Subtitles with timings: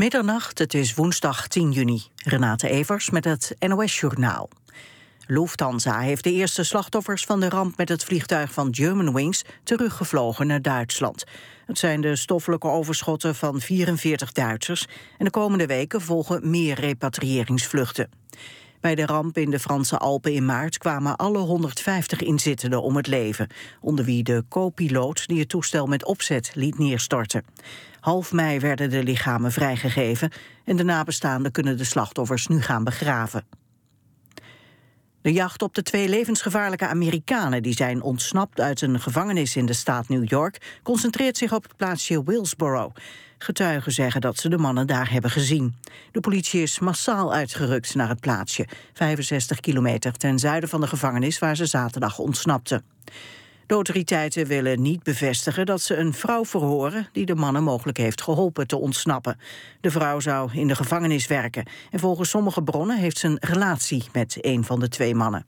[0.00, 2.02] Middernacht, het is woensdag 10 juni.
[2.16, 4.48] Renate Evers met het NOS Journaal.
[5.26, 10.62] Lufthansa heeft de eerste slachtoffers van de ramp met het vliegtuig van Germanwings teruggevlogen naar
[10.62, 11.24] Duitsland.
[11.66, 14.86] Het zijn de stoffelijke overschotten van 44 Duitsers
[15.18, 18.08] en de komende weken volgen meer repatriëringsvluchten.
[18.80, 23.06] Bij de ramp in de Franse Alpen in maart kwamen alle 150 inzittenden om het
[23.06, 23.48] leven,
[23.80, 27.44] onder wie de co-piloot die het toestel met opzet liet neerstorten.
[28.00, 30.32] Half mei werden de lichamen vrijgegeven
[30.64, 33.44] en de nabestaanden kunnen de slachtoffers nu gaan begraven.
[35.22, 39.72] De jacht op de twee levensgevaarlijke Amerikanen die zijn ontsnapt uit een gevangenis in de
[39.72, 42.92] staat New York concentreert zich op het plaatsje Willsboro.
[43.38, 45.74] Getuigen zeggen dat ze de mannen daar hebben gezien.
[46.12, 51.38] De politie is massaal uitgerukt naar het plaatsje, 65 kilometer ten zuiden van de gevangenis
[51.38, 52.84] waar ze zaterdag ontsnapten.
[53.70, 58.22] De autoriteiten willen niet bevestigen dat ze een vrouw verhoren die de mannen mogelijk heeft
[58.22, 59.38] geholpen te ontsnappen.
[59.80, 64.04] De vrouw zou in de gevangenis werken en volgens sommige bronnen heeft ze een relatie
[64.12, 65.46] met een van de twee mannen.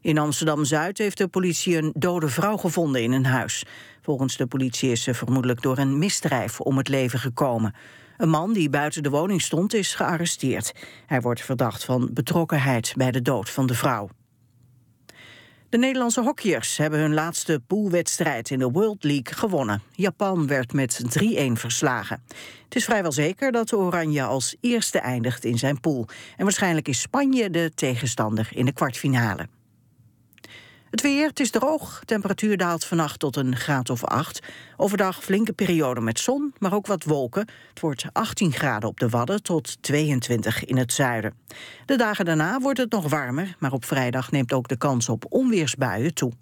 [0.00, 3.64] In Amsterdam-Zuid heeft de politie een dode vrouw gevonden in een huis.
[4.02, 7.74] Volgens de politie is ze vermoedelijk door een misdrijf om het leven gekomen.
[8.16, 10.74] Een man die buiten de woning stond is gearresteerd.
[11.06, 14.08] Hij wordt verdacht van betrokkenheid bij de dood van de vrouw.
[15.70, 19.82] De Nederlandse hockeyers hebben hun laatste poolwedstrijd in de World League gewonnen.
[19.92, 22.22] Japan werd met 3-1 verslagen.
[22.64, 26.06] Het is vrijwel zeker dat de Oranje als eerste eindigt in zijn pool.
[26.36, 29.48] En waarschijnlijk is Spanje de tegenstander in de kwartfinale.
[30.90, 32.02] Het weer, het is droog.
[32.04, 34.40] Temperatuur daalt vannacht tot een graad of 8.
[34.76, 37.48] Overdag flinke periode met zon, maar ook wat wolken.
[37.68, 41.34] Het wordt 18 graden op de Wadden tot 22 in het zuiden.
[41.86, 45.24] De dagen daarna wordt het nog warmer, maar op vrijdag neemt ook de kans op
[45.28, 46.32] onweersbuien toe.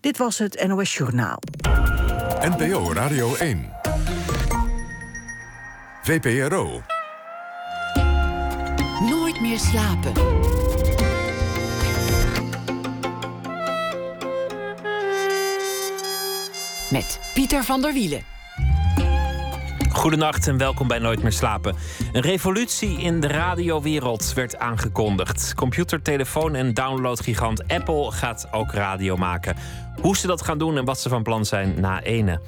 [0.00, 1.38] Dit was het NOS Journaal.
[2.40, 3.72] NPO Radio 1.
[6.02, 6.82] VPRO.
[9.00, 10.12] Nooit meer slapen.
[16.94, 18.22] Met Pieter van der Wielen.
[19.90, 21.76] Goedenacht en welkom bij Nooit meer slapen.
[22.12, 25.54] Een revolutie in de radiowereld werd aangekondigd.
[25.54, 29.56] Computer, telefoon en downloadgigant Apple gaat ook radio maken.
[30.00, 32.40] Hoe ze dat gaan doen en wat ze van plan zijn na ene.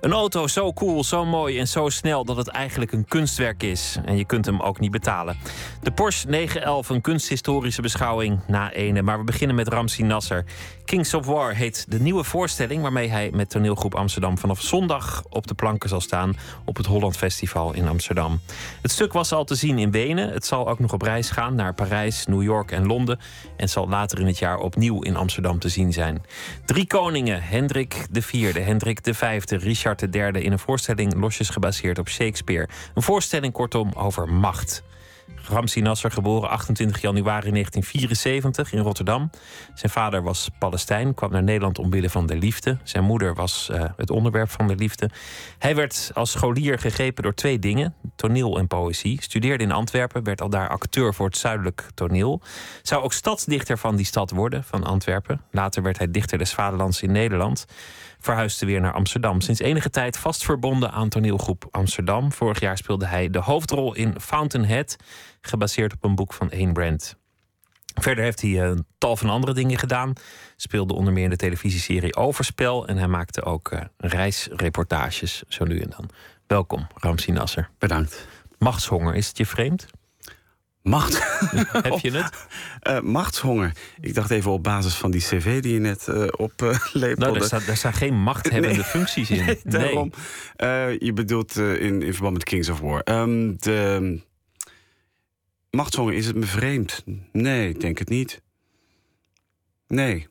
[0.00, 3.98] Een auto zo cool, zo mooi en zo snel dat het eigenlijk een kunstwerk is.
[4.04, 5.36] En je kunt hem ook niet betalen.
[5.82, 9.02] De Porsche 911, een kunsthistorische beschouwing na ene.
[9.02, 10.44] Maar we beginnen met Ramsi Nasser.
[10.88, 15.46] Kings of War heet de nieuwe voorstelling waarmee hij met toneelgroep Amsterdam vanaf zondag op
[15.46, 18.40] de planken zal staan op het Holland Festival in Amsterdam.
[18.82, 20.32] Het stuk was al te zien in Wenen.
[20.32, 23.18] Het zal ook nog op reis gaan naar Parijs, New York en Londen.
[23.56, 26.22] En zal later in het jaar opnieuw in Amsterdam te zien zijn.
[26.64, 32.08] Drie koningen: Hendrik IV, Hendrik V, Richard Richard III in een voorstelling losjes gebaseerd op
[32.08, 32.68] Shakespeare.
[32.94, 34.82] Een voorstelling kortom over macht.
[35.48, 39.30] Ramsi Nasser, geboren 28 januari 1974 in Rotterdam.
[39.74, 42.78] Zijn vader was Palestijn, kwam naar Nederland omwille van de liefde.
[42.82, 45.10] Zijn moeder was uh, het onderwerp van de liefde.
[45.58, 49.22] Hij werd als scholier gegrepen door twee dingen: toneel en poëzie.
[49.22, 52.40] Studeerde in Antwerpen, werd al daar acteur voor het zuidelijk toneel.
[52.82, 55.40] Zou ook stadsdichter van die stad worden, van Antwerpen.
[55.50, 57.66] Later werd hij dichter des Vaderlands in Nederland
[58.20, 59.40] verhuisde weer naar Amsterdam.
[59.40, 62.32] Sinds enige tijd vast verbonden aan toneelgroep Amsterdam.
[62.32, 64.96] Vorig jaar speelde hij de hoofdrol in Fountainhead,
[65.40, 67.16] gebaseerd op een boek van Ayn Brand.
[67.94, 70.12] Verder heeft hij een tal van andere dingen gedaan.
[70.56, 72.86] Speelde onder meer in de televisieserie Overspel.
[72.86, 76.10] En hij maakte ook uh, reisreportages, zo nu en dan.
[76.46, 77.70] Welkom, Ramsi Nasser.
[77.78, 78.26] Bedankt.
[78.58, 79.86] Machtshonger, is het je vreemd?
[80.88, 81.22] Macht.
[81.88, 82.46] Heb je het?
[82.82, 83.72] Uh, machtshonger.
[84.00, 87.14] Ik dacht even op basis van die cv die je net uh, oplepelde.
[87.24, 88.84] nou, daar, staat, daar staan geen machthebbende nee.
[88.84, 89.44] functies in.
[89.46, 90.12] Nee, daarom.
[90.56, 91.04] Nee.
[91.04, 93.02] je bedoelt in, in verband met Kings of War.
[93.04, 94.20] Um, de
[95.70, 97.04] machtshonger, is het me vreemd?
[97.32, 98.42] Nee, ik denk het niet.
[99.86, 100.26] Nee.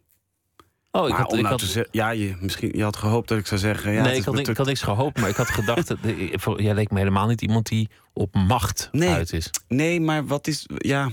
[0.97, 1.88] Oh, ik had, ik nou had...
[1.91, 3.91] ja, je, misschien, je had gehoopt dat ik zou zeggen.
[3.91, 5.88] Ja, nee, ik had, ik had niks gehoopt, maar ik had gedacht.
[5.88, 5.97] dat,
[6.58, 9.50] jij leek me helemaal niet iemand die op macht nee, uit is.
[9.68, 10.66] Nee, maar wat is.
[10.77, 11.10] Ja,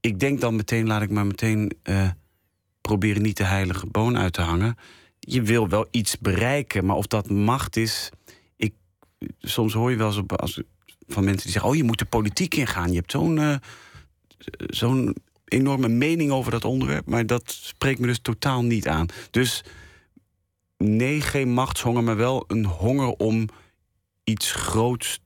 [0.00, 2.08] ik denk dan meteen, laat ik maar meteen uh,
[2.80, 4.76] proberen niet de heilige boon uit te hangen.
[5.18, 8.10] Je wil wel iets bereiken, maar of dat macht is.
[8.56, 8.74] Ik,
[9.38, 10.62] soms hoor je wel eens op, als,
[11.06, 12.88] van mensen die zeggen: Oh, je moet de politiek ingaan.
[12.88, 13.36] Je hebt zo'n.
[13.36, 13.56] Uh,
[14.58, 15.14] zo'n
[15.44, 19.06] enorme mening over dat onderwerp, maar dat spreekt me dus totaal niet aan.
[19.30, 19.64] Dus
[20.78, 23.48] nee, geen machtshonger, maar wel een honger om
[24.24, 25.20] iets groots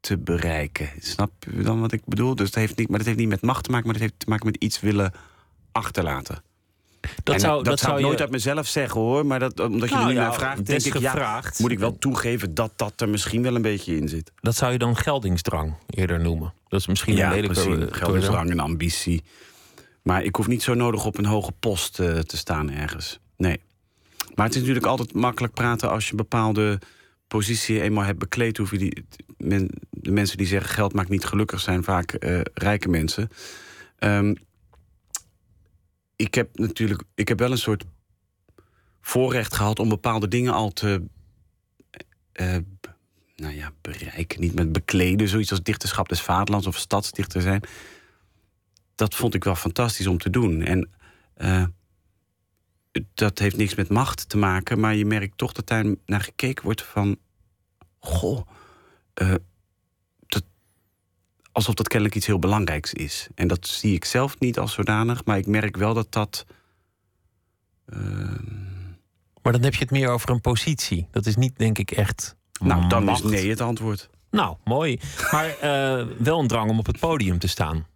[0.00, 0.90] te bereiken.
[0.98, 2.34] Snap je dan wat ik bedoel?
[2.34, 4.18] Dus het heeft niet, maar dat heeft niet met macht te maken, maar dat heeft
[4.18, 5.12] te maken met iets willen
[5.72, 6.42] achterlaten.
[7.22, 9.26] Dat En zou, dat, dat zou ik je- nooit uit mezelf zeggen hoor.
[9.26, 11.78] Maar dat, omdat je Nou er nu ja, naar vraagt, denk ik, ja, moet ik
[11.78, 14.32] wel toegeven dat dat er misschien wel een beetje in zit.
[14.40, 16.52] Dat zou je dan geldingsdrang eerder noemen.
[16.68, 17.84] Dat is misschien een lelijke precies.
[17.90, 19.22] eh, Geldingsdrang en ambitie.
[20.04, 23.20] Maar ik hoef niet zo nodig op een hoge post eh, te staan ergens.
[23.36, 23.60] Nee.
[24.34, 26.78] Maar het is natuurlijk altijd makkelijk praten als je een bepaalde
[27.28, 28.56] positie eenmaal hebt bekleed.
[28.56, 29.06] Hoef je die,
[29.90, 33.28] de mensen die zeggen geld maakt niet gelukkig zijn vaak eh, rijke mensen.
[33.98, 34.34] Ehm,
[36.16, 37.84] ik heb natuurlijk, ik heb wel een soort
[39.00, 41.02] voorrecht gehad om bepaalde dingen al te
[42.32, 42.56] eh,
[43.36, 44.40] nou ja, bereiken.
[44.40, 47.62] Niet met bekleden, zoiets als dichterschap des vaderlands of stadsdichter zijn.
[48.94, 50.62] Dat vond ik wel fantastisch om te doen.
[50.62, 50.90] En
[51.34, 51.64] eh,
[53.14, 56.64] dat heeft niks met macht te maken, maar je merkt toch dat daar naar gekeken
[56.64, 57.16] wordt van.
[57.98, 58.46] Goh,
[59.14, 59.34] eh,
[60.26, 60.44] dat,
[61.52, 63.28] alsof dat kennelijk iets heel belangrijks is.
[63.34, 66.46] En dat zie ik zelf niet als zodanig, maar ik merk wel dat dat.
[67.86, 67.98] eh,
[69.42, 71.08] Maar dan heb je het meer over een positie.
[71.10, 72.36] Dat is niet, denk ik, echt.
[72.60, 73.24] nou, dan macht.
[73.24, 74.10] is nee het antwoord.
[74.30, 75.00] Nou, mooi.
[75.30, 75.56] Maar
[76.18, 77.86] wel een drang om op het podium te staan.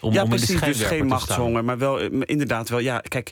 [0.00, 0.60] Om, ja, om precies.
[0.60, 2.78] Dus geen machtshonger, maar wel eh, inderdaad wel.
[2.78, 3.30] Ja, kijk.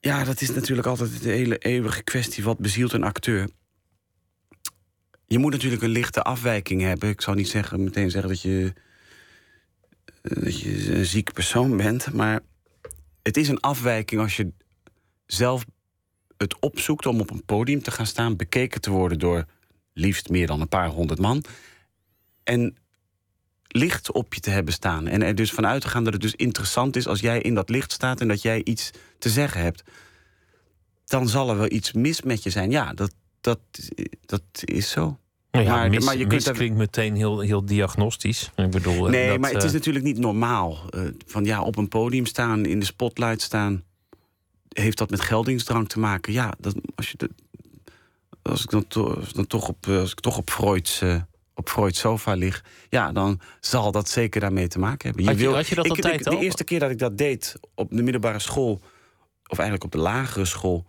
[0.00, 2.44] Ja, dat is natuurlijk altijd de hele eeuwige kwestie.
[2.44, 3.48] Wat bezielt een acteur?
[5.26, 7.08] Je moet natuurlijk een lichte afwijking hebben.
[7.08, 8.72] Ik zal niet zeggen, meteen zeggen dat je,
[10.22, 12.12] eh, dat je een ziek persoon bent.
[12.12, 12.40] Maar
[13.22, 14.52] het is een afwijking als je
[15.26, 15.64] zelf
[16.36, 19.44] het opzoekt om op een podium te gaan staan, bekeken te worden door
[19.92, 21.44] liefst meer dan een paar honderd man.
[22.44, 22.76] En
[23.76, 25.06] licht op je te hebben staan.
[25.06, 27.68] En er dus vanuit te gaan dat het dus interessant is als jij in dat
[27.70, 29.82] licht staat en dat jij iets te zeggen hebt.
[31.04, 32.70] Dan zal er wel iets mis met je zijn.
[32.70, 33.58] Ja, dat, dat,
[34.26, 35.18] dat is zo.
[35.50, 38.50] Nou ja, Maar- mis, maar je kunt daar- klinkt meteen heel, heel diagnostisch.
[38.56, 40.78] Ik bedoel, eh, Nee, dat, maar het is eh, natuurlijk niet normaal.
[40.90, 43.82] eh, van ja, op een podium staan, in de spotlight staan.
[44.68, 46.32] Heeft dat met geldingsdrang te maken?
[46.32, 47.30] Ja, dat, als, je de,
[48.42, 51.02] als ik dan, to- dan toch op, als ik toch op Freud's,
[51.58, 55.24] op Freud's sofa lig, ja, dan zal dat zeker daarmee te maken hebben.
[55.26, 57.90] Had je- had je dat ik, altijd de, eerste keer dat ik dat deed op
[57.90, 58.80] de middelbare school,
[59.46, 60.86] of eigenlijk op de lagere school,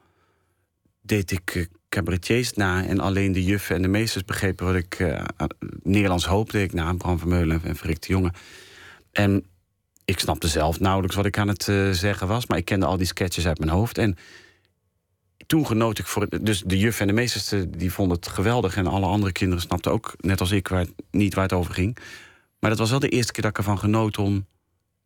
[1.02, 2.86] deed ik eh, cabaretiers na.
[2.86, 4.94] En alleen de juffen en de meesters begrepen wat ik.
[5.00, 5.24] eh,
[5.84, 8.31] Nederlands hoop deed ik na, Bram Vermeulen en Frik de Jonge.
[9.12, 9.46] En
[10.06, 12.98] ik snapte zelf nauwelijks wat ik aan het eh, zeggen was, maar ik kende al
[12.98, 13.98] die sketches uit mijn hoofd.
[13.98, 14.16] En
[15.48, 16.46] toen genoot ik voor het.
[16.46, 18.76] Dus de juf en de meesters eh, die vonden het geweldig.
[18.76, 21.74] En alle andere kinderen snapten ook, net als ik, waar, het- niet waar het over
[21.74, 21.98] ging.
[22.60, 24.46] Maar dat was wel de eerste keer dat ik ervan genoot om.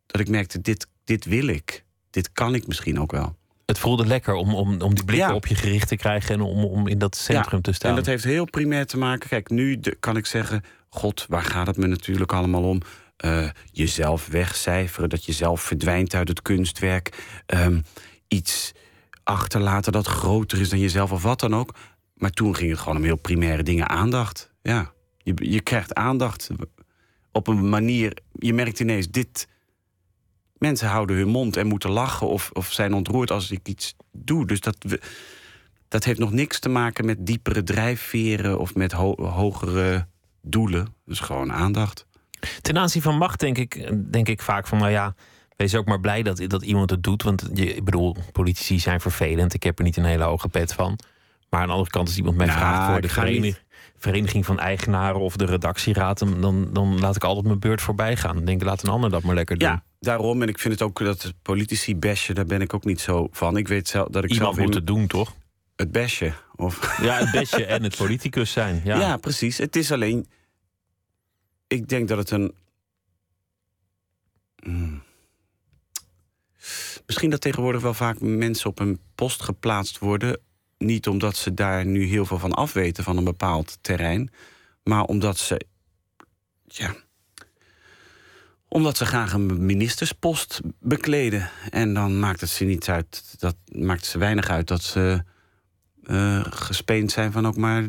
[0.05, 1.83] dat ik merkte: dit, dit wil ik.
[2.09, 3.35] Dit kan ik misschien ook wel.
[3.65, 5.35] Het voelde lekker om, om, om die blikken Ja.
[5.35, 7.89] op je gericht te krijgen en om, om in dat centrum te staan.
[7.89, 9.29] En dat heeft heel primair te maken.
[9.29, 12.81] Kijk, nu de- kan ik zeggen: God, waar gaat het me natuurlijk allemaal om?
[13.17, 17.23] Eh, jezelf wegcijferen, dat je zelf verdwijnt uit het kunstwerk.
[17.45, 17.79] Ehm,
[18.27, 18.71] iets
[19.31, 21.75] achterlaten dat groter is dan jezelf of wat dan ook.
[22.13, 23.89] Maar toen ging het gewoon om heel primaire dingen.
[23.89, 24.51] Aandacht.
[24.61, 26.49] Ja, je, je krijgt aandacht
[27.31, 28.17] op een manier.
[28.31, 29.47] Je merkt ineens: dit.
[30.57, 34.45] Mensen houden hun mond en moeten lachen of, of zijn ontroerd als ik iets doe.
[34.45, 34.77] Dus dat,
[35.87, 40.07] dat heeft nog niks te maken met diepere drijfveren of met ho- hogere
[40.41, 40.95] doelen.
[41.05, 42.05] Dus gewoon aandacht.
[42.61, 45.15] Ten aanzien van macht denk ik, denk ik vaak van, nou ja,
[45.61, 47.23] wees ook maar blij dat, dat iemand het doet.
[47.23, 49.53] Want je, ik bedoel, politici zijn vervelend.
[49.53, 50.99] Ik heb er niet een hele hoge pet van.
[51.49, 53.57] Maar aan de andere kant, als iemand mij Nou, vraagt voor de vereniging,
[53.97, 58.35] vereniging van eigenaren of de redactieraad, dan, dan, laat ik altijd mijn beurt voorbij gaan.
[58.35, 59.69] Dan denk ik, laat een ander dat maar lekker doen.
[59.69, 60.41] Ja, daarom.
[60.41, 63.57] En ik vind het ook dat politici bashen, daar ben ik ook niet zo van.
[63.57, 65.33] Ik weet zelf dat ik Iemand zelf moet het doen, toch?
[65.75, 66.35] het bashen.
[66.55, 68.81] Of Ja, het beste en het politicus zijn.
[68.83, 68.99] Ja.
[68.99, 69.17] Ja.
[69.17, 69.57] precies.
[69.57, 70.27] Het is alleen.
[71.67, 72.53] Ik denk dat het een.
[74.63, 75.01] Hmm.
[77.05, 80.39] Misschien dat tegenwoordig wel vaak mensen op een post geplaatst worden.
[80.77, 84.31] Niet omdat ze daar nu heel veel van afweten van een bepaald terrein.
[84.83, 85.61] Maar omdat ze.
[86.65, 86.95] Ja.
[88.67, 91.49] Omdat ze graag een ministerspost bekleden.
[91.69, 93.35] En dan maakt het ze niet uit.
[93.37, 95.23] Dat maakt ze weinig uit dat ze
[96.03, 97.87] eh gespeend zijn van ook maar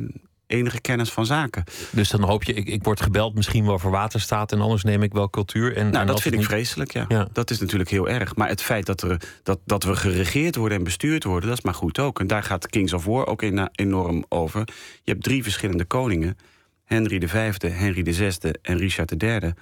[0.53, 1.65] enige kennis van zaken.
[1.91, 5.03] Dus dan hoop je, ik, ik word gebeld misschien wel voor waterstaat en anders neem
[5.03, 5.77] ik wel cultuur.
[5.77, 7.05] En, Nou, en dat vind ik niet- vreselijk, ja.
[7.09, 7.29] Ja.
[7.33, 8.37] Dat is natuurlijk heel erg.
[8.37, 11.65] Maar het feit dat, er, dat, dat we geregeerd worden en bestuurd worden, dat is
[11.65, 12.21] maar goed ook.
[12.21, 14.61] En daar gaat Kings of War ook ena- enorm over.
[15.03, 16.37] Je hebt drie verschillende koningen:
[16.85, 19.53] Henry V, Henry VI en Richard III.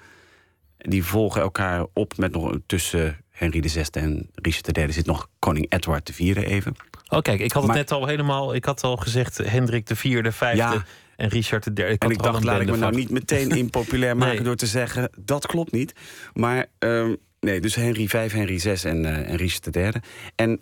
[0.78, 5.72] Die volgen elkaar op met nog tussen Henry VI en Richard III zit nog koning
[5.72, 6.74] Edward IV even.
[7.08, 8.54] Oh, kijk, ik had het Maar- net al helemaal.
[8.54, 10.84] Ik had al gezegd Hendrik de vierde, vijfde Ja.
[11.16, 11.92] en Richard de derde.
[11.92, 14.44] Ik En ik dacht, laat ik me nou niet meteen impopulair maken Nee.
[14.44, 15.10] door te zeggen...
[15.18, 15.92] dat klopt niet.
[16.32, 19.90] Maar ehm, Nee, dus Henry V, Henry VI en, uh, en Richard III.
[20.34, 20.60] En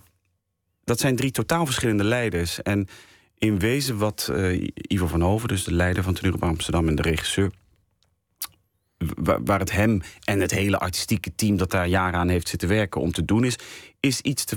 [0.84, 2.62] dat zijn drie totaal verschillende leiders.
[2.62, 2.88] En
[3.38, 7.02] in wezen wat uh, Ivo van Hoven, dus de leider van Toneel Amsterdam en de
[7.02, 7.50] regisseur,
[9.44, 13.00] waar, het hem en het hele artistieke team dat daar jaren aan heeft zitten werken
[13.00, 13.58] om te doen is,
[14.00, 14.56] is iets te,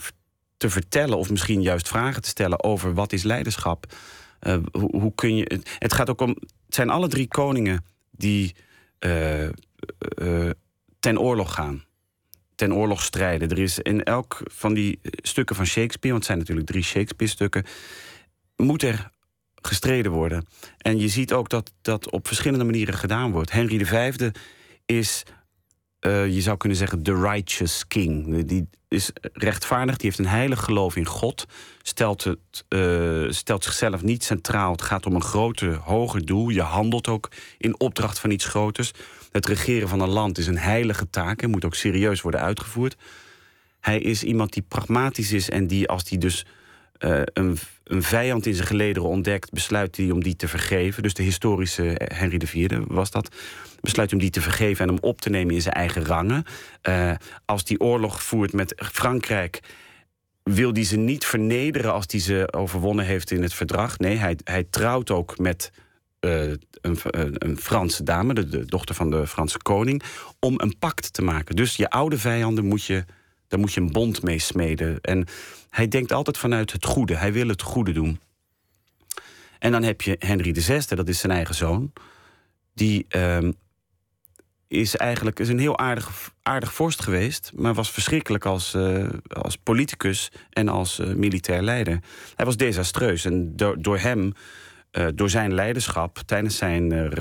[0.58, 3.94] te vertellen of misschien juist vragen te stellen over wat is leiderschap.
[4.42, 5.60] Uh, hoe, hoe, kun je.
[5.80, 6.30] Het gaat ook om.
[6.66, 8.56] Het zijn alle drie koningen die
[9.00, 9.50] uh,
[11.00, 11.84] ten oorlog gaan
[12.62, 13.50] ten oorlog strijden.
[13.50, 17.66] Er is in elk van die stukken van Shakespeare, want het zijn natuurlijk drie Shakespeare-stukken,
[18.56, 19.10] moet er
[19.62, 20.46] gestreden worden.
[20.78, 23.52] En je ziet ook dat dat op verschillende manieren gedaan wordt.
[23.52, 24.30] Henry V
[24.86, 25.24] is,
[26.02, 28.46] uh, je zou kunnen zeggen, the righteous king.
[28.46, 31.46] Die is rechtvaardig, die heeft een heilig geloof in God.
[31.82, 34.72] Stelt, het, uh, stelt zichzelf niet centraal.
[34.72, 36.50] Het gaat om een groter, hoger doel.
[36.50, 38.92] Je handelt ook in opdracht van iets groters.
[39.32, 42.96] Het regeren van een land is een heilige taak en moet ook serieus worden uitgevoerd.
[43.80, 46.46] Hij is iemand die pragmatisch is en die als hij dus
[47.04, 47.58] uh, een,
[48.04, 51.04] vijand in zijn gelederen ontdekt, besluit hij om die te vergeven.
[51.04, 53.36] Dus de historische Henry IV was dat.
[53.82, 56.44] Besluit om die te vergeven en hem op te nemen in zijn eigen rangen.
[56.90, 57.12] Uh,
[57.46, 59.60] als die oorlog voert met Frankrijk
[60.44, 63.98] wil hij ze niet vernederen als hij ze overwonnen heeft in het verdrag.
[63.98, 65.72] Nee, hij, hij trouwt ook met
[66.22, 67.00] een,
[67.34, 70.04] een, Franse dame, de, de, dochter van de Franse koning,
[70.40, 71.56] om een pact te maken.
[71.56, 73.06] Dus je oude vijanden moet je,
[73.52, 75.02] daar moet je een bond mee smeden.
[75.02, 75.28] En
[75.70, 77.16] hij denkt altijd vanuit het goede.
[77.16, 78.20] Hij wil het goede doen.
[79.60, 81.94] En dan heb je Henry VI, dat is zijn eigen zoon.
[82.74, 83.38] Die uh,
[84.68, 89.58] is eigenlijk is een heel aardig, aardig vorst geweest, maar was verschrikkelijk als, uh, als
[89.58, 92.00] politicus en als uh, militair leider.
[92.36, 94.34] Hij was desastreus en door, hem
[94.92, 97.12] uh, door zijn leiderschap, tijdens zijn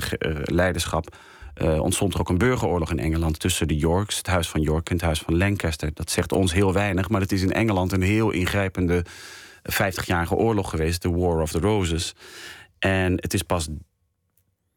[0.43, 1.15] leiderschap,
[1.55, 4.89] uh, ontstond er ook een burgeroorlog in Engeland tussen de Yorks, het huis van York
[4.89, 5.93] en het huis van Lancaster.
[5.93, 9.05] Dat zegt ons heel weinig, maar het is in Engeland een heel ingrijpende
[9.71, 12.15] 50-jarige oorlog geweest, de War of the Roses.
[12.79, 13.67] En het is pas.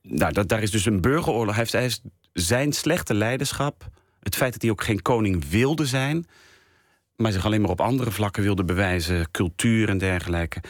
[0.03, 1.55] Nou, daar is dus een burgeroorlog.
[1.55, 2.03] Hij heeft,
[2.33, 3.89] zijn slechte leiderschap,
[4.21, 6.27] het feit dat hij ook geen koning wilde zijn,
[7.17, 10.61] maar zich alleen maar op andere vlakken wilde bewijzen, cultuur en dergelijke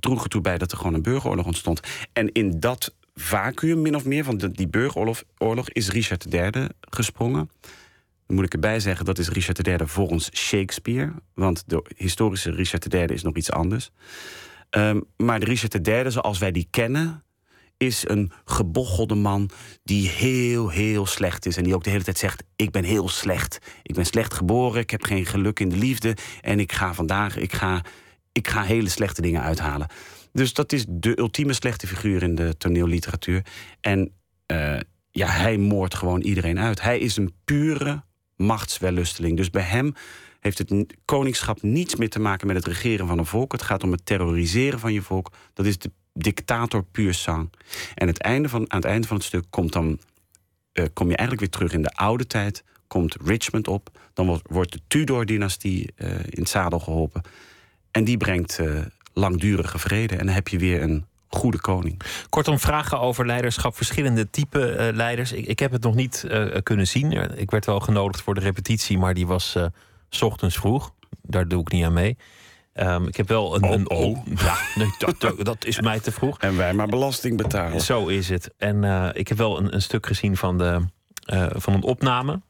[0.00, 1.80] droeg ertoe bij dat er gewoon een burgeroorlog ontstond.
[2.12, 5.68] En in dat vacuüm, min of meer, van de, die burgeroorlog...
[5.72, 7.50] is Richard III gesprongen.
[8.26, 11.12] Dan moet ik erbij zeggen, dat is Richard III volgens Shakespeare.
[11.34, 13.90] Want de historische Richard III is nog iets anders.
[14.70, 17.24] Um, maar de Richard III, zoals wij die kennen
[17.76, 19.50] is een gebochelde man
[19.82, 21.56] die heel, heel slecht is.
[21.56, 23.58] En die ook de hele tijd zegt: Ik ben heel slecht.
[23.82, 26.16] Ik ben slecht geboren, ik heb geen geluk in de liefde.
[26.40, 27.82] En ik ga vandaag, ik ga
[28.32, 29.88] ik ga hele slechte dingen uithalen.
[30.36, 33.44] Dus dat is de ultieme slechte figuur in de toneelliteratuur.
[33.80, 34.12] En
[34.52, 34.78] uh,
[35.10, 36.82] ja, hij moordt gewoon iedereen uit.
[36.82, 38.02] Hij is een pure
[38.36, 39.36] machtswellusteling.
[39.36, 39.94] Dus bij hem
[40.40, 43.52] heeft het koningschap niets meer te maken met het regeren van een volk.
[43.52, 45.32] Het gaat om het terroriseren van je volk.
[45.52, 47.52] Dat is de dictator puur sang.
[47.94, 49.98] En het einde van, aan het einde van het stuk komt dan,
[50.72, 52.64] uh, kom je eigenlijk weer terug in de oude tijd.
[52.86, 53.90] Komt Richmond op.
[54.12, 57.22] Dan wordt de Tudor-dynastie uh, in het zadel geholpen.
[57.90, 58.60] En die brengt
[59.18, 60.16] langdurige vrede.
[60.16, 62.00] En dan heb je weer een goede koning.
[62.28, 65.32] Kortom, vragen over leiderschap, verschillende type uh, leiders.
[65.32, 67.38] Ik, ik, heb het nog niet uh, kunnen zien.
[67.38, 69.56] Ik werd wel genodigd voor de repetitie, maar die was
[70.08, 70.92] s ochtends vroeg.
[71.22, 72.16] Daar doe ik niet aan mee.
[72.74, 73.64] Um, ik heb wel een.
[73.64, 74.26] Oh, een oh.
[74.36, 76.38] Ja, nee, dat, dat, is mij te vroeg.
[76.38, 77.80] En wij maar belasting betalen.
[77.80, 78.54] Zo is het.
[78.58, 80.80] En ik heb wel een, een, stuk gezien van, de,
[81.54, 82.40] van een opname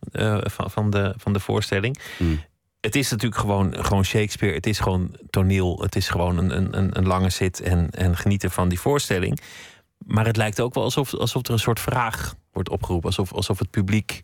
[0.43, 1.99] van, van, de, van de voorstelling.
[2.17, 2.41] Hmm
[2.81, 4.55] het is natuurlijk gewoon, gewoon Shakespeare.
[4.55, 5.81] Het is gewoon toneel.
[5.83, 9.41] Het is gewoon een, een, een lange zit en, en genieten van die voorstelling.
[9.99, 13.09] Maar het lijkt ook wel alsof, alsof er een soort vraag wordt opgeroepen.
[13.09, 14.23] Alsof, alsof het publiek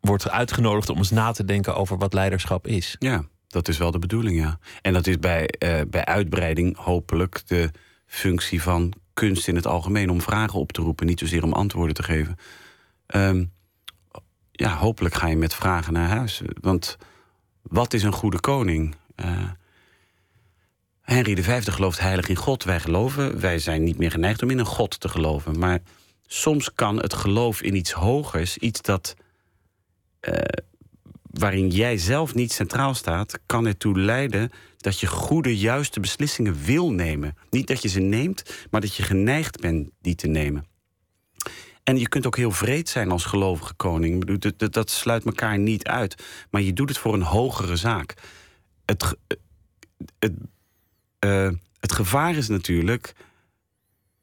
[0.00, 2.96] wordt uitgenodigd om eens na te denken over wat leiderschap is.
[2.98, 4.58] Ja, dat is wel de bedoeling, ja.
[4.82, 7.70] En dat is bij, uh, bij uitbreiding hopelijk de
[8.06, 11.94] functie van kunst in het algemeen om vragen op te roepen, niet zozeer om antwoorden
[11.94, 12.36] te geven.
[13.14, 13.52] Um,
[14.52, 16.42] ja, hopelijk ga je met vragen naar huis.
[16.60, 16.96] Want
[17.68, 18.94] wat is een goede koning?
[19.16, 19.50] Uh,
[21.00, 22.64] Henry V gelooft heilig in God.
[22.64, 25.58] Wij geloven, wij zijn niet meer geneigd om in een God te geloven.
[25.58, 25.80] Maar
[26.26, 29.16] soms kan het geloof in iets hogers, iets dat.
[30.20, 30.34] Uh,
[31.22, 36.92] waarin jij zelf niet centraal staat, kan ertoe leiden dat je goede, juiste beslissingen wil
[36.92, 37.36] nemen.
[37.50, 40.66] Niet dat je ze neemt, maar dat je geneigd bent die te nemen.
[41.86, 44.38] En je kunt ook heel vreed zijn als gelovige koning.
[44.38, 46.24] Dat, dat, sluit elkaar niet uit.
[46.50, 48.14] Maar je doet het voor een hogere zaak.
[48.84, 49.16] Het,
[50.18, 50.32] het,
[51.24, 51.50] uh,
[51.80, 53.14] het gevaar is natuurlijk.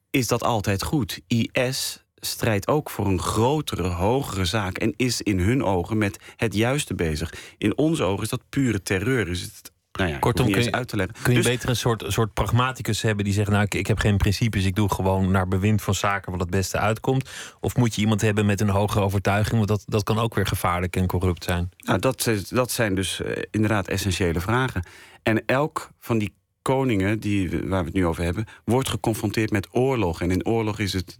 [0.10, 1.20] Is dat altijd goed?
[1.27, 6.53] IS strijdt ook voor een grotere, hogere zaak en is in hun ogen met het
[6.53, 7.34] juiste bezig.
[7.58, 9.29] In onze ogen is dat pure terreur.
[9.29, 11.15] Is het, nou ja, Kortom, kun je- uit te leggen.
[11.23, 13.97] Kun je Dus- beter een soort, soort pragmaticus hebben die zegt: Nou, ik, ik heb
[13.97, 17.29] geen principes, ik doe gewoon naar bewind van zaken wat het beste uitkomt?
[17.59, 19.55] Of moet je iemand hebben met een hogere overtuiging?
[19.55, 21.69] Want dat, dat kan ook weer gevaarlijk en corrupt zijn.
[21.77, 24.85] Nou, dat, is- dat zijn dus eh, inderdaad essentiële vragen.
[25.23, 29.67] En elk van die koningen die, waar we het nu over hebben, wordt geconfronteerd met
[29.71, 30.21] oorlog.
[30.21, 31.17] En in oorlog is het,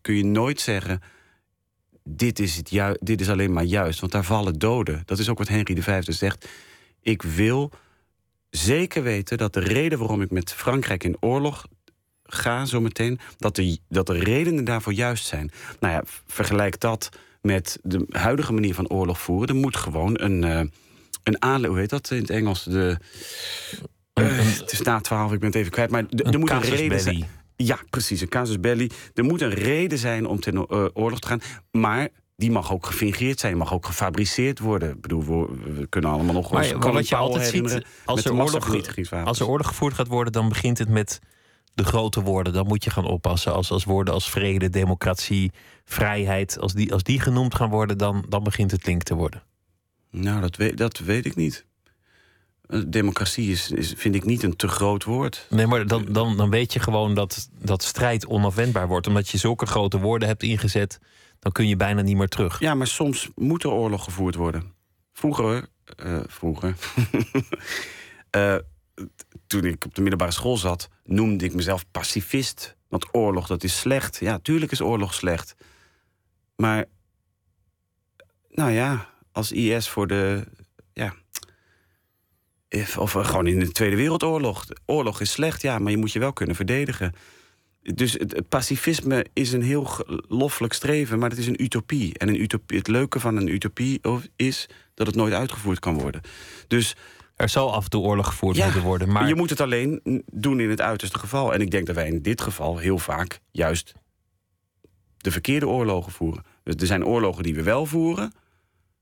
[0.00, 1.00] kun je nooit zeggen.
[2.04, 5.02] Dit is, het ju- dit is alleen maar juist, want daar vallen doden.
[5.04, 6.48] Dat is ook wat Henry V zegt.
[7.00, 7.70] Ik wil
[8.56, 11.66] zeker weten dat de reden waarom ik met Frankrijk in oorlog
[12.24, 15.50] ga, zometeen, dat de, dat de redenen daarvoor juist zijn.
[15.80, 17.08] Nou ja, vergelijk dat
[17.42, 19.48] met de huidige manier van oorlog voeren.
[19.48, 20.60] Er moet gewoon een, eh
[21.22, 21.68] een aanle...
[21.68, 22.64] Hoe heet dat in het Engels?
[22.64, 22.98] De,
[24.12, 25.90] eh, het is na twaalf, ik ben het even kwijt.
[25.90, 27.26] Maar d- een er moet een reden zijn.
[27.56, 28.90] Ja, precies, een casus belli.
[29.14, 31.40] Er moet een reden zijn om ten eh, oorlog te gaan.
[31.70, 34.90] Maar die mag ook gefingeerd zijn, mag ook gefabriceerd worden.
[34.90, 38.24] Ik bedoel, we, we kunnen allemaal nog wel eens Maar wat je altijd ziet, als
[38.24, 41.20] er, oorlog, als er oorlog gevoerd gaat worden, dan begint het met
[41.74, 42.52] de grote woorden.
[42.52, 43.52] Dan moet je gaan oppassen.
[43.52, 45.52] Als, als woorden als vrede, democratie,
[45.84, 49.42] vrijheid, als die, als die genoemd gaan worden, dan, dan begint het link te worden.
[50.10, 51.64] Nou, dat weet, dat weet ik niet.
[52.66, 55.46] Eh, Democratie is, is, vind ik niet een te groot woord.
[55.50, 59.06] Nee, maar dan, dan, dan weet je gewoon dat, dat strijd onafwendbaar wordt.
[59.06, 60.98] Omdat je zulke grote woorden hebt ingezet,
[61.44, 62.58] dan kun je bijna niet meer terug.
[62.58, 64.74] Ja, maar soms moet er oorlog gevoerd worden.
[65.12, 66.76] Vroeger, eh, vroeger,
[68.30, 68.56] eh,
[69.46, 72.76] toen ik op de middelbare school zat, noemde ik mezelf pacifist.
[72.88, 74.16] Want oorlog, dat is slecht.
[74.20, 75.54] Ja, tuurlijk is oorlog slecht.
[76.56, 76.84] Maar,
[78.50, 80.44] nou ja, als IS voor de,
[80.92, 81.14] ja,
[82.98, 84.66] of gewoon in de Tweede Wereldoorlog.
[84.86, 87.12] Oorlog is slecht, ja, maar je moet je wel kunnen verdedigen.
[87.84, 89.88] Dus het, het pacifisme is een heel
[90.28, 92.18] loffelijk streven, maar het is een utopie.
[92.18, 94.00] En een utopie, het leuke van een utopie
[94.36, 96.20] is dat het nooit uitgevoerd kan worden.
[96.68, 96.96] Dus
[97.36, 99.12] Er zal af en toe oorlog gevoerd Ja, moeten worden.
[99.12, 101.54] Maar je moet het alleen doen in het uiterste geval.
[101.54, 103.94] En ik denk dat wij in dit geval heel vaak juist
[105.16, 106.44] de verkeerde oorlogen voeren.
[106.62, 108.32] Dus er zijn oorlogen die we wel voeren,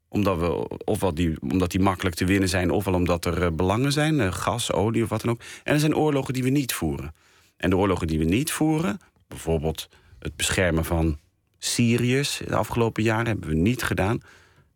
[0.08, 3.92] omdat, we, ofwel die, omdat die makkelijk te winnen zijn, ofwel omdat er eh, belangen
[3.92, 5.40] zijn, eh, gas, olie of wat dan ook.
[5.64, 7.14] En er zijn oorlogen die we niet voeren.
[7.62, 11.18] En de oorlogen die we niet voeren, bijvoorbeeld het beschermen van
[11.58, 14.20] Syriërs de afgelopen jaren, hebben we niet gedaan.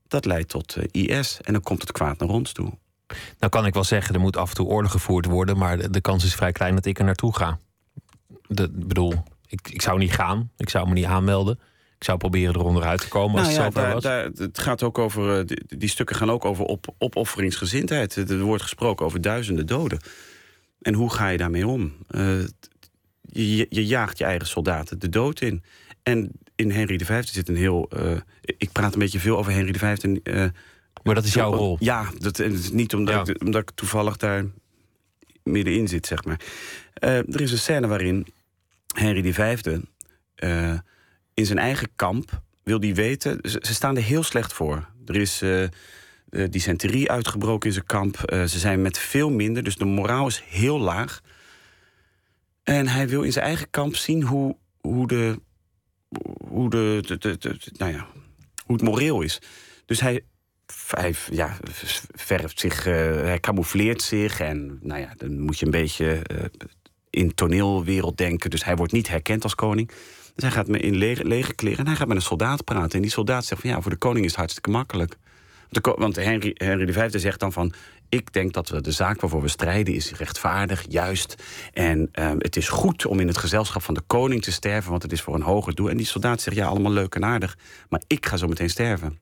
[0.09, 2.73] Dat leidt tot eh, IS en dan komt het kwaad naar ons toe.
[3.39, 5.59] nou kan ik wel zeggen, er moet af en toe oorlog gevoerd worden.
[5.59, 7.59] Maar de, kans is vrij klein dat ik er naartoe ga.
[8.49, 9.15] De, ik bedoel,
[9.47, 10.51] ik, ik zou niet gaan.
[10.57, 11.59] Ik zou me niet aanmelden.
[11.99, 14.03] Ik zou proberen eronder uit te komen als Nou ja, het daar, was.
[14.03, 18.17] daar, het gaat ook over, eh, die, die stukken gaan ook over op, opofferingsgezindheid.
[18.17, 20.01] Er wordt gesproken over duizenden doden.
[20.81, 21.93] En hoe ga je daarmee om?
[22.09, 22.39] Eh,
[23.37, 25.63] je, je jaagt je eigen soldaten de dood in.
[26.03, 27.89] En in Henry V zit een heel.
[27.91, 30.03] eh, ik praat een beetje veel over Henry V.
[30.03, 30.45] En, eh,
[31.03, 31.77] maar dat is jouw rol.
[31.81, 33.35] Ja, dat, is niet omdat, Ja.
[33.35, 34.45] ik, omdat ik toevallig daar
[35.43, 36.41] middenin zit, zeg maar.
[36.95, 38.27] Eh, er is een scène waarin
[38.95, 39.67] Henry V
[41.35, 43.39] in zijn eigen kamp wil die weten...
[43.43, 44.89] Ze, ze staan er heel slecht voor.
[45.07, 45.43] Er is
[46.51, 48.17] dysenterie uitgebroken in zijn kamp.
[48.31, 51.21] Ze zijn met veel minder, dus de moraal is heel laag.
[52.67, 55.41] En hij wil in zijn eigen kamp zien hoe, hoe, de,
[56.49, 57.03] hoe, de,
[57.77, 58.07] nou ja,
[58.65, 59.39] hoe het moreel is.
[59.85, 60.25] Dus hij,
[60.91, 61.57] hij ja,
[62.15, 64.41] verft zich, eh, hij camoufleert zich.
[64.41, 66.45] En nou ja, dan moet je een beetje eh,
[67.11, 68.51] in toneelwereld denken.
[68.51, 69.89] Dus hij wordt niet herkend als koning.
[70.35, 72.93] Dus hij gaat me in lege, kleren en hij gaat met een soldaat praten.
[72.93, 75.17] En die soldaat zegt van ja, voor de koning is het hartstikke makkelijk.
[75.81, 77.73] Ko- want Henry, Henry V zegt dan van...
[78.09, 81.35] ik denk dat we de zaak waarvoor we strijden is rechtvaardig, juist.
[81.73, 84.91] En eh, het is goed om in het gezelschap van de koning te sterven...
[84.91, 85.91] want het is voor een hoger doel.
[85.91, 87.59] En die soldaat zegt, ja, allemaal leuk en aardig...
[87.89, 89.19] maar ik ga zo meteen sterven.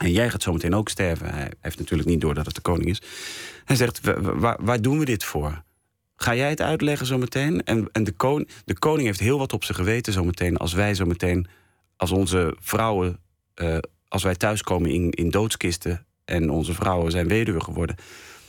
[0.00, 1.34] En jij gaat zo meteen ook sterven.
[1.34, 3.02] Hij heeft natuurlijk niet door dat het de koning is.
[3.64, 5.62] Hij zegt, "Wa- wa- waar, waar doen we dit voor?
[6.16, 7.64] Ga jij het uitleggen zo meteen?
[7.64, 10.56] En, en de, koning, de koning heeft heel wat op zijn geweten zo meteen...
[10.56, 11.46] als wij zo meteen,
[11.96, 13.20] als onze vrouwen...
[13.54, 16.05] eh, als wij thuiskomen in, in doodskisten...
[16.26, 17.96] en onze vrouwen zijn weduwe geworden.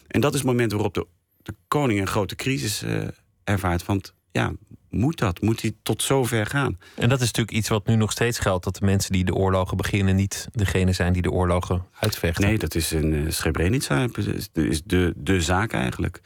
[0.08, 3.08] En dat is het moment waarop de, de koning een grote crisis eh,
[3.44, 3.86] ervaart.
[3.86, 4.54] Want ja,
[4.90, 5.42] moet dat?
[5.42, 6.78] Moet hij tot zover gaan?
[6.96, 9.34] En dat is natuurlijk iets wat nu nog steeds geldt: dat de mensen die de
[9.34, 12.44] oorlogen beginnen niet degene zijn die de oorlogen uitvechten.
[12.46, 14.08] Nee, dat is een uh, Srebrenica.
[14.16, 16.22] Is de, is de, de zaak eigenlijk.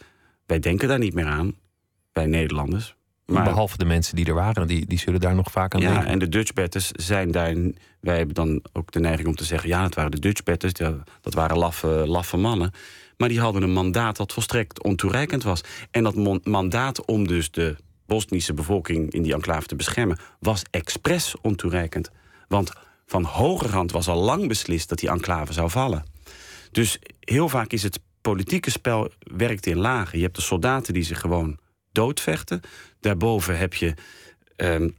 [0.46, 1.56] Wij denken daar niet meer aan,
[2.12, 2.96] wij Nederlanders.
[3.32, 5.92] Maar, Behalve de mensen die er waren, die, die zullen daar nog vaak aan ja,
[5.92, 6.08] denken.
[6.08, 7.56] en de Dutch batters zijn daar.
[8.00, 10.72] Wij hebben dan ook de neiging om te zeggen: ja, het waren de Dutch batters,
[10.76, 12.72] ja, dat waren laffe, laffe mannen.
[13.18, 15.62] Maar die hadden een mandaat dat volstrekt ontoereikend was.
[15.92, 21.36] En dat mandaat om dus de Bosnische bevolking in die enclave te beschermen, was expres
[21.42, 22.12] ontoereikend.
[22.48, 22.72] Want
[23.06, 26.04] van hogerhand was al lang beslist dat die enclave zou vallen.
[26.72, 30.18] Dus heel vaak is het politieke spel werkt in lagen.
[30.18, 31.58] Je hebt de soldaten die zich gewoon
[31.92, 32.62] doodvechten.
[33.00, 33.94] Daarboven heb je,
[34.56, 34.90] ehm,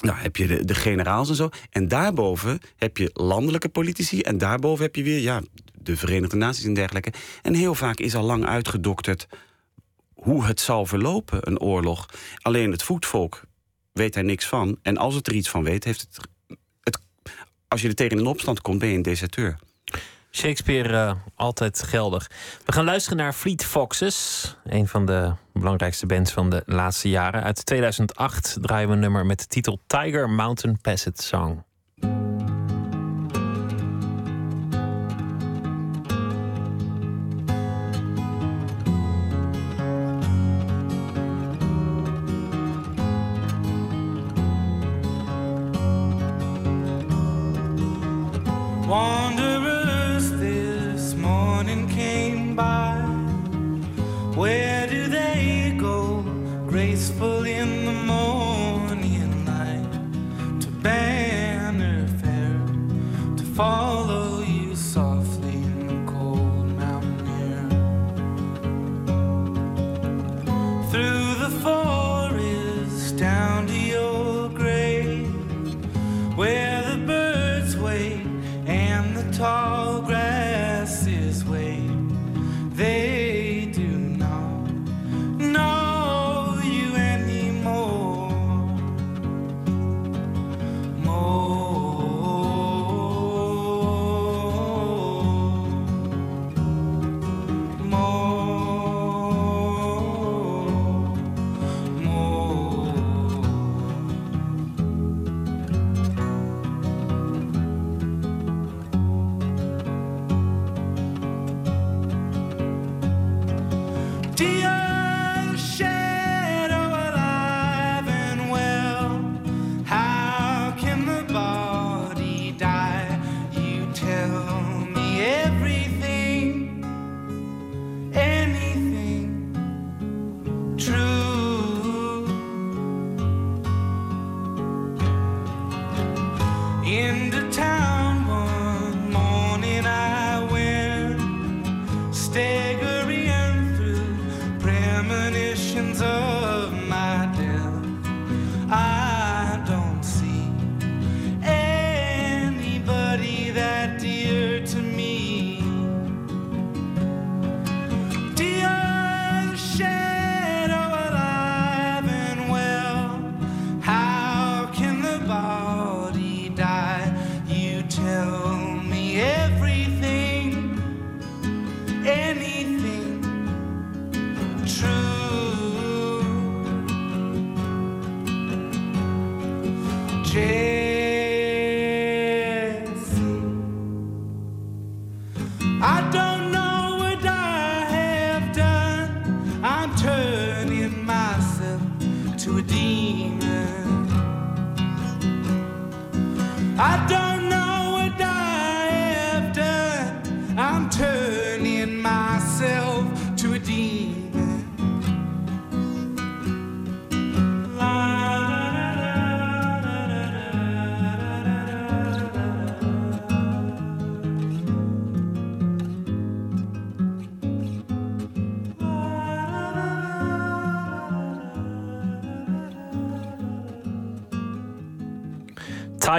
[0.00, 1.48] nou, heb je de, generaals en zo.
[1.70, 4.20] En daarboven heb je landelijke politici.
[4.20, 5.42] En daarboven heb je weer ja,
[5.74, 7.12] de Verenigde Naties en dergelijke.
[7.42, 9.28] En heel vaak is al lang uitgedokterd
[10.14, 12.06] hoe het zal verlopen, een oorlog.
[12.42, 13.42] Alleen het voetvolk
[13.92, 14.78] weet daar niks van.
[14.82, 16.28] En als het er iets van weet, heeft het.
[16.80, 16.98] het
[17.68, 19.58] als je er tegen in opstand komt, ben je een deserteur.
[20.30, 22.30] Shakespeare uh, altijd geldig.
[22.64, 27.42] We gaan luisteren naar Fleet Foxes, een van de belangrijkste bands van de laatste jaren.
[27.42, 31.64] Uit 2008 draaien we een nummer met de titel Tiger Mountain Passage Song.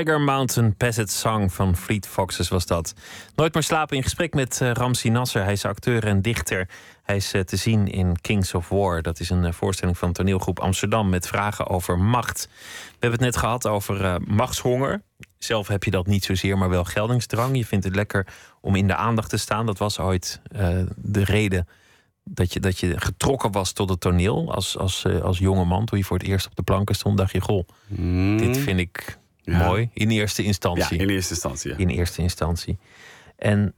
[0.03, 2.93] Tiger Mountain Passage Song van Fleet Foxes was dat.
[3.35, 5.43] Nooit meer slapen in gesprek met uh, Ramsi Nasser.
[5.43, 6.69] Hij is acteur en dichter.
[7.03, 9.01] Hij is uh, te zien in Kings of War.
[9.01, 12.49] Dat is een uh, voorstelling van toneelgroep Amsterdam met vragen over macht.
[12.51, 15.01] We hebben het net gehad over machtshonger.
[15.37, 17.57] Zelf heb je dat niet zozeer, maar wel geldingsdrang.
[17.57, 18.27] Je vindt het lekker
[18.61, 19.65] om in de aandacht te staan.
[19.65, 20.41] Dat was ooit
[20.95, 21.67] de reden
[22.23, 25.85] dat je, dat je getrokken was tot het toneel als, als, als jonge man.
[25.85, 28.37] Toen je voor het eerst op de planken stond, dacht je: Goh, Mm.
[28.37, 29.19] dit vind ik
[29.51, 29.65] Ja.
[29.65, 29.89] mooi.
[29.93, 30.97] In eerste instantie.
[30.97, 31.71] Ja, in eerste instantie.
[31.71, 31.77] ja.
[31.77, 32.77] In eerste instantie.
[33.35, 33.73] En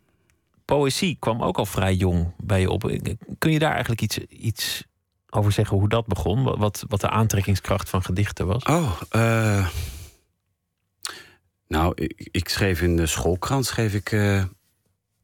[0.66, 2.92] poëzie kwam ook al vrij jong bij je op.
[3.38, 4.84] Kun je daar eigenlijk iets, iets
[5.30, 6.44] over zeggen hoe dat begon?
[6.44, 8.64] Wat, wat de aantrekkingskracht van gedichten was?
[8.64, 9.68] Oh, eh,
[11.68, 14.44] nou, ik, ik schreef in de schoolkrant schreef ik, eh,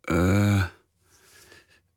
[0.01, 0.63] eh,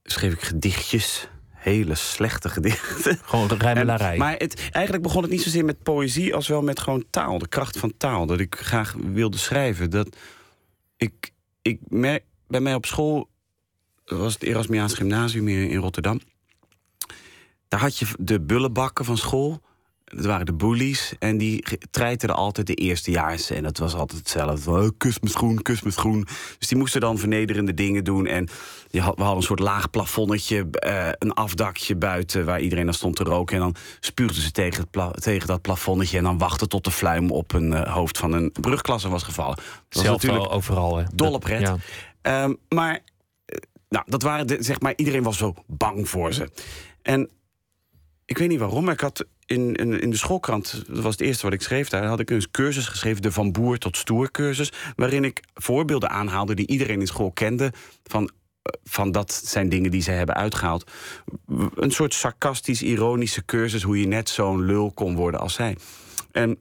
[0.02, 1.28] schreef ik gedichtjes.
[1.62, 3.18] Hele slechte gedichten.
[3.22, 4.16] Gewoon rijmelarij.
[4.16, 7.38] Maar het, eigenlijk begon het niet zozeer met poëzie als wel met gewoon taal.
[7.38, 8.26] De kracht van taal.
[8.26, 9.90] Dat ik graag wilde schrijven.
[9.90, 10.16] Dat
[10.96, 13.28] ik, ik merk, bij mij op school
[14.04, 16.20] was het Erasmiaans Gymnasium hier in Rotterdam.
[17.68, 19.60] Daar had je de bullenbakken van school.
[20.16, 21.14] Dat waren de bullies.
[21.18, 23.50] En die treiterden altijd de eerstejaars.
[23.50, 24.70] En dat was altijd hetzelfde.
[24.70, 26.26] Oh, kus me schoen, kus me schoen.
[26.58, 28.26] Dus die moesten dan vernederende dingen doen.
[28.26, 28.48] En
[28.90, 30.66] je had, we hadden een soort laag plafonnetje.
[30.70, 33.56] eh, een afdakje buiten waar iedereen dan stond te roken.
[33.56, 36.18] En dan spuugden ze tegen, het tegen dat plafonnetje.
[36.18, 39.56] En dan wachten tot de fluim op een eh, hoofd van een brugklasse was gevallen.
[39.88, 40.96] Dat was wel overal.
[40.96, 41.04] Hè.
[41.60, 41.76] ja.
[42.22, 43.00] Ehm, maar
[43.44, 46.50] eh, nou, dat waren de, zeg maar, iedereen was zo bang voor ze.
[47.02, 47.30] En
[48.24, 51.20] ik weet niet waarom, maar ik had in, in, in de schoolkrant, dat was het
[51.20, 54.30] eerste wat ik schreef, daar had ik een cursus geschreven, de Van Boer tot Stoer
[54.30, 57.72] cursus, waarin ik voorbeelden aanhaalde die iedereen in school kende.
[58.04, 58.30] Van,
[58.62, 60.90] eh, van dat zijn dingen die ze hebben uitgehaald.
[61.74, 65.76] Een soort sarcastisch, ironische cursus, hoe je net zo'n lul kon worden als zij.
[66.30, 66.58] En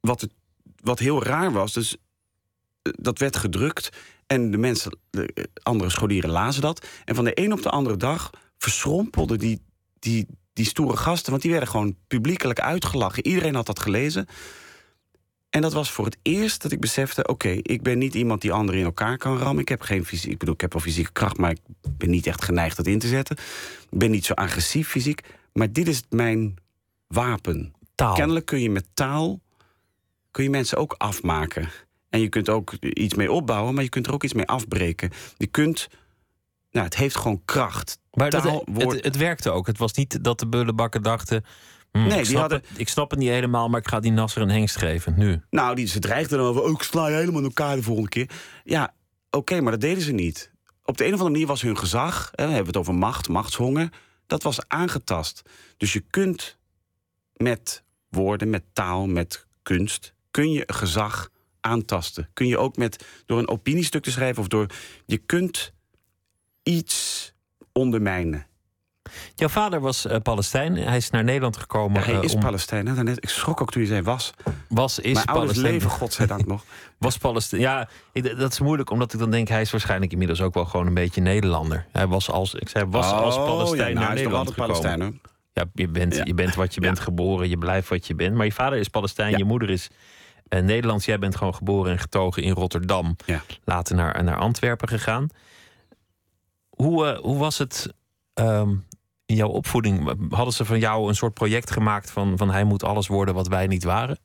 [0.00, 0.32] wat, het,
[0.80, 1.96] wat heel raar was, dus
[2.82, 3.90] eh, dat werd gedrukt
[4.26, 6.86] en de mensen, de eh, andere scholieren lazen dat.
[7.04, 9.60] En van de een op de andere dag verschrompelden die,
[9.98, 13.26] die, die stoere gasten, want die werden gewoon publiekelijk uitgelachen.
[13.26, 14.26] Iedereen had dat gelezen.
[15.50, 18.52] En dat was voor het eerst dat ik besefte: oké, ik ben niet iemand die
[18.52, 19.62] anderen in elkaar kan rammen.
[19.62, 22.26] Ik heb geen fysiek, ik bedoel, ik heb wel fysieke kracht, maar ik ben niet
[22.26, 23.36] echt geneigd dat in te zetten.
[23.90, 25.20] Ik ben niet zo agressief fysiek.
[25.52, 26.54] Maar dit is mijn
[27.06, 27.74] wapen.
[27.94, 28.14] Taal.
[28.14, 29.40] Kennelijk kun je met taal
[30.36, 31.68] kun je mensen ook afmaken.
[32.10, 35.10] En je kunt ook iets mee opbouwen, maar je kunt er ook iets mee afbreken.
[35.36, 35.88] Je kunt.
[36.76, 37.98] Nou, het heeft gewoon kracht.
[38.12, 39.66] Maar dat, Taal, woord- het, het werkte ook.
[39.66, 41.44] Het was niet dat de bullenbakken dachten...
[41.92, 44.00] hm, Nee, ik, die snap hadden- het, ik snap het niet helemaal, maar ik ga
[44.00, 45.14] die Nasser een hengst geven.
[45.16, 45.40] Nu.
[45.50, 48.30] Nou, die, ze dreigden dan over, ook sla je helemaal in elkaar de volgende keer.
[48.64, 48.94] Ja,
[49.30, 50.50] oké, maar dat deden ze niet.
[50.84, 53.28] Op de een of andere manier was hun gezag, hè, we hebben het over macht,
[53.28, 53.88] machtshonger,
[54.26, 55.42] dat was aangetast.
[55.76, 56.58] Dus je kunt
[57.36, 61.28] met woorden, met taal, met kunst, kun je gezag
[61.60, 62.28] aantasten.
[62.32, 64.66] Kun je ook met, door een opiniestuk te schrijven of door,
[65.06, 65.72] je kunt
[66.70, 67.32] iets
[67.72, 68.46] ondermijnen.
[69.34, 70.76] Jouw vader was eh, Palestijn.
[70.76, 72.00] Hij is naar Nederland gekomen.
[72.00, 72.86] Ja, hij eh, is om- Palestijn.
[72.86, 73.10] Hè?
[73.12, 74.32] Ik schrok ook toen je zei was.
[74.68, 75.72] was, is Mijn ouders Palestijn.
[75.72, 76.64] leven, godzijdank nog.
[76.98, 77.60] Was Palestijn.
[77.60, 80.64] Ja, ik- dat is moeilijk, omdat ik dan denk, hij is waarschijnlijk inmiddels ook wel
[80.64, 81.86] gewoon een beetje Nederlander.
[81.92, 84.66] Hij was als, ik zei, was als Oh, Palestijn ja, nou, naar hij Nederland gekomen.
[84.70, 85.12] Palestijn, hoor.
[85.52, 86.24] Ja, je bent, Ja.
[86.24, 88.34] je bent wat je bent geboren, je blijft wat je bent.
[88.34, 89.88] Maar je vader is Palestijn, je moeder is
[90.48, 91.04] eh, Nederlands.
[91.04, 93.16] Jij bent gewoon geboren en getogen in Rotterdam.
[93.26, 93.42] Ja.
[93.64, 95.28] Later naar, naar Antwerpen gegaan.
[96.76, 97.94] Hoe, eh, hoe was het
[98.34, 98.74] ehm,
[99.26, 100.14] in jouw opvoeding?
[100.30, 103.48] Hadden ze van jou een soort project gemaakt van, van hij moet alles worden wat
[103.48, 104.18] wij niet waren?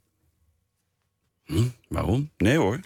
[1.43, 2.29] Hm, waarom?
[2.37, 2.79] Nee hoor.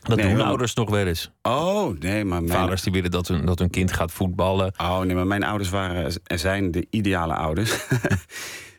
[0.00, 1.30] Dat Nee, doen ouders nog wel eens.
[1.42, 4.72] Oh, nee, maar mijn, Vaders die willen dat hun, dat hun kind gaat voetballen.
[4.76, 7.76] oh, nee, maar mijn ouders waren en zijn de ideale ouders.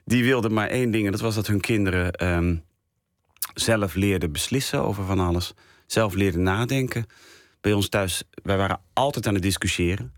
[0.05, 2.55] Die wilden maar één ding, en dat was dat hun kinderen ehm,
[3.53, 5.53] zelf leerden beslissen over van alles.
[5.85, 7.05] Zelf leerden nadenken.
[7.61, 10.13] Bij ons thuis, wij waren altijd aan het discussiëren.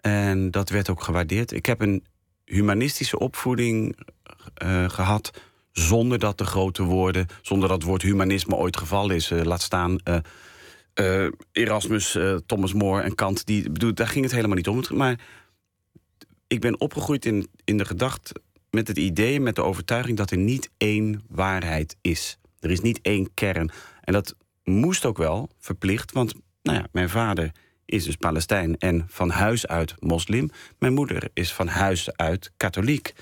[0.00, 1.52] En dat werd ook gewaardeerd.
[1.52, 2.04] Ik heb een
[2.44, 3.96] humanistische opvoeding
[4.54, 5.30] eh, gehad.
[5.72, 9.30] Zonder dat de grote woorden, zonder dat het woord humanisme ooit gevallen is.
[9.30, 9.98] Eh, laat staan
[10.94, 13.46] eh, Erasmus, Thomas More en Kant.
[13.46, 14.82] Die, bedoel, daar ging het helemaal niet om.
[14.90, 15.20] Maar
[16.46, 18.34] ik ben opgegroeid in, in de gedachte
[18.70, 22.38] met het idee, met de overtuiging dat er niet één waarheid is.
[22.60, 23.70] Er is niet één kern.
[24.00, 27.50] En dat moest ook wel verplicht, want nou ja, mijn vader
[27.84, 30.50] is dus Palestijn en van huis uit moslim.
[30.78, 33.14] Mijn moeder is van huis uit katholiek.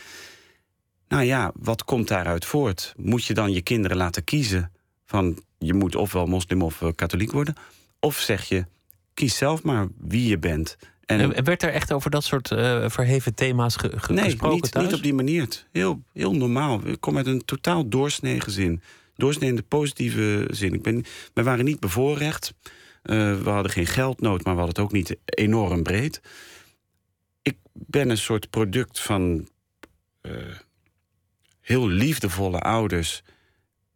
[1.08, 2.94] Nou ja, wat komt daaruit voort?
[2.96, 4.72] Moet je dan je kinderen laten kiezen
[5.06, 7.54] van je moet ofwel moslim of eh, katholiek worden?
[8.00, 8.66] Of zeg je,
[9.14, 10.76] kies zelf maar wie je bent.
[11.06, 14.54] En En werd er echt over dat soort eh, verheven thema's ge- ge- nee, gesproken
[14.60, 14.86] niet, thuis?
[14.86, 15.66] niet op die manier.
[15.72, 16.80] Heel, heel normaal.
[16.86, 18.82] Ik kom uit een totaal doorsnee gezin.
[19.14, 20.74] Doorsnee in de positieve zin.
[20.74, 22.54] Ik ben, we waren niet bevoorrecht.
[23.02, 26.20] Eh, we hadden geen geldnood, maar we hadden het ook niet enorm breed.
[27.42, 29.48] Ik ben een soort product van
[30.20, 30.32] eh,
[31.60, 33.22] heel liefdevolle ouders...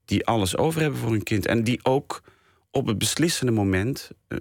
[0.05, 1.47] die alles over hebben voor hun kind.
[1.47, 2.23] En die ook
[2.71, 4.38] op het beslissende moment eh,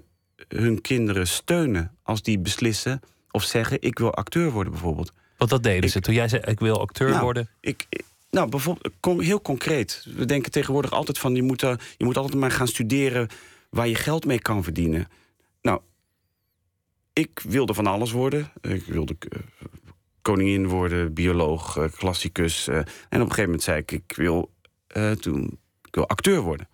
[0.48, 1.96] hun kinderen steunen...
[2.02, 3.00] als die beslissen
[3.30, 5.12] of zeggen, ik wil acteur worden bijvoorbeeld.
[5.36, 6.00] Want dat deden Ik- ze.
[6.00, 7.48] Toen jij zei, ik wil acteur Nou, worden.
[7.60, 7.86] Ik,
[8.30, 10.06] nou, bijvoorbeeld, heel concreet.
[10.16, 11.34] We denken tegenwoordig altijd van...
[11.34, 13.28] Je moet, je moet altijd maar gaan studeren
[13.74, 15.08] waar je geld mee kan verdienen.
[15.62, 15.80] Nou,
[17.12, 18.52] ik wilde van alles worden.
[18.60, 19.38] Ik wilde eh,
[20.22, 22.68] koningin worden, bioloog, eh, klassicus.
[22.68, 24.52] eh, en op een gegeven moment zei ik, ik wil,
[25.20, 26.68] toen, ik wil acteur worden.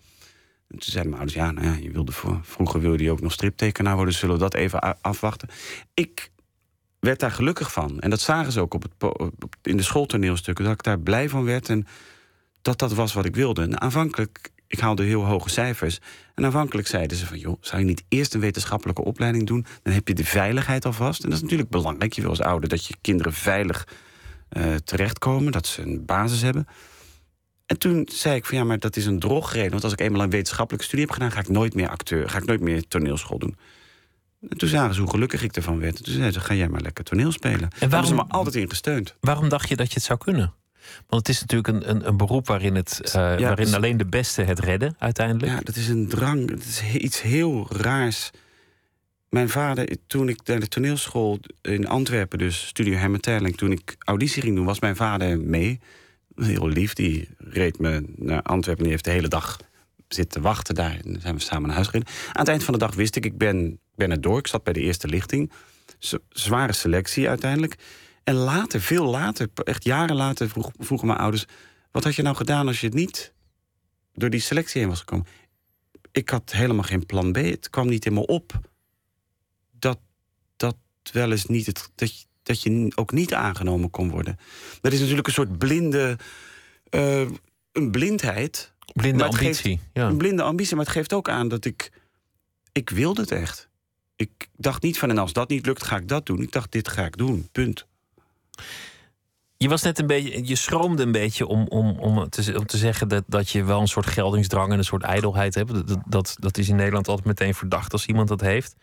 [0.69, 3.21] En toen zeiden mijn ouders, ja, nou ja, je wilde voor, vroeger wilde je ook
[3.21, 4.15] nog striptekenaar worden.
[4.15, 5.49] Zullen we dat even afwachten?
[5.95, 6.31] Ik
[6.99, 8.01] werd daar gelukkig van.
[8.01, 8.93] En dat zagen ze ook op het,
[9.63, 10.65] in de schooltoneelstukken.
[10.65, 11.87] Dat ik daar blij van werd en
[12.63, 13.63] dat dat was wat ik wilde.
[13.63, 15.99] En aanvankelijk, ik haalde heel hoge cijfers.
[16.35, 17.39] En aanvankelijk zeiden ze van...
[17.39, 19.67] joh, zou je niet eerst een wetenschappelijke opleiding doen?
[19.83, 21.23] Dan heb je de veiligheid alvast.
[21.23, 22.13] En dat is natuurlijk belangrijk.
[22.13, 23.87] Je wil als ouder dat je kinderen veilig
[24.49, 25.53] eh, terechtkomen.
[25.53, 26.67] Dat ze een basis hebben.
[27.67, 29.71] En toen zei ik van ja, maar dat is een drogreden.
[29.71, 31.31] Want als ik eenmaal een wetenschappelijke studie heb gedaan...
[31.33, 33.57] ga ik nooit meer acteur, ga ik nooit meer toneelschool doen.
[34.49, 35.97] En toen zagen ze hoe gelukkig ik ervan werd.
[35.97, 37.61] En toen zeiden ze, ga jij maar lekker toneel spelen.
[37.61, 39.17] En waarom- Hebben ze me altijd in gesteund.
[39.21, 40.55] Waarom dacht je dat je het zou kunnen?
[41.07, 44.43] Want het is natuurlijk een, een, een beroep waarin, het, eh, waarin alleen de beste
[44.43, 45.53] het redden uiteindelijk.
[45.53, 46.51] Ja, dat is een drang.
[46.51, 48.31] Het is iets heel raars.
[49.29, 53.97] Mijn vader, toen ik naar de toneelschool in Antwerpen, dus Studio Herman Terling, toen ik
[53.99, 55.81] auditie ging doen, was mijn vader mee.
[56.35, 58.83] Heel lief, die reed me naar Antwerpen.
[58.83, 59.57] Die heeft de hele dag
[60.09, 60.99] zitten wachten daar.
[61.05, 62.13] En dan zijn we samen naar huis gereden.
[62.27, 64.39] Aan het eind van de dag wist ik, ik ben, ben er door.
[64.39, 65.53] Ik zat bij de eerste lichting.
[65.99, 67.75] Z- zware selectie uiteindelijk.
[68.31, 71.45] En later, veel later, echt jaren later, vroeg, vroegen mijn ouders...
[71.91, 73.33] wat had je nou gedaan als je het niet
[74.13, 75.27] door die selectie heen was gekomen?
[76.13, 77.37] Ik had helemaal geen plan B.
[77.37, 78.61] Het kwam niet in me op
[79.79, 79.99] dat
[80.57, 80.77] dat
[81.13, 81.67] wel eens niet...
[81.67, 84.39] Het, dat, je- dat je ook niet aangenomen kon worden.
[84.81, 86.17] Dat is natuurlijk een soort blinde...
[86.89, 87.21] eh,
[87.73, 88.73] een blindheid.
[88.93, 89.55] Blinde ambitie.
[89.77, 90.07] geeft- ja.
[90.09, 91.93] Een blinde ambitie, maar het geeft ook aan dat ik...
[92.73, 93.69] Ik wilde het echt.
[94.17, 96.43] Ik dacht niet van, en als dat niet lukt, ga ik dat doen.
[96.43, 97.87] Ik dacht, dit ga ik doen, punt.
[99.57, 102.77] Je was net een beetje, je schroomde een beetje om, om, om, te, om te
[102.77, 105.87] zeggen dat, dat je wel een soort geldingsdrang en een soort ijdelheid hebt.
[105.89, 108.75] Dat, dat, dat is in Nederland altijd meteen verdacht als iemand dat heeft.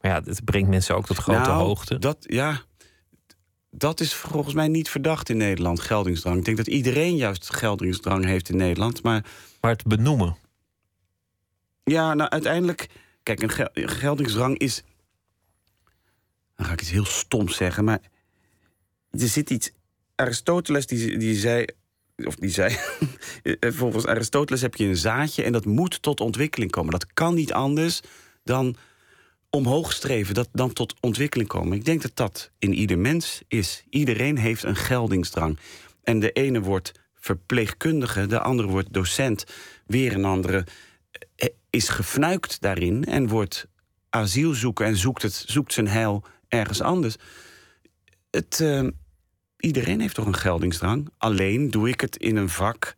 [0.00, 1.98] Maar ja, het brengt mensen ook tot grote Nou, hoogte.
[1.98, 2.60] Dat, ja,
[3.70, 6.38] dat is volgens mij niet verdacht in Nederland, geldingsdrang.
[6.38, 9.02] Ik denk dat iedereen juist geldingsdrang heeft in Nederland.
[9.02, 9.24] Maar
[9.60, 10.36] Maar het benoemen.
[11.84, 12.88] ja, nou uiteindelijk...
[13.22, 14.82] Kijk, een gel- een geldingsdrang is...
[16.56, 18.00] Dan ga ik iets heel stoms zeggen, maar...
[19.20, 19.70] Er zit iets...
[20.14, 21.64] Aristoteles die, die zei...
[22.16, 22.76] Of die zei...
[23.42, 25.42] eh, volgens Aristoteles heb je een zaadje...
[25.42, 26.92] en dat moet tot ontwikkeling komen.
[26.92, 28.00] Dat kan niet anders
[28.44, 28.76] dan
[29.50, 31.76] omhoog streven, dat dan tot ontwikkeling komen.
[31.76, 33.84] Ik denk dat dat in ieder mens is.
[33.90, 35.58] Iedereen heeft een geldingsdrang.
[36.02, 39.44] En de ene wordt verpleegkundige, de andere wordt docent.
[39.86, 40.66] Weer een andere
[41.36, 43.66] eh, is gefnuikt daarin en wordt
[44.10, 47.16] asiel zoeken en zoekt, het, zoekt zijn heil ergens anders.
[48.30, 48.86] Het, eh,
[49.62, 51.08] iedereen heeft toch een geldingsdrang.
[51.18, 52.94] Alleen doe ik het in een vak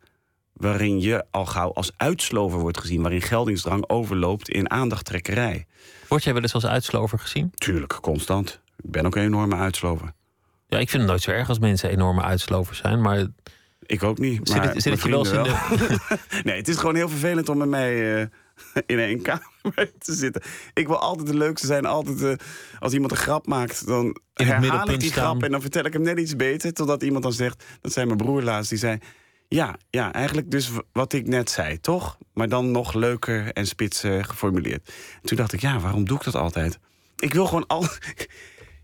[0.53, 5.65] waarin je al gauw als uitslover wordt gezien, waarin geldingsdrang overloopt in aandachttrekkerij.
[6.07, 7.51] Word jij wel eens als uitslover gezien?
[7.55, 8.59] Tuurlijk, constant.
[8.77, 10.13] Ik ben ook een enorme uitslover.
[10.67, 13.01] Ja, ik vind het nooit zo erg als mensen enorme uitslovers zijn.
[13.01, 13.27] Maar
[13.85, 14.39] Ik ook niet.
[14.43, 15.97] zit Maar het, zit het je wel in de...
[16.43, 18.27] Nee, het is gewoon heel vervelend om met mij eh,
[18.85, 20.41] in één kamer te zitten.
[20.73, 21.85] Ik wil altijd de leukste zijn.
[21.85, 22.47] Altijd, eh,
[22.79, 25.23] als iemand een grap maakt, dan herhaal ik die staan.
[25.23, 25.43] grap...
[25.43, 26.73] en dan vertel ik hem net iets beter.
[26.73, 28.97] Totdat iemand dan zegt, dat zei mijn broer laatst, die zei...
[29.47, 32.17] Ja, ja, eigenlijk dus wat ik net zei, toch?
[32.33, 34.93] Maar dan nog leuker en spitser geformuleerd.
[35.21, 36.79] En toen dacht ik, ja, waarom doe ik dat altijd?
[37.15, 37.85] Ik wil gewoon al...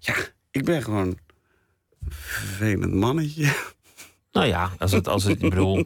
[0.03, 0.15] Ja,
[0.51, 3.53] ik ben gewoon een vervelend mannetje.
[4.31, 5.85] Nou ja, als het, als het, ik bedoel,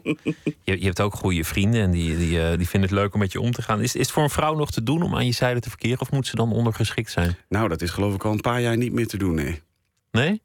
[0.64, 3.20] je, je hebt ook goede vrienden en die, die, eh, die vinden het leuk om
[3.20, 3.82] met je om te gaan.
[3.82, 6.00] Is, is het voor een vrouw nog te doen om aan je zijde te verkeren
[6.00, 7.38] of moet ze dan ondergeschikt zijn?
[7.50, 9.62] Nou, dat is geloof ik al een paar jaar niet meer te doen, nee.
[10.12, 10.42] Nee?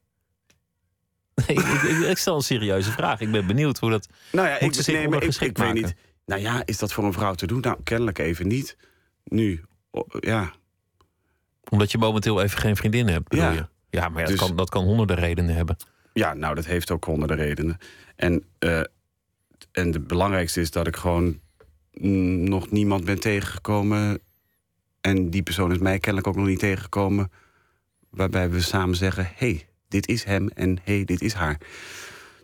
[1.46, 3.20] Nee, ik, ik, ik stel een serieuze vraag.
[3.20, 4.08] Ik ben benieuwd hoe dat.
[4.32, 5.94] Nou ja, Moet ik, nee, maar ik, ik weet niet.
[6.26, 7.60] Nou ja, is dat voor een vrouw te doen?
[7.60, 8.76] Nou, kennelijk even niet.
[9.24, 10.52] Nu, o- ja.
[11.68, 13.52] Omdat je momenteel even geen vriendin hebt, bedoel Ja.
[13.52, 13.66] je?
[13.90, 15.76] Ja, maar ja, dat, Dus- kan, dat kan honderden redenen hebben.
[16.12, 17.78] Ja, nou, dat heeft ook honderden redenen.
[18.16, 18.80] En, eh,
[19.72, 21.40] en de belangrijkste is dat ik gewoon
[22.48, 24.20] nog niemand ben tegengekomen.
[25.00, 27.32] En die persoon is mij kennelijk ook nog niet tegengekomen.
[28.10, 31.58] Waarbij we samen zeggen: hé, hey, dit is hem en hé, hey, dit is haar.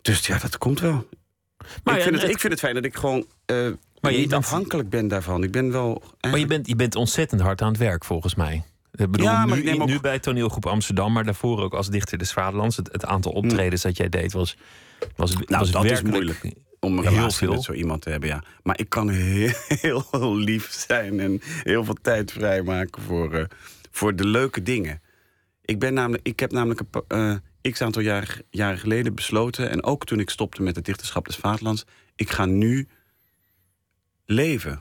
[0.01, 1.07] Dus ja, dat komt wel.
[1.83, 3.55] Maar ik, vind het, het- ik vind het fijn dat ik gewoon eh,
[4.01, 5.43] Maar je niet bent- afhankelijk ben daarvan.
[5.43, 6.03] Ik ben wel.
[6.21, 8.63] Maar je bent, je bent ontzettend hard aan het werk, volgens mij.
[8.97, 11.73] Ik bedoel, Ja, maar nu, ik neem ook- nu bij toneelgroep Amsterdam, maar daarvoor ook
[11.73, 12.75] als dichter des Vaderlands.
[12.77, 14.57] Het, het aantal optredens dat jij deed was,
[15.15, 15.33] was.
[15.33, 16.53] Nou, was dat is moeilijk.
[16.79, 17.51] om een Heel relatie veel.
[17.51, 18.43] met zo iemand te hebben, ja.
[18.63, 19.09] Maar ik kan
[19.79, 23.45] heel, heel lief zijn en heel veel tijd vrijmaken voor, eh,
[23.91, 25.01] voor de leuke dingen.
[25.61, 29.69] Ik, ben namelijk, ik heb namelijk een eh, x aantal jaar, jaren geleden besloten...
[29.69, 31.85] en ook toen ik stopte met het dichterschap des Vaderlands...
[32.15, 32.87] ik ga nu
[34.25, 34.79] leven.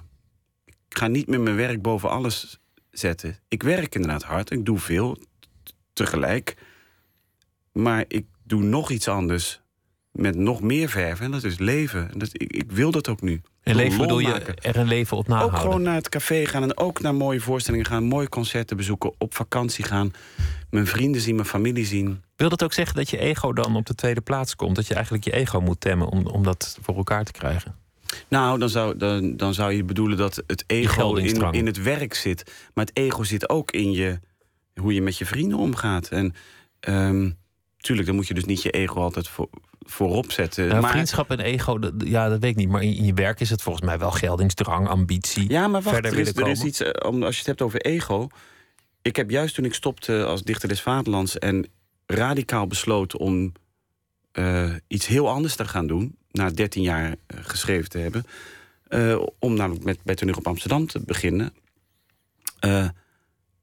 [0.65, 2.59] Ik ga niet meer mijn werk boven alles
[2.99, 3.39] zetten.
[3.49, 5.19] Ik werk inderdaad hard, ik doe veel
[5.93, 6.57] tegelijk...
[7.73, 9.61] maar ik doe nog iets anders
[10.17, 11.25] met nog meer verven.
[11.25, 12.13] En dat is leven.
[12.13, 13.41] En dat, ik, ik wil dat ook nu.
[13.63, 14.57] En leven bedoel je maken.
[14.57, 15.59] er een leven op nahouden?
[15.59, 19.13] Ook gewoon naar het café gaan en ook naar mooie voorstellingen gaan, mooie concerten bezoeken,
[19.19, 20.13] op vakantie gaan,
[20.71, 22.23] mijn vrienden zien, mijn familie zien.
[22.37, 24.77] Wil dat ook zeggen dat je ego dan op de tweede plaats komt?
[24.77, 27.86] Dat je eigenlijk je ego moet temmen om, om dat voor elkaar te krijgen?
[28.29, 32.15] Nou, dan zou, dan, dan zou je bedoelen dat het ego in, in het werk
[32.15, 32.53] zit.
[32.75, 34.21] Maar het ego zit ook in je,
[34.75, 36.09] hoe je met je vrienden omgaat.
[36.09, 36.35] En
[36.81, 37.31] ehm,
[37.77, 39.49] tuurlijk, dan moet je dus niet je ego altijd voor,
[39.81, 40.69] voorop zetten.
[40.69, 42.69] Nou, maar, vriendschap en ego, dat, ja, dat weet ik niet.
[42.69, 45.51] Maar in, in je werk is het volgens mij wel geldingsdrang, ambitie.
[45.51, 47.63] ja, maar wacht, verder er is, er is iets, eh, om, als je het hebt
[47.63, 48.29] over ego.
[49.03, 51.39] Ik heb juist toen ik stopte als dichter des Vaderlands...
[51.39, 51.69] en
[52.07, 53.53] radicaal besloten om
[54.33, 56.17] eh, iets heel anders te gaan doen...
[56.37, 58.25] na 13 jaar eh, geschreven te hebben...
[58.89, 61.53] eh, om namelijk met, bij Toneel op Amsterdam te beginnen...
[62.59, 62.89] eh,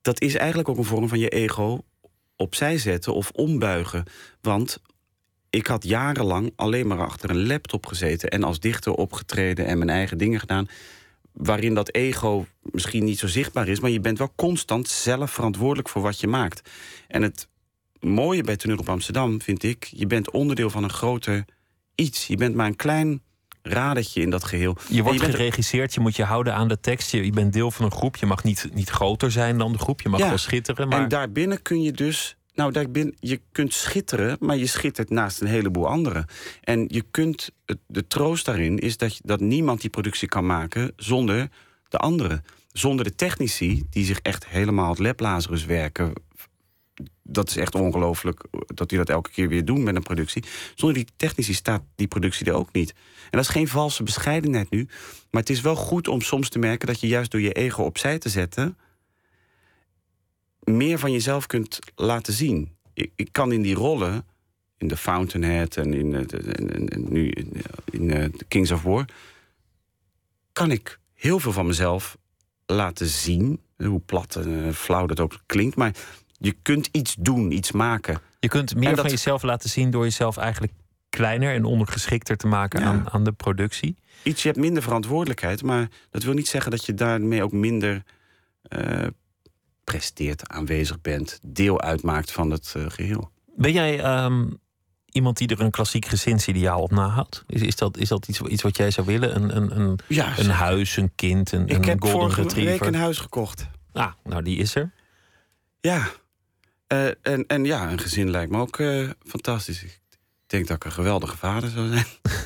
[0.02, 1.84] dat is eigenlijk ook een vorm van je ego
[2.36, 4.04] opzij zetten of ombuigen.
[4.42, 4.82] Want
[5.50, 8.30] ik had jarenlang alleen maar achter een laptop gezeten...
[8.30, 10.68] en als dichter opgetreden en mijn eigen dingen gedaan...
[11.32, 13.80] waarin dat ego misschien niet zo zichtbaar is...
[13.80, 16.70] maar je bent wel constant zelf verantwoordelijk voor wat je maakt.
[17.08, 17.48] En het
[18.00, 19.84] mooie bij Toneel op Amsterdam vind ik...
[19.84, 21.46] je bent onderdeel van een groter
[21.96, 22.28] iets.
[22.28, 23.22] Je bent maar een klein
[23.62, 24.78] radertje in dat geheel.
[24.90, 27.12] Je wordt geregisseerd, je moet je houden aan de tekst.
[27.12, 28.16] Je, je bent deel van een groep.
[28.16, 30.02] Je mag niet, niet groter zijn dan de groep.
[30.02, 30.28] Je mag Ja.
[30.28, 30.88] wel schitteren.
[30.88, 32.38] Maar En daarbinnen kun je dus.
[32.56, 36.26] Nou, daarbinnen, je kunt schitteren, maar je schittert naast een heleboel anderen.
[36.62, 37.50] En je kunt.
[37.88, 41.50] De troost daarin is dat, dat niemand die productie kan maken zonder
[41.90, 42.44] de anderen.
[42.72, 46.14] Zonder de technici, die zich echt helemaal het leplazerus werken.
[47.34, 48.42] Dat is echt ongelooflijk
[48.74, 50.44] dat die dat elke keer weer doen met een productie.
[50.76, 52.90] Zonder die technici staat die productie er ook niet.
[53.24, 54.88] En dat is geen valse bescheidenheid nu.
[55.32, 57.84] Maar het is wel goed om soms te merken dat je juist door je ego
[57.84, 58.78] opzij te zetten
[60.64, 62.76] meer van jezelf kunt laten zien.
[62.94, 64.26] Ik, ik kan in die rollen,
[64.78, 67.52] in The Fountainhead en, in, eh, nu in,
[67.92, 69.06] in eh, The Kings of War,
[70.52, 72.18] kan ik heel veel van mezelf
[72.66, 73.62] laten zien.
[73.78, 75.96] Hoe plat en eh, flauw dat ook klinkt, maar
[76.44, 78.20] je kunt iets doen, iets maken.
[78.40, 80.74] je kunt meer dat- van jezelf laten zien door jezelf eigenlijk
[81.10, 82.86] kleiner en ondergeschikter te maken Ja.
[82.86, 83.96] aan, aan de productie.
[84.24, 88.04] Iets, je hebt minder verantwoordelijkheid, maar dat wil niet zeggen dat je daarmee ook minder
[88.64, 89.08] eh,
[89.84, 93.32] presteert, aanwezig bent, deel uitmaakt van het eh, geheel.
[93.56, 94.46] Ben jij ehm,
[95.12, 97.44] iemand die er een klassiek gezinsideaal op nahoudt?
[97.48, 99.36] Is, is dat, is dat iets, iets wat jij zou willen?
[99.36, 102.72] Een, een, een, Ja, een huis, een kind, een, ik een heb golden vorige retriever?
[102.80, 103.68] week een huis gekocht.
[103.92, 104.92] Ah, nou die is er.
[105.82, 106.08] Ja.
[106.94, 109.84] Eh, en, en ja, een gezin lijkt me ook eh, fantastisch.
[109.84, 110.00] Ik
[110.46, 112.06] denk dat ik een geweldige vader zou zijn.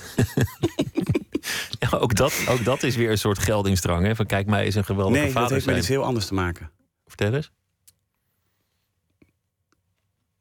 [1.80, 4.06] Ja, ook, dat, ook dat is weer een soort geldingsdrang.
[4.06, 4.16] Hè?
[4.16, 6.34] Van kijk, mij is een geweldige nee, dat vader heeft met iets heel anders te
[6.34, 6.72] maken.
[7.06, 7.52] Vertel eens.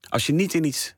[0.09, 0.95] Als je niet in iets.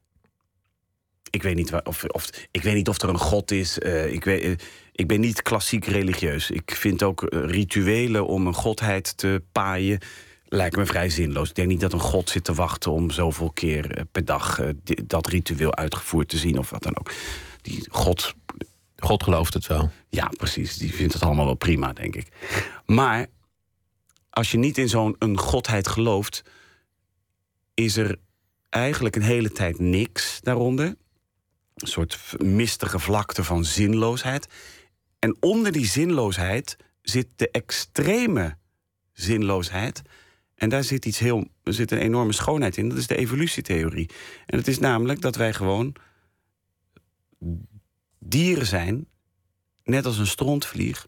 [1.31, 3.79] Ik weet niet, waar, of, of, ik weet niet of er een god is.
[3.79, 6.51] eh, ik, weet, ik ben niet klassiek religieus.
[6.51, 9.99] Ik vind ook rituelen om een godheid te paaien.
[10.49, 11.49] Lijken me vrij zinloos.
[11.49, 14.61] Ik denk niet dat een god zit te wachten om zoveel keer eh, per dag
[14.61, 14.69] eh,
[15.05, 17.13] dat ritueel uitgevoerd te zien of wat dan ook.
[17.63, 18.35] Die god
[18.99, 19.91] God gelooft het wel.
[20.09, 20.77] Ja, precies.
[20.77, 22.29] Die vindt het allemaal wel prima, denk ik.
[22.87, 23.27] Maar
[24.31, 26.43] als je niet in zo'n een godheid gelooft,
[27.75, 28.19] is er
[28.69, 30.97] eigenlijk een hele tijd niks daaronder.
[31.75, 34.47] Een soort mistige vlakte van zinloosheid.
[35.19, 38.57] En onder die zinloosheid zit de extreme
[39.13, 40.03] zinloosheid.
[40.59, 42.89] En daar zit iets heel, zit een enorme schoonheid in.
[42.89, 44.11] Dat is de evolutietheorie.
[44.47, 45.95] En het is namelijk dat wij gewoon
[48.19, 49.07] dieren zijn
[49.85, 51.07] net als een strontvlieg,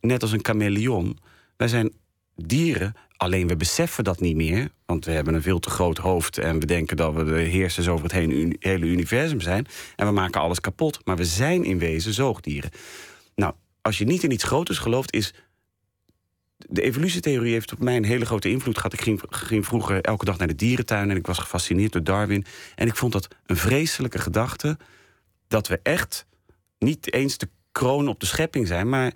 [0.00, 1.18] net als een chameleon.
[1.56, 1.92] Wij zijn
[2.36, 4.70] dieren, alleen we beseffen dat niet meer.
[4.86, 7.88] Want we hebben een veel te groot hoofd en we denken dat we de heersers
[7.88, 8.12] over het
[8.58, 9.66] hele universum zijn.
[9.96, 11.00] En we maken alles kapot.
[11.04, 12.70] Maar we zijn in wezen zoogdieren.
[13.34, 15.34] Nou, als je niet in iets groters gelooft, is.
[16.68, 18.92] De evolutietheorie heeft op mij een hele grote invloed gehad.
[18.92, 22.44] Ik ging, ging vroeger elke dag naar de dierentuin en ik was gefascineerd door Darwin.
[22.74, 24.78] En ik vond dat een vreselijke gedachte
[25.48, 26.26] dat we echt
[26.78, 29.14] niet eens de kroon op de schepping zijn, maar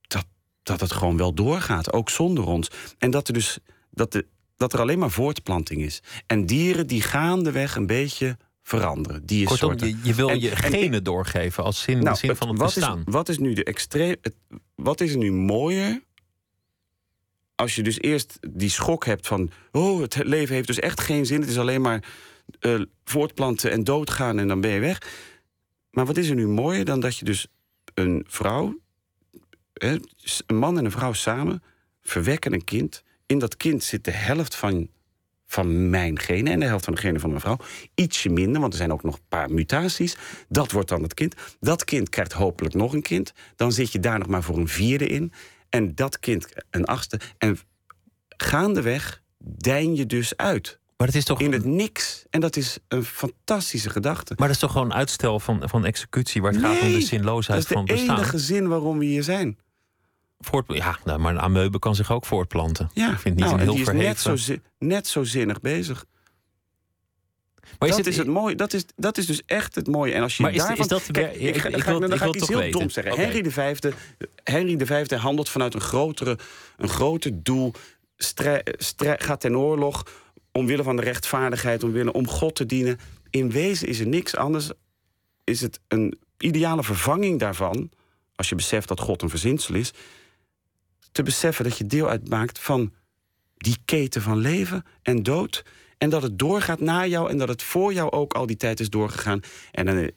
[0.00, 0.26] dat,
[0.62, 2.70] dat het gewoon wel doorgaat, ook zonder ons.
[2.98, 3.58] En dat er dus
[3.90, 4.26] dat, de,
[4.56, 6.02] dat er alleen maar voortplanting is.
[6.26, 9.26] En dieren die gaandeweg een beetje veranderen.
[9.26, 9.88] Die Kortom, soorten.
[9.88, 12.74] je, je wil En- je en genen doorgeven als zin, Nou, zin van het wat
[12.74, 12.98] bestaan.
[12.98, 14.16] Is, wat is nu de extreem.
[14.74, 16.02] Wat is er nu mooier?
[17.60, 19.50] Als je dus eerst die schok hebt van.
[19.72, 21.40] Oh, het leven heeft dus echt geen zin.
[21.40, 22.04] Het is alleen maar
[22.60, 25.02] eh, voortplanten en doodgaan en dan ben je weg.
[25.90, 27.46] Maar wat is er nu mooier dan dat je dus
[27.94, 28.78] een vrouw,
[29.72, 30.04] een
[30.46, 31.62] man en een vrouw samen,
[32.02, 33.02] verwekken een kind.
[33.26, 34.88] In dat kind zit de helft van,
[35.46, 37.58] van mijn genen en de helft van de genen van mijn vrouw.
[37.94, 40.16] Ietsje minder, want er zijn ook nog een paar mutaties.
[40.48, 41.34] Dat wordt dan het kind.
[41.60, 43.32] Dat kind krijgt hopelijk nog een kind.
[43.56, 45.32] Dan zit je daar nog maar voor een vierde in.
[45.70, 47.20] En dat kind een achtste.
[47.38, 47.58] En
[48.28, 50.78] gaandeweg dein je dus uit.
[50.96, 51.40] Maar het is toch.
[51.40, 52.24] In het niks.
[52.30, 54.34] En dat is een fantastische gedachte.
[54.36, 57.60] Maar dat is toch gewoon uitstel van, van executie waar het gaat om de zinloosheid
[57.60, 58.16] dat is van de bestaan.
[58.16, 59.58] enige zin waarom we hier zijn.
[60.38, 62.90] Voort, ja, nou, maar een amoebe kan zich ook voortplanten.
[62.94, 64.30] Ja, Ik vind het niet nou, een en heel die is verheven.
[64.32, 66.04] net zo, net zo zinnig bezig.
[67.78, 68.54] Maar dat is het mooie.
[68.54, 70.12] Dat is, dat is dus echt het mooie.
[70.12, 70.78] En als je Maar is- daarvan...
[70.78, 72.58] is dat- Kijk, ik- ik, ga- wil- dan ik ga ik iets het toch heel
[72.58, 72.78] weten.
[72.80, 73.14] doms zeggen.
[73.16, 73.92] Henry, de vijfde,
[74.44, 76.38] Henry handelt vanuit een, grotere,
[76.76, 77.72] een groter doel.
[78.16, 80.06] Strij, strij- gaat ten oorlog
[80.52, 82.98] omwille van de rechtvaardigheid, omwille om God te dienen.
[83.30, 84.70] In wezen is er niks anders.
[85.44, 87.90] Is het een ideale vervanging daarvan,
[88.34, 89.90] als je beseft dat God een verzinsel is,
[91.12, 92.92] te beseffen dat je deel uitmaakt van
[93.56, 95.64] die keten van leven en dood.
[96.00, 98.80] En dat het doorgaat na jou en dat het voor jou ook al die tijd
[98.80, 99.40] is doorgegaan.
[99.72, 100.08] En dan, eh,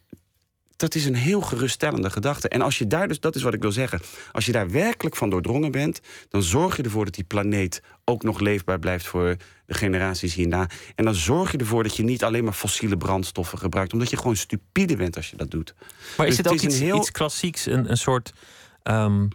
[0.75, 2.47] dat is een heel geruststellende gedachte.
[2.49, 5.15] En als je daar dus, dat is wat ik wil zeggen, als je daar werkelijk
[5.15, 9.35] van doordrongen bent, dan zorg je ervoor dat die planeet ook nog leefbaar blijft voor
[9.65, 10.69] de generaties hierna.
[10.95, 14.17] En dan zorg je ervoor dat je niet alleen maar fossiele brandstoffen gebruikt, omdat je
[14.17, 15.73] gewoon stupide bent als je dat doet.
[16.17, 18.33] Maar is Dus het ook het is iets, heel- iets klassieks, een, een soort.
[18.83, 19.27] ehm,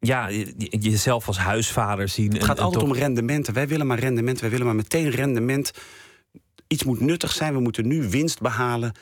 [0.00, 2.32] ja, je- je- jezelf als huisvader zien.
[2.32, 3.54] Het gaat altijd om rendementen.
[3.54, 4.40] Wij willen maar rendement.
[4.40, 5.70] Wij willen maar meteen rendement.
[6.66, 7.54] Iets moet nuttig zijn.
[7.54, 8.92] We moeten nu winst behalen.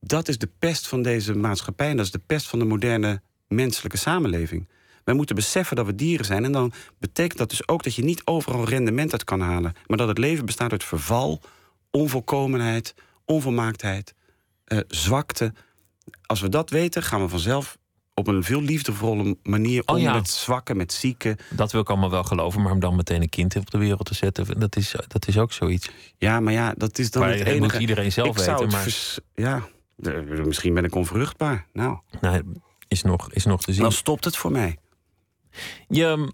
[0.00, 1.88] Dat is de pest van deze maatschappij.
[1.90, 4.68] En dat is de pest van de moderne menselijke samenleving.
[5.04, 6.44] Wij moeten beseffen dat we dieren zijn.
[6.44, 9.72] En dan betekent dat dus ook dat je niet overal rendement uit kan halen.
[9.86, 11.40] Maar dat het leven bestaat uit verval,
[11.90, 14.14] onvolkomenheid, onvolmaaktheid,
[14.64, 15.52] eh, zwakte.
[16.26, 17.78] Als we dat weten, gaan we vanzelf
[18.14, 20.14] op een veel liefdevolle manier Oh om ja.
[20.14, 21.36] met zwakken, met zieken.
[21.50, 24.06] Dat wil ik allemaal wel geloven, maar om dan meteen een kind op de wereld
[24.06, 25.90] te zetten, dat is, dat is ook zoiets.
[26.18, 27.58] Ja, maar ja, dat is dan Maar het enige.
[27.62, 31.66] moet iedereen zelf ik weten, het maar- vers- ja, de- misschien ben ik onvruchtbaar.
[31.72, 32.42] Nou, Nou,
[32.88, 33.82] is nog, is nog te zien.
[33.82, 34.78] dan stopt het voor mij.
[35.88, 36.32] Je,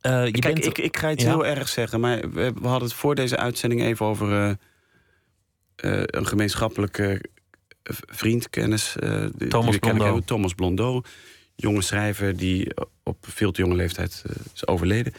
[0.00, 1.28] eh, je Kijk, bent, ik, ik ga iets Ja.
[1.30, 4.50] heel erg zeggen, maar we, we hadden het voor deze uitzending even over eh,
[5.76, 7.18] eh, een gemeenschappelijke eh,
[7.92, 8.96] vriend, kennis.
[8.96, 10.04] eh, die- Thomas we kennen, Blondeau.
[10.04, 11.02] hebben, Thomas Blondeau,
[11.56, 15.14] jonge schrijver die op veel te jonge leeftijd eh, is overleden.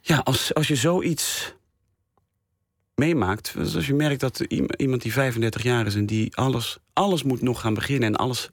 [0.00, 1.54] Ja, als, als je zoiets
[2.94, 6.78] meemaakt, dus als je merkt dat iem- iemand die 35 jaar is en die alles,
[6.92, 8.50] alles moet nog gaan beginnen en alles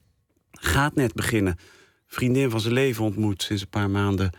[0.52, 1.58] gaat net beginnen.
[2.06, 4.30] Vriendin van zijn leven ontmoet sinds een paar maanden.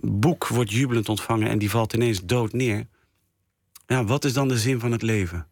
[0.00, 2.86] Boek wordt jubelend ontvangen en die valt ineens dood neer.
[3.86, 5.46] Ja, wat is dan de zin van het leven?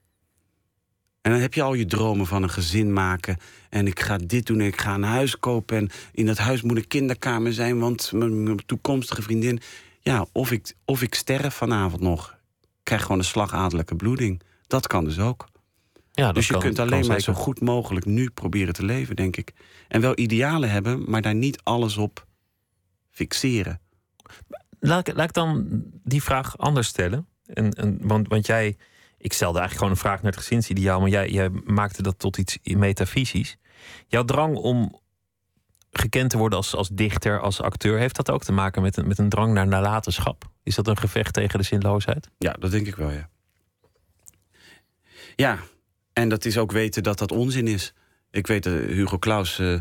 [1.23, 3.37] En dan heb je al je dromen van een gezin maken.
[3.69, 5.77] En ik ga dit doen en ik ga een huis kopen.
[5.77, 9.61] En in dat huis moet een kinderkamer zijn, want mijn, toekomstige vriendin.
[10.01, 12.37] Ja, of ik, of ik sterf vanavond nog.
[12.63, 14.41] Ik krijg gewoon een slagadelijke bloeding.
[14.67, 15.49] Dat kan dus ook.
[16.13, 17.35] ja, dus je kan- kunt alleen maar zeker.
[17.35, 19.53] zo goed mogelijk nu proberen te leven, denk ik.
[19.89, 22.27] En wel idealen hebben, maar daar niet alles op
[23.11, 23.81] fixeren.
[24.81, 27.27] Laat, ik- laat ik dan die vraag anders stellen.
[27.47, 28.77] En, en, want, want jij,
[29.23, 32.39] ik stelde eigenlijk gewoon een vraag naar het gezinsideaal, maar jij, jij maakte dat tot
[32.39, 33.57] iets metafysisch.
[34.07, 35.01] Jouw drang om
[35.91, 39.09] gekend te worden als, als dichter, als acteur, heeft dat ook te maken met een,
[39.09, 40.51] met een drang naar nalatenschap?
[40.63, 42.29] Is dat een gevecht tegen de zinloosheid?
[42.39, 43.29] Ja, dat denk ik wel, ja.
[45.37, 45.59] Ja,
[46.13, 47.95] en dat is ook weten dat dat onzin is.
[48.31, 49.75] Ik weet dat Hugo Claus eh,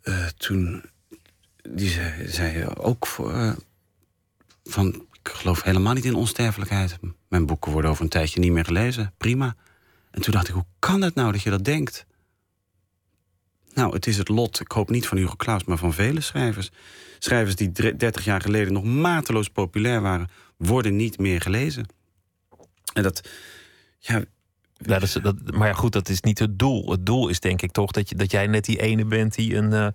[0.00, 0.84] eh, toen...
[1.70, 3.52] Die zei, ook eh,
[4.64, 5.06] van...
[5.24, 6.98] Ik geloof helemaal niet in onsterfelijkheid.
[7.28, 9.12] Mijn boeken worden over een tijdje niet meer gelezen.
[9.16, 9.56] Prima.
[10.10, 12.06] En toen dacht ik, hoe kan het nou dat je dat denkt?
[13.74, 16.70] Nou, het is het lot, ik hoop niet van Hugo Claus, maar van vele schrijvers.
[17.18, 21.86] Schrijvers die dre- 30 jaar geleden nog mateloos populair waren, worden niet meer gelezen.
[22.92, 23.28] En dat,
[23.98, 24.24] ja,
[24.76, 26.90] dat dat, maar ja, goed, dat is niet het doel.
[26.90, 29.56] Het doel is denk ik toch dat, je, dat jij net die ene bent die
[29.56, 29.86] een, eh,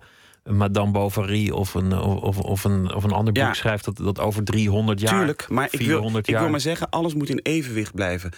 [0.52, 3.54] Madame Bovary of een, of, of, een, of een ander boek Ja.
[3.54, 5.18] schrijft dat, dat over 300 jaar.
[5.18, 8.30] tuurlijk, maar ik wil, 400 ik wil maar zeggen, alles moet in evenwicht blijven.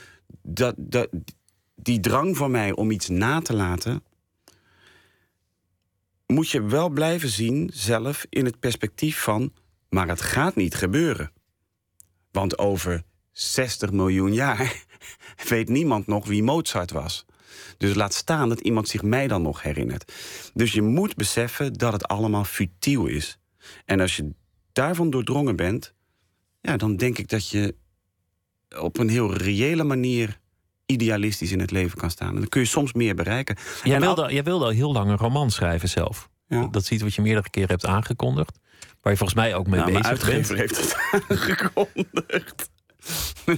[0.42, 1.08] Dat, dat,
[1.74, 4.02] die drang van mij om iets na te laten,
[6.26, 9.52] moet je wel blijven zien zelf in het perspectief van,
[9.88, 11.32] maar het gaat niet gebeuren.
[12.30, 13.02] Want over
[13.32, 14.84] 60 miljoen jaar
[15.48, 17.24] weet niemand nog wie Mozart was.
[17.78, 20.12] Dus laat staan dat iemand zich mij dan nog herinnert.
[20.54, 23.38] Dus je moet beseffen dat het allemaal futiel is.
[23.84, 24.30] En als je
[24.72, 25.94] daarvan doordrongen bent,
[26.60, 27.74] ja, dan denk ik dat je
[28.78, 30.40] op een heel reële manier
[30.86, 32.28] idealistisch in het leven kan staan.
[32.28, 33.56] En dan kun je soms meer bereiken.
[33.82, 36.28] Jij, En al- wilde, jij wilde al heel lang een roman schrijven zelf.
[36.48, 36.66] Ja.
[36.66, 38.58] Dat, is iets wat je meerdere keren hebt aangekondigd.
[39.00, 40.20] Waar je volgens mij ook mee Nou, bezig bent.
[40.22, 40.96] uitgever heeft het
[41.28, 42.70] aangekondigd.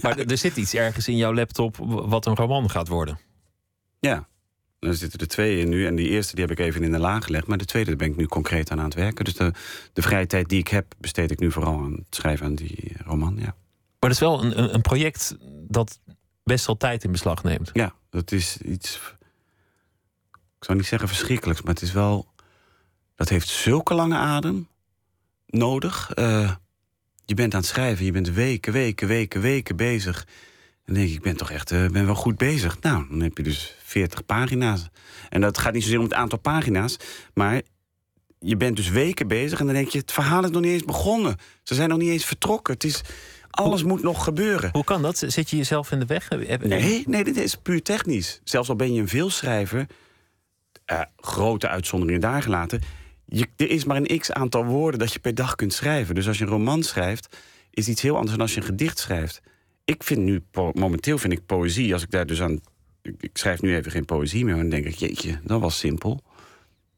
[0.02, 3.18] Maar er zit iets ergens in jouw laptop wat een roman gaat worden.
[4.04, 4.28] Ja,
[4.78, 5.86] er zitten er twee in nu.
[5.86, 7.46] En die eerste die heb ik even in de la gelegd.
[7.46, 9.24] Maar de tweede daar ben ik nu concreet aan aan het werken.
[9.24, 9.52] Dus de,
[9.92, 12.92] de vrije tijd die ik heb, besteed ik nu vooral aan het schrijven aan die
[13.04, 13.34] roman.
[13.36, 13.54] Ja,
[14.00, 15.36] Maar het is wel een, een, een project
[15.68, 15.98] dat
[16.44, 17.70] best wel tijd in beslag neemt.
[17.72, 19.00] ja dat is iets.
[20.58, 22.26] Ik zou niet zeggen verschrikkelijks, maar het is wel.
[23.14, 24.68] Dat heeft zulke lange adem
[25.46, 26.10] nodig.
[26.10, 26.54] Eh,
[27.24, 30.26] je bent aan het schrijven, je bent weken, weken, weken, weken bezig.
[30.84, 32.80] En dan denk ik, ik ben toch echt eh, ben wel goed bezig.
[32.80, 34.88] Nou, dan heb je dus 40 pagina's.
[35.28, 36.96] En dat gaat niet zozeer om het aantal pagina's,
[37.34, 37.62] maar
[38.38, 40.84] je bent dus weken bezig en dan denk je, het verhaal is nog niet eens
[40.84, 41.36] begonnen.
[41.62, 42.74] Ze zijn nog niet eens vertrokken.
[42.74, 43.02] Het is,
[43.50, 44.70] alles moet nog gebeuren.
[44.72, 45.24] Hoe kan dat?
[45.26, 46.28] Zit je jezelf in de weg?
[46.60, 48.40] Nee, nee, dit is puur technisch.
[48.44, 49.86] Zelfs al ben je een veelschrijver,
[50.84, 52.80] eh, grote uitzonderingen daar gelaten.
[53.26, 56.14] Je, er is maar een x aantal woorden dat je per dag kunt schrijven.
[56.14, 57.36] Dus als je een roman schrijft,
[57.70, 59.42] is iets heel anders dan als je een gedicht schrijft.
[59.84, 62.60] Ik vind nu, momenteel vind ik poëzie, als ik daar dus aan.
[63.02, 65.78] Ik, ik schrijf nu even geen poëzie meer, maar dan denk ik, jeetje, dat was
[65.78, 66.22] simpel.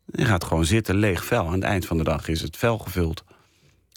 [0.07, 1.47] Je gaat gewoon zitten, leeg vel.
[1.47, 3.25] Aan het eind van de dag is het vel gevuld.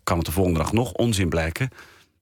[0.04, 1.70] Kan het de volgende dag nog onzin blijken,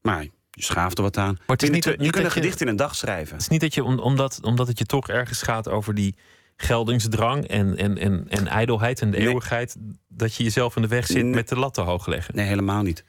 [0.01, 1.38] maar je schaaft er wat aan.
[1.47, 3.34] het is niet je kunt een gedicht in een dag schrijven.
[3.34, 6.15] Het is niet dat je, om- omdat, omdat het je toch ergens gaat over die
[6.55, 9.28] geldingsdrang en, en, en, en ijdelheid en de Nee.
[9.28, 9.76] eeuwigheid,
[10.07, 11.34] dat je jezelf in de weg zit Nee.
[11.34, 12.36] met de lat te hoog leggen.
[12.36, 13.03] Nee, helemaal niet.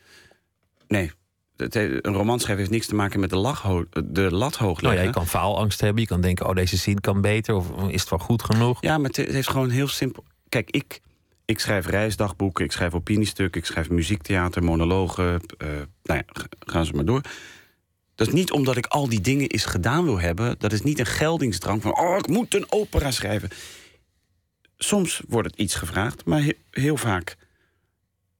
[0.88, 1.12] Nee.
[1.58, 4.80] Het een roman schrijven heeft niks te maken met de, lag ho- de lat hoog
[4.80, 5.06] Nou ja, leggen.
[5.06, 8.10] je kan faalangst hebben, je kan denken, oh deze zin kan beter, of is het
[8.10, 8.82] wel goed genoeg?
[8.82, 10.24] Ja, maar het heeft gewoon heel simpel.
[10.48, 11.00] Kijk, ik,
[11.44, 15.40] ik schrijf reisdagboeken, ik schrijf opiniestukken, ik schrijf muziektheater, monologen.
[15.58, 15.68] eh,
[16.02, 17.20] nou ja, gaan ze maar door.
[18.14, 20.54] Dat is niet omdat ik al die dingen eens gedaan wil hebben.
[20.58, 23.48] Dat is niet een geldingsdrang van, oh, ik moet een opera schrijven.
[24.76, 27.36] Soms wordt het iets gevraagd, maar he- heel vaak.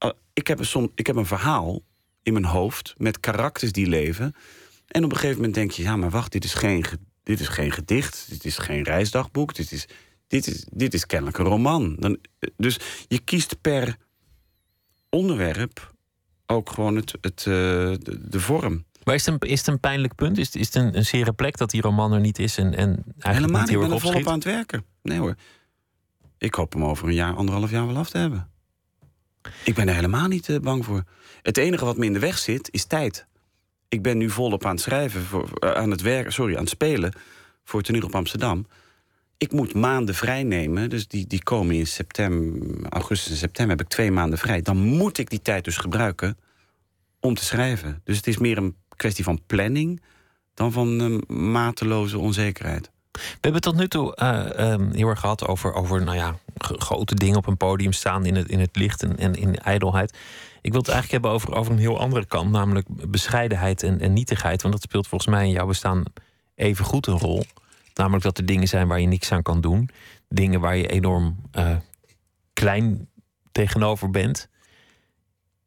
[0.05, 1.81] uh, ik, heb een som, ik heb een verhaal
[2.23, 4.35] in mijn hoofd met karakters die leven.
[4.87, 7.39] En op een gegeven moment denk je, ja, maar wacht, dit is geen, ge- dit
[7.39, 9.87] is geen gedicht, dit is geen reisdagboek, dit is,
[10.27, 11.95] dit is, dit is kennelijk een roman.
[11.99, 12.17] Dan,
[12.57, 13.95] dus je kiest per
[15.09, 15.93] onderwerp
[16.45, 18.85] ook gewoon het, het, eh, de, de vorm.
[19.03, 20.37] Maar is het een, is het een pijnlijk punt?
[20.37, 22.65] Is het, is het een, een zere plek dat die roman er niet is en,
[22.75, 24.85] en eigenlijk Helemaal niet heel ik ben er volop aan het werken.
[25.01, 25.35] Nee hoor.
[26.37, 28.49] Ik hoop hem over een jaar, anderhalf jaar wel af te hebben.
[29.63, 31.03] Ik ben er helemaal niet eh, bang voor.
[31.41, 33.27] Het enige wat me in de weg zit, is tijd.
[33.89, 36.69] Ik ben nu volop aan het schrijven, voor, eh, aan het werken, sorry, aan het
[36.69, 37.13] spelen
[37.63, 38.67] voor Toneel op Amsterdam.
[39.37, 43.85] Ik moet maanden vrij nemen, dus die, die komen in september, augustus en september heb
[43.85, 44.61] ik twee maanden vrij.
[44.61, 46.37] Dan moet ik die tijd dus gebruiken
[47.19, 48.01] om te schrijven.
[48.03, 50.01] Dus het is meer een kwestie van planning
[50.53, 52.91] dan van eh, mateloze onzekerheid.
[53.11, 57.15] We hebben tot nu toe eh, ehm, heel erg gehad over, over nou ja, grote
[57.15, 60.17] dingen op een podium staan in het, in het licht en, en in de ijdelheid.
[60.61, 64.13] Ik wil het eigenlijk hebben over, over een heel andere kant, namelijk bescheidenheid en, en
[64.13, 64.61] nietigheid.
[64.61, 66.03] Want dat speelt volgens mij in jouw bestaan
[66.55, 67.43] even goed een rol.
[67.93, 69.89] Namelijk dat er dingen zijn waar je niks aan kan doen.
[70.27, 71.75] Dingen waar je enorm eh,
[72.53, 73.09] klein
[73.51, 74.49] tegenover bent.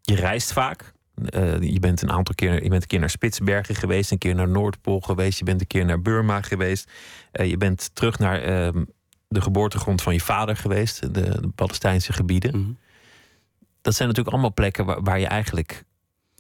[0.01, 0.93] Je reist vaak.
[1.15, 4.35] Eh, je bent een aantal keer, je bent een keer naar Spitsbergen geweest, een keer
[4.35, 6.91] naar Noordpool geweest, je bent een keer naar Burma geweest.
[7.33, 8.85] Eh, je bent terug naar ehm,
[9.29, 12.61] de geboortegrond van je vader geweest, de, de Palestijnse gebieden.
[12.61, 12.71] Mhm.
[13.83, 15.85] Dat zijn natuurlijk allemaal plekken waar, waar je eigenlijk,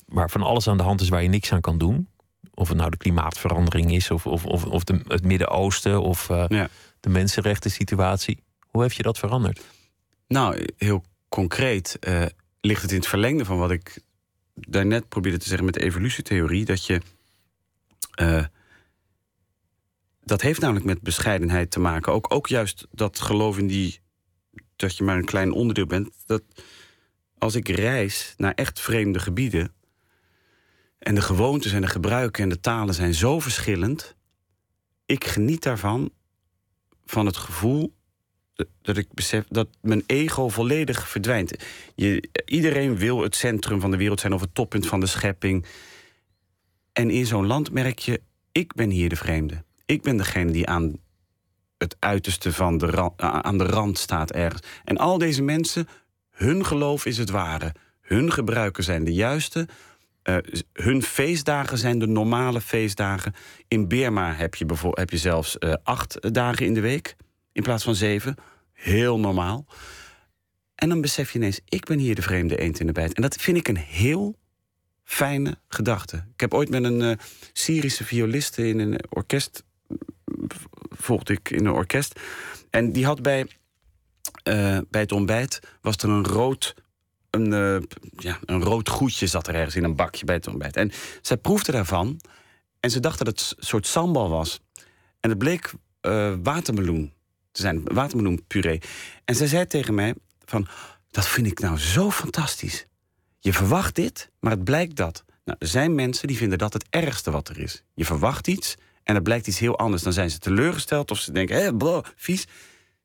[0.06, 2.08] waar van alles aan de hand is waar je niks aan kan doen.
[2.54, 6.44] Of het nou de klimaatverandering is, of, of, of, of de, het Midden-Oosten, of eh,
[6.48, 6.68] Ja.
[7.00, 8.42] de mensenrechten situatie.
[8.60, 9.60] Hoe heeft je dat veranderd?
[10.28, 12.24] Nou, heel concreet eh,
[12.60, 14.02] ligt het in het verlengde van wat ik
[14.54, 16.64] daarnet probeerde te zeggen met de evolutietheorie.
[16.64, 17.00] Dat je.
[18.14, 18.44] eh,
[20.24, 22.12] dat heeft namelijk met bescheidenheid te maken.
[22.12, 24.00] Ook, ook juist dat geloof in die.
[24.76, 26.08] dat je maar een klein onderdeel bent.
[26.26, 26.42] Dat
[27.42, 29.72] als ik reis naar echt vreemde gebieden.
[30.98, 34.16] en de gewoontes en de gebruiken en de talen zijn zo verschillend.
[35.06, 36.10] ik geniet daarvan.
[37.04, 37.94] van het gevoel
[38.82, 41.52] dat- ik besef dat mijn ego volledig verdwijnt.
[41.94, 45.66] Je, iedereen wil het centrum van de wereld zijn of het toppunt van de schepping.
[46.92, 48.20] En in zo'n land merk je,
[48.52, 49.64] ik ben hier de vreemde.
[49.86, 50.96] Ik ben degene die aan
[51.78, 54.62] het uiterste van de aan de rand staat ergens.
[54.84, 55.88] En al deze mensen,
[56.32, 57.74] hun geloof is het ware.
[58.00, 59.68] Hun gebruiken zijn de juiste.
[60.22, 60.36] Eh,
[60.72, 63.34] hun feestdagen zijn de normale feestdagen.
[63.68, 67.16] In Burma heb je, heb je zelfs eh, acht dagen in de week
[67.52, 68.34] in plaats van zeven.
[68.72, 69.66] Heel normaal.
[70.74, 73.14] En dan besef je ineens, ik ben hier de vreemde eend in de bijt.
[73.14, 74.38] En dat vind ik een heel
[75.04, 76.16] fijne gedachte.
[76.16, 77.16] Ik heb ooit met een eh,
[77.52, 79.64] Syrische violiste in een orkest...
[80.90, 82.20] volgde ik in een orkest.
[82.70, 83.46] En die had bij,
[84.42, 85.60] eh, bij het ontbijt...
[85.80, 86.74] was er een rood...
[87.30, 90.76] Een, eh, ja, een rood goedje zat er ergens in een bakje bij het ontbijt.
[90.76, 90.92] En
[91.22, 92.20] zij proefde daarvan.
[92.80, 94.60] En ze dachten dat het een soort sambal was.
[95.20, 97.12] En het bleek eh, watermeloen
[97.52, 98.80] te zijn, watermeloenpuree.
[99.24, 100.14] En zij zei tegen mij
[100.44, 100.66] van,
[101.10, 102.86] dat vind ik nou zo fantastisch.
[103.38, 105.24] Je verwacht dit, maar het blijkt dat.
[105.44, 107.82] Nou, er zijn mensen die vinden dat het ergste wat er is.
[107.94, 110.02] Je verwacht iets en het blijkt iets heel anders.
[110.02, 112.46] Dan zijn ze teleurgesteld of ze denken, hé, bro, vies.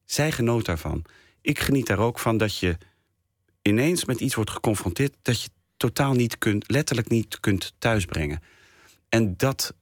[0.08, 1.06] Zij genoot daarvan.
[1.42, 2.78] Ik geniet daar ook van dat je
[3.62, 5.16] ineens met iets wordt geconfronteerd...
[5.22, 8.42] dat je totaal niet kunt, letterlijk niet kunt thuisbrengen.
[9.10, 9.74] En dat,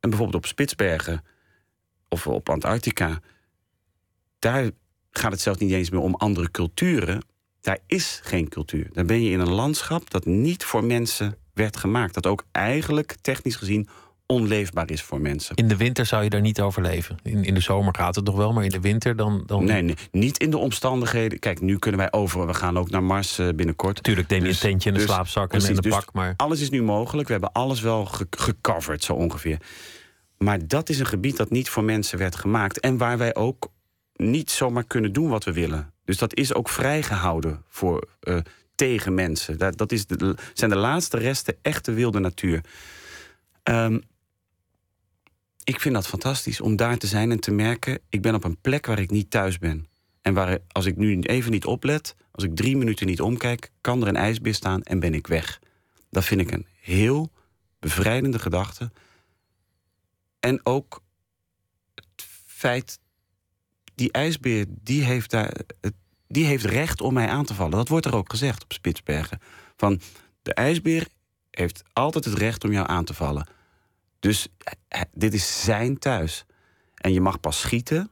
[0.00, 1.24] en bijvoorbeeld op Spitsbergen
[2.08, 3.20] of op Antarctica...
[4.38, 4.70] daar
[5.10, 7.24] gaat het zelfs niet eens meer om andere culturen.
[7.60, 8.88] Daar is geen cultuur.
[8.92, 12.14] Dan ben je in een landschap dat niet voor mensen werd gemaakt.
[12.14, 13.88] Dat ook eigenlijk technisch gezien
[14.26, 15.56] onleefbaar is voor mensen.
[15.56, 17.18] In de winter zou je daar niet overleven.
[17.22, 19.42] In, in de zomer gaat het nog wel, maar in de winter dan...
[19.46, 19.64] dan...
[19.64, 21.38] Nee, nee, niet in de omstandigheden.
[21.38, 22.46] Kijk, nu kunnen wij over.
[22.46, 24.02] We gaan ook naar Mars uh, binnenkort.
[24.02, 26.34] Tuurlijk, neem je Dus- een tentje en een dus- slaapzak en een dus pak, maar...
[26.36, 27.26] Alles is nu mogelijk.
[27.26, 29.58] We hebben alles wel ge- gecoverd, zo ongeveer.
[30.38, 32.80] Maar dat is een gebied dat niet voor mensen werd gemaakt.
[32.80, 33.68] En waar wij ook
[34.16, 35.92] niet zomaar kunnen doen wat we willen.
[36.04, 38.36] Dus dat is ook vrijgehouden voor, eh,
[38.74, 39.58] tegen mensen.
[39.58, 42.60] Dat, dat is de, zijn de laatste resten echte wilde natuur.
[43.62, 43.98] Ehm,
[45.66, 47.98] ik vind dat fantastisch om daar te zijn en te merken...
[48.08, 49.86] ik ben op een plek waar ik niet thuis ben.
[50.22, 53.70] En waar, als ik nu even niet oplet, als ik drie minuten niet omkijk...
[53.80, 55.60] kan er een ijsbeer staan en ben ik weg.
[56.10, 57.32] Dat vind ik een heel
[57.78, 58.90] bevrijdende gedachte.
[60.40, 61.02] En ook
[61.94, 62.98] het feit...
[63.94, 65.56] die ijsbeer, die heeft, daar,
[66.28, 67.76] die heeft recht om mij aan te vallen.
[67.76, 69.40] Dat wordt er ook gezegd op Spitsbergen.
[69.76, 70.00] Van,
[70.42, 71.08] de ijsbeer
[71.50, 73.54] heeft altijd het recht om jou aan te vallen.
[74.20, 74.48] Dus
[74.88, 76.44] eh, dit is zijn thuis.
[76.94, 78.10] En je mag pas schieten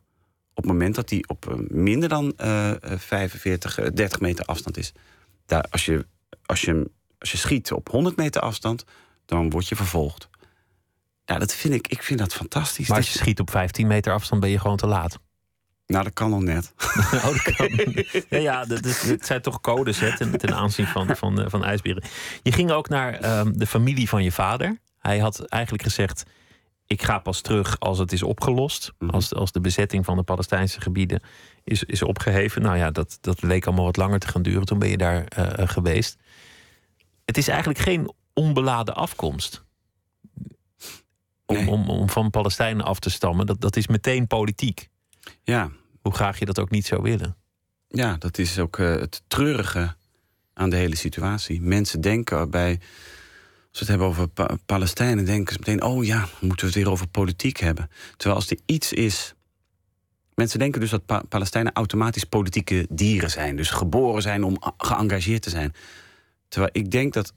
[0.54, 4.44] op het moment dat hij op eh, minder dan eh, eh, 45, eh, 30 meter
[4.44, 4.92] afstand is.
[5.46, 6.06] Daar, als, je,
[6.46, 8.84] als, je, als je schiet op 100 meter afstand,
[9.24, 10.28] dan word je vervolgd.
[11.24, 12.88] Ja, dat vind ik, ik vind dat fantastisch.
[12.88, 15.18] Maar als je schiet op 15 meter afstand ben je gewoon te laat.
[15.86, 16.72] Nou, dat kan al net.
[17.14, 17.68] Oh, dat kan.
[18.28, 21.48] ja, ja dat, is, het zijn toch codes hè, ten, ten aanzien van, van, eh,
[21.48, 22.02] van ijsberen.
[22.42, 24.78] Je ging ook naar ehm, de familie van je vader.
[25.06, 26.22] Hij had eigenlijk gezegd:
[26.86, 28.92] Ik ga pas terug als het is opgelost.
[28.98, 29.10] Mhm.
[29.10, 31.22] Als, als de bezetting van de Palestijnse gebieden
[31.64, 32.62] is, is opgeheven.
[32.62, 34.64] Nou ja, dat, dat leek allemaal wat langer te gaan duren.
[34.64, 36.16] Toen ben je daar eh, eh, geweest.
[37.24, 39.64] Het is eigenlijk geen onbeladen afkomst.
[41.46, 41.68] Om, Nee.
[41.70, 43.46] om, om van Palestijnen af te stammen.
[43.46, 44.88] Dat, dat is meteen politiek.
[45.42, 47.36] Ja, Hoe graag je dat ook niet zou willen.
[47.88, 49.94] Ja, dat is ook eh, het treurige
[50.54, 51.60] aan de hele situatie.
[51.60, 52.80] Mensen denken bij.
[53.74, 56.74] Als we het hebben over Pa- Palestijnen, denken ze meteen: oh ja, moeten we het
[56.74, 57.90] weer over politiek hebben.
[58.16, 59.34] Terwijl als er iets is.
[60.34, 63.56] Mensen denken dus dat Pa- Palestijnen automatisch politieke dieren zijn.
[63.56, 65.74] Dus geboren zijn om geëngageerd te zijn.
[66.48, 67.32] Terwijl ik denk dat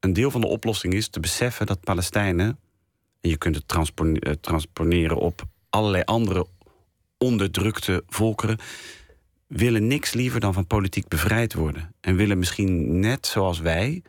[0.00, 2.58] een deel van de oplossing is te beseffen dat Palestijnen.
[3.20, 6.46] En je kunt het eh, transponeren op allerlei andere
[7.18, 8.58] onderdrukte volkeren
[9.46, 11.94] willen niks liever dan van politiek bevrijd worden.
[12.00, 14.02] En willen misschien net zoals wij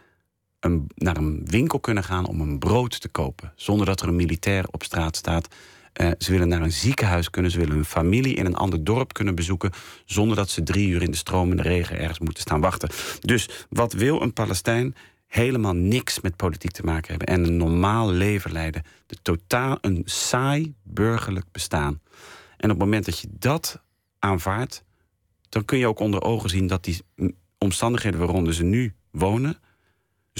[0.95, 3.53] naar een winkel kunnen gaan om een brood te kopen.
[3.55, 5.47] Zonder dat er een militair op straat staat.
[5.93, 7.51] Eh, ze willen naar een ziekenhuis kunnen.
[7.51, 9.71] Ze willen hun familie in een ander dorp kunnen bezoeken.
[10.05, 12.89] Zonder dat ze drie uur in de stromende regen ergens moeten staan wachten.
[13.19, 14.95] Dus wat wil een Palestijn?
[15.27, 17.27] Helemaal niks met politiek te maken hebben.
[17.27, 18.83] En een normaal leven leiden.
[19.05, 22.01] De totaal een saai burgerlijk bestaan.
[22.57, 23.81] En op het moment dat je dat
[24.19, 24.83] aanvaardt,
[25.49, 27.03] dan kun je ook onder ogen zien dat die
[27.57, 29.57] omstandigheden waaronder ze nu wonen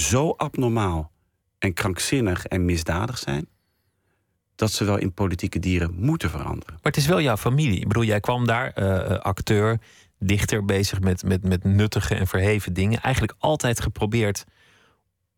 [0.00, 1.10] zo abnormaal
[1.58, 3.48] en krankzinnig en misdadig zijn,
[4.54, 6.72] dat ze wel in politieke dieren moeten veranderen.
[6.72, 7.80] Maar het is wel jouw familie.
[7.80, 9.78] Ik bedoel, jij kwam daar, eh, eh, acteur,
[10.18, 13.00] dichter, bezig met, met, met nuttige en verheven dingen.
[13.00, 14.44] Eigenlijk altijd geprobeerd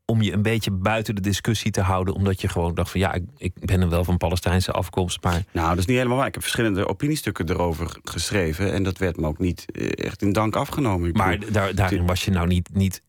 [0.05, 2.15] om je een beetje buiten de discussie te houden.
[2.15, 5.23] Omdat je gewoon dacht van ja, ik, ik ben er wel van Palestijnse afkomst.
[5.23, 6.27] Maar Nou, dat is niet helemaal waar.
[6.27, 10.33] Ik heb verschillende opiniestukken erover geschreven en dat werd me ook niet eh, echt in
[10.33, 11.09] dank afgenomen.
[11.09, 13.03] Ik Maar bedoel, daar, daarin was je nou niet, niet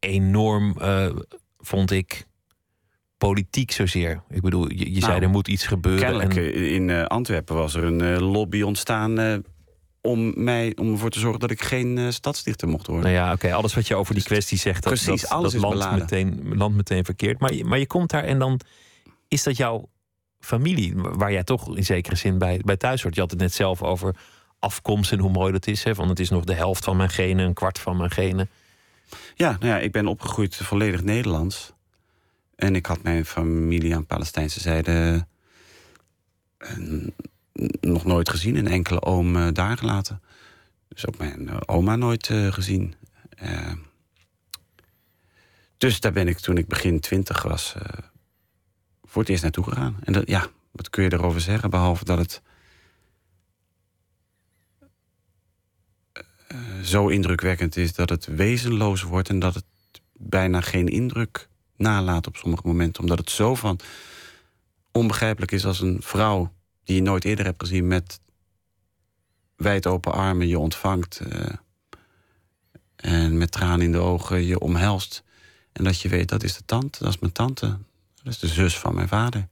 [0.00, 1.06] enorm, eh,
[1.58, 2.26] vond ik,
[3.18, 4.22] politiek zozeer.
[4.30, 6.00] Ik bedoel, je, je zei Nou, er moet iets gebeuren.
[6.02, 9.42] Kennelijk En, eh, in eh, Antwerpen was er een lobby ontstaan
[10.00, 13.12] om, mij, om ervoor te zorgen dat ik geen eh, stadsdichter mocht worden.
[13.12, 15.60] nou ja, oké, alles wat je over die kwestie zegt, dat, Precies, dat, alles dat
[15.60, 15.98] land, beladen.
[15.98, 17.38] meteen, land meteen verkeerd.
[17.40, 18.60] Maar, je- maar je komt daar en dan
[19.28, 19.88] is dat jouw
[20.38, 23.14] familie, waar jij toch in zekere zin bij, bij thuis hoort.
[23.14, 24.14] Je had het net zelf over
[24.58, 25.84] afkomst en hoe mooi dat is.
[25.84, 25.94] Hè?
[25.94, 28.48] Van het is nog de helft van mijn genen, een kwart van mijn genen.
[29.34, 31.72] Ja, nou ja, ik ben opgegroeid volledig Nederlands.
[32.60, 35.26] En ik had mijn familie aan Palestijnse zijde
[36.58, 36.76] eh,
[37.80, 38.56] nog nooit gezien.
[38.56, 40.22] Een enkele oom eh, daar gelaten.
[40.88, 42.94] Dus ook mijn eh, oma nooit gezien.
[45.76, 47.74] Dus daar ben ik toen ik begin twintig was...
[49.04, 49.96] voor het eerst naartoe gegaan.
[50.04, 52.42] En dat, ja, wat kun je erover zeggen, behalve dat het
[56.82, 59.64] zo indrukwekkend is dat het wezenloos wordt en dat het
[60.12, 63.78] bijna geen indruk nalaat op sommige momenten, omdat het zo van
[64.92, 66.52] onbegrijpelijk is als een vrouw
[66.84, 68.20] die je nooit eerder hebt gezien met
[69.56, 71.54] wijd open armen je ontvangt eh,
[72.96, 75.22] en met tranen in de ogen je omhelst.
[75.72, 77.78] En dat je weet, dat is de tante, dat is mijn tante,
[78.22, 79.48] dat is de zus van mijn vader.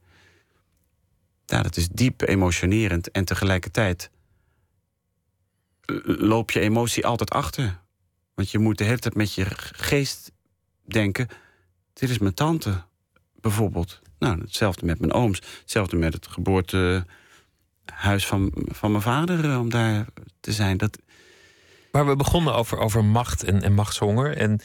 [1.45, 4.09] Ja, dat is diep emotionerend en tegelijkertijd
[6.03, 7.79] loop je emotie altijd achter.
[8.33, 10.31] Want je moet de hele tijd met je geest
[10.85, 11.27] denken:
[11.93, 12.83] dit is mijn tante,
[13.41, 14.01] bijvoorbeeld.
[14.19, 15.41] Nou, hetzelfde met mijn ooms.
[15.59, 17.05] Hetzelfde met het geboortehuis
[18.27, 20.05] van, van mijn vader, eh, om daar
[20.39, 20.77] te zijn.
[20.77, 20.99] Dat...
[21.91, 24.37] Maar we begonnen over, over macht en, en machtshonger.
[24.37, 24.59] En,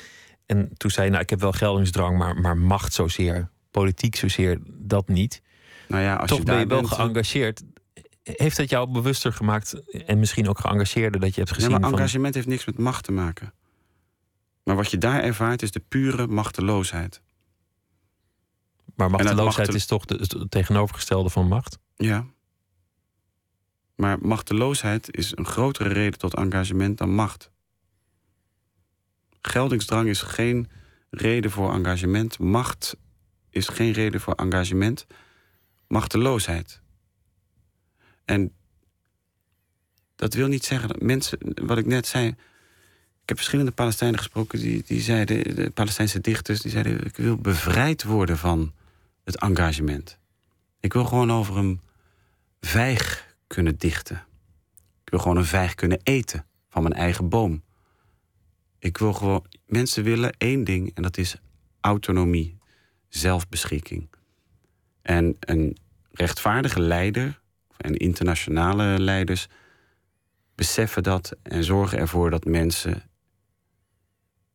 [0.46, 4.58] en toen zei je, nou, ik heb wel geldingsdrang, maar, maar macht zozeer, politiek zozeer,
[4.66, 5.42] dat niet.
[5.88, 7.62] Nou ja, als Toch je ben je wel bent, eh, geëngageerd.
[8.24, 11.70] Heeft dat jou bewuster gemaakt en misschien ook geëngageerder dat je hebt gezien?
[11.70, 13.54] maar van, engagement heeft niks met macht te maken.
[14.62, 17.22] Maar wat je daar ervaart is de pure machteloosheid.
[18.96, 21.78] maar machteloosheid machtel- is toch de- het tegenovergestelde van macht?
[21.96, 22.26] Ja.
[23.94, 27.50] Maar machteloosheid is een grotere reden tot engagement dan macht.
[29.40, 30.70] Geldingsdrang is geen
[31.10, 32.38] reden voor engagement.
[32.38, 32.96] Macht
[33.50, 35.06] is geen reden voor engagement.
[35.88, 36.82] Machteloosheid.
[38.24, 38.52] En
[40.16, 42.26] dat wil niet zeggen dat mensen, wat ik net zei.
[43.22, 47.36] Ik heb verschillende Palestijnen gesproken die, die zeiden, de Palestijnse dichters, die zeiden: Ik wil
[47.36, 48.72] bevrijd worden van
[49.24, 50.18] het engagement.
[50.80, 51.80] Ik wil gewoon over een
[52.60, 54.24] vijg kunnen dichten.
[55.04, 57.62] Ik wil gewoon een vijg kunnen eten van mijn eigen boom.
[58.78, 59.44] Ik wil gewoon.
[59.66, 61.36] Mensen willen één ding en dat is
[61.80, 62.58] autonomie,
[63.08, 64.08] zelfbeschikking.
[65.02, 65.76] En een
[66.12, 67.40] rechtvaardige leider
[67.76, 69.46] en internationale leiders
[70.54, 73.02] beseffen dat en zorgen ervoor dat mensen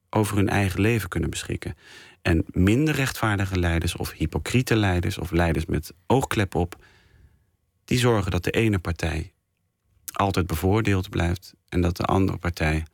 [0.09, 1.75] over hun eigen leven kunnen beschikken.
[2.21, 6.75] En minder rechtvaardige leiders of hypocriete leiders of leiders met oogklep op,
[7.85, 9.33] die zorgen dat de ene partij
[10.11, 12.85] altijd bevoordeeld blijft en dat de andere partij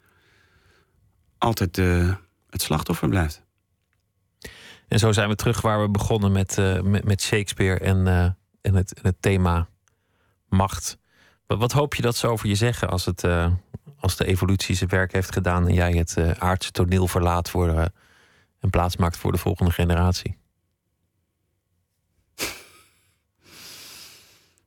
[1.37, 2.15] altijd de,
[2.49, 3.43] het slachtoffer blijft.
[4.87, 8.23] En zo zijn we terug waar we begonnen met, eh, met, Shakespeare en, eh,
[8.61, 9.67] en, het, en het thema
[10.55, 10.97] macht.
[11.47, 13.53] Wat, hoop je dat ze over je zeggen als, het, eh,
[13.99, 17.69] als de evolutie zijn werk heeft gedaan en jij het eh, aardse toneel verlaat voor,
[17.69, 17.85] eh,
[18.59, 20.37] en plaats maakt voor de volgende generatie?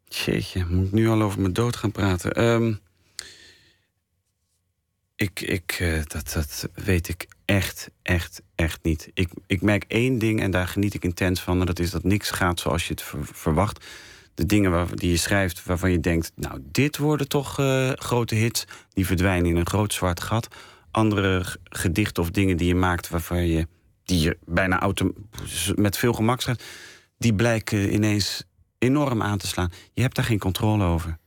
[0.04, 2.32] Jeetje, moet ik nu al over mijn dood gaan praten?
[2.32, 2.74] Ehm,
[5.16, 9.10] ik, ik, dat, dat weet ik echt, echt, echt niet.
[9.14, 11.60] Ik, ik merk één ding en daar geniet ik intens van.
[11.60, 13.86] En dat is dat niks gaat zoals je het ver- verwacht.
[14.38, 16.32] De dingen waar, die je schrijft waarvan je denkt...
[16.34, 18.64] nou, dit worden toch eh, grote hits.
[18.92, 20.48] Die verdwijnen in een groot zwart gat.
[20.90, 23.08] Andere gedichten of dingen die je maakt...
[23.08, 23.66] waarvan je,
[24.04, 25.12] die je bijna auto,
[25.74, 26.64] met veel gemak schrijft...
[27.16, 28.44] die blijken ineens
[28.78, 29.72] enorm aan te slaan.
[29.92, 31.18] Je hebt daar geen controle over.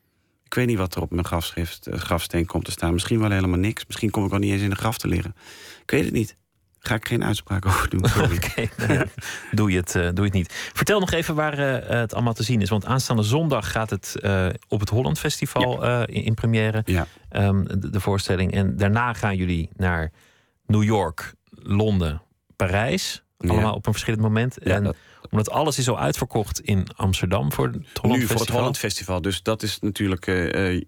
[0.43, 2.93] Ik weet niet wat er op mijn grafschrift, eh, grafsteen komt te staan.
[2.93, 3.86] Misschien wel helemaal niks.
[3.86, 5.36] Misschien kom ik wel niet eens in de graf te liggen.
[5.82, 6.36] Ik weet het niet.
[6.84, 8.02] Ga ik geen uitspraak over doen.
[9.52, 10.70] Doe, je het, eh, doe je het niet.
[10.74, 12.70] Vertel nog even waar eh, het allemaal te zien is.
[12.70, 16.82] Want aanstaande zondag gaat het eh, op het Holland Festival in, in première.
[16.86, 17.08] Ja.
[17.30, 18.54] ehm, de, de voorstelling.
[18.54, 20.12] En daarna gaan jullie naar
[20.66, 22.22] New York, Londen,
[22.56, 23.24] Parijs.
[23.38, 23.72] Allemaal Ja.
[23.72, 24.58] op een verschillend moment.
[24.64, 24.96] Ja, en dat-
[25.30, 28.38] omdat alles is al uitverkocht in Amsterdam voor het Holland nu Festival.
[28.38, 29.22] voor het Holland Festival.
[29.22, 30.32] Dus dat is natuurlijk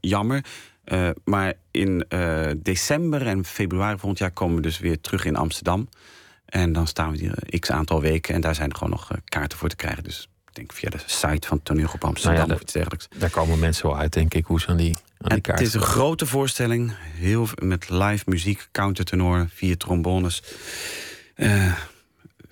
[0.02, 0.46] jammer.
[0.84, 5.36] Eh, maar in eh, december en februari volgend jaar komen we dus weer terug in
[5.36, 5.90] Amsterdam.
[6.46, 8.34] En dan staan we hier x aantal weken.
[8.34, 10.04] En daar zijn er gewoon nog eh, kaarten voor te krijgen.
[10.04, 13.08] Dus ik denk via de site van Toneelgroep Amsterdam Nou ja, of iets dergelijks.
[13.18, 15.68] Daar komen mensen wel uit, denk ik, hoe ze aan die, aan die kaart het
[15.68, 16.94] is een grote voorstelling.
[17.02, 20.44] Heel, met live muziek, countertenor, vier trombones.
[21.36, 21.74] eh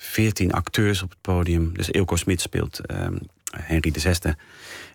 [0.02, 1.74] 14 acteurs op het podium.
[1.78, 3.18] Dus Ilko Smit speelt ehm
[3.58, 4.34] Henry VI.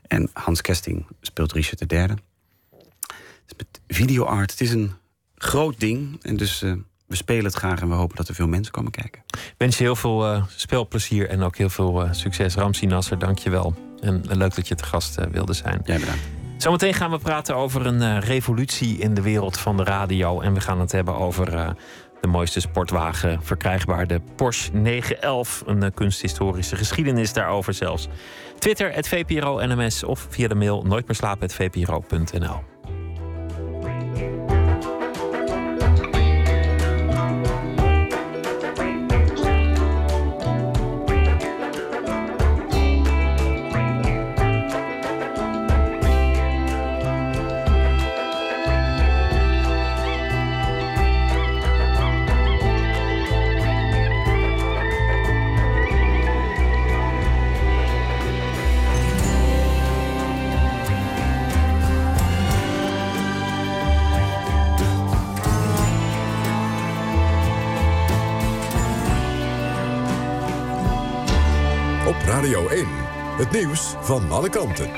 [0.06, 2.06] En Hans Kesting speelt Richard III.
[3.46, 4.50] Is met videoart.
[4.50, 4.92] Het is een
[5.34, 6.18] groot ding.
[6.22, 6.72] En dus eh,
[7.06, 9.22] we spelen het graag en we hopen dat er veel mensen komen kijken.
[9.26, 12.54] Ik wens je heel veel eh, spelplezier en ook heel veel eh, succes.
[12.54, 13.74] Ramsi Nasser, dank je wel.
[14.00, 15.80] En leuk dat je te gast wilde zijn.
[15.84, 16.22] Jij bedankt.
[16.56, 20.40] Zometeen gaan we praten over een revolutie in de wereld van de radio.
[20.40, 21.74] En we gaan het hebben over
[22.20, 24.06] de mooiste sportwagen verkrijgbaar.
[24.06, 25.62] De Porsche 911.
[25.66, 28.08] Een kunsthistorische geschiedenis daarover zelfs.
[28.58, 31.06] Twitter, het VPRO NMS of via de mail nooit
[34.18, 34.55] meer
[73.52, 74.90] Nieuws van alle kanten.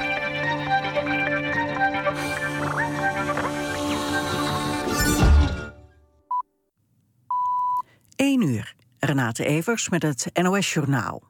[8.16, 8.74] 1 uur.
[8.98, 11.27] Renate Evers met het NOS Journaal.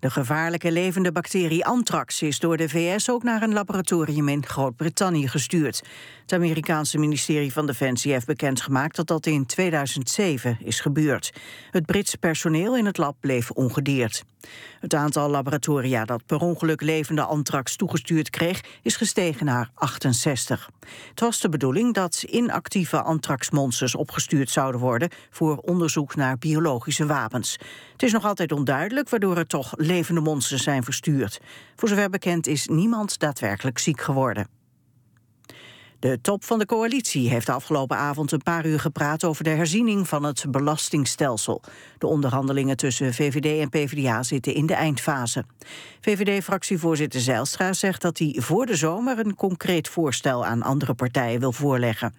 [0.00, 5.28] De gevaarlijke levende bacterie anthrax is door de VS ook naar een laboratorium in Groot-Brittannië
[5.28, 5.82] gestuurd.
[6.22, 11.32] Het Amerikaanse ministerie van Defensie heeft bekendgemaakt dat dat in 2007 is gebeurd.
[11.70, 14.24] Het Britse personeel in het lab bleef ongedeerd.
[14.80, 20.70] Het aantal laboratoria dat per ongeluk levende anthrax toegestuurd kreeg is gestegen naar 68.
[21.08, 27.56] Het was de bedoeling dat inactieve anthraxmonsters opgestuurd zouden worden voor onderzoek naar biologische wapens.
[27.92, 31.40] Het is nog altijd onduidelijk waardoor er toch levende monsters zijn verstuurd.
[31.76, 34.59] Voor zover bekend is niemand daadwerkelijk ziek geworden.
[36.00, 40.08] De top van de coalitie heeft afgelopen avond een paar uur gepraat over de herziening
[40.08, 41.62] van het belastingstelsel.
[41.98, 45.44] De onderhandelingen tussen VVD en PvdA zitten in de eindfase.
[46.00, 51.52] VVD-fractievoorzitter Zijlstra zegt dat hij voor de zomer een concreet voorstel aan andere partijen wil
[51.52, 52.14] voorleggen.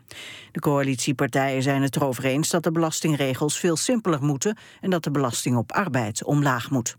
[0.52, 5.12] De coalitiepartijen zijn het erover eens dat de belastingregels veel simpeler moeten en dat de
[5.12, 6.96] belasting op arbeid omlaag moet.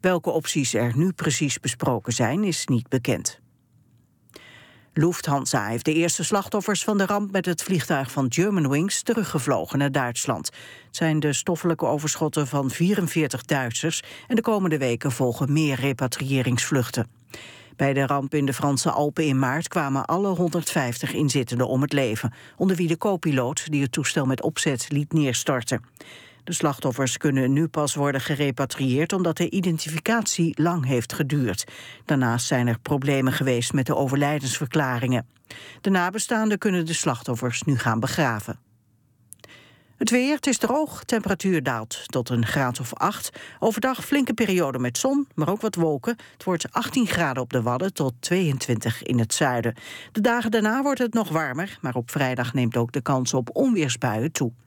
[0.00, 3.42] Welke opties er nu precies besproken zijn, is niet bekend.
[4.96, 9.92] Lufthansa heeft de eerste slachtoffers van de ramp met het vliegtuig van Germanwings teruggevlogen naar
[9.92, 10.46] Duitsland.
[10.86, 17.06] Het zijn de stoffelijke overschotten van 44 Duitsers en de komende weken volgen meer repatriëringsvluchten.
[17.76, 21.92] Bij de ramp in de Franse Alpen in maart kwamen alle 150 inzittenden om het
[21.92, 25.82] leven, onder wie de co-piloot die het toestel met opzet liet neerstorten.
[26.44, 31.64] De slachtoffers kunnen nu pas worden gerepatrieerd omdat de identificatie lang heeft geduurd.
[32.04, 35.26] Daarnaast zijn er problemen geweest met de overlijdensverklaringen.
[35.80, 38.58] De nabestaanden kunnen de slachtoffers nu gaan begraven.
[39.96, 43.30] Het weer, het is droog, temperatuur daalt tot een graad of 8.
[43.58, 46.16] Overdag flinke periode met zon, maar ook wat wolken.
[46.32, 49.74] Het wordt 18 graden op de Wadden tot 22 in het zuiden.
[50.12, 53.50] De dagen daarna wordt het nog warmer, maar op vrijdag neemt ook de kans op
[53.52, 54.52] onweersbuien toe.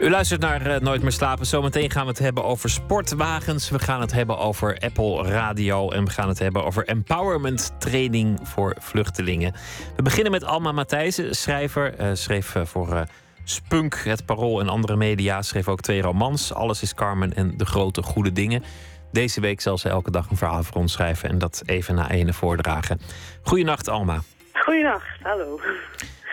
[0.00, 1.46] U luistert naar eh, Nooit meer slapen.
[1.46, 3.70] Zometeen gaan we het hebben over sportwagens.
[3.70, 5.90] We gaan het hebben over Apple Radio.
[5.90, 9.54] En we gaan het hebben over empowerment training voor vluchtelingen.
[9.96, 11.94] We beginnen met Alma Matthijssen, schrijver.
[11.94, 13.06] eh, schreef eh, voor
[13.44, 15.42] Spunk, Het Parool en andere media.
[15.42, 16.52] Schreef ook twee romans.
[16.54, 18.64] Alles is Carmen en De Grote Goede Dingen.
[19.12, 21.28] Deze week zal ze elke dag een verhaal voor ons schrijven.
[21.28, 23.00] En dat even na ene voordragen.
[23.42, 24.20] Goedenacht, Alma.
[24.52, 25.60] Goedenacht, hallo.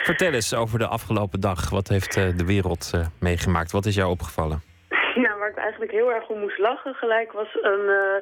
[0.08, 1.70] Vertel eens over de afgelopen dag.
[1.70, 3.72] Wat heeft eh, de wereld eh, meegemaakt?
[3.72, 4.62] Wat is jou opgevallen?
[5.16, 8.20] Ja, waar ik eigenlijk heel erg om moest lachen gelijk was een, eh,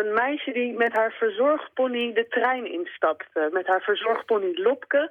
[0.00, 3.48] een meisje die met haar verzorgpony de trein instapte.
[3.52, 5.10] Met haar verzorgpony Lopke.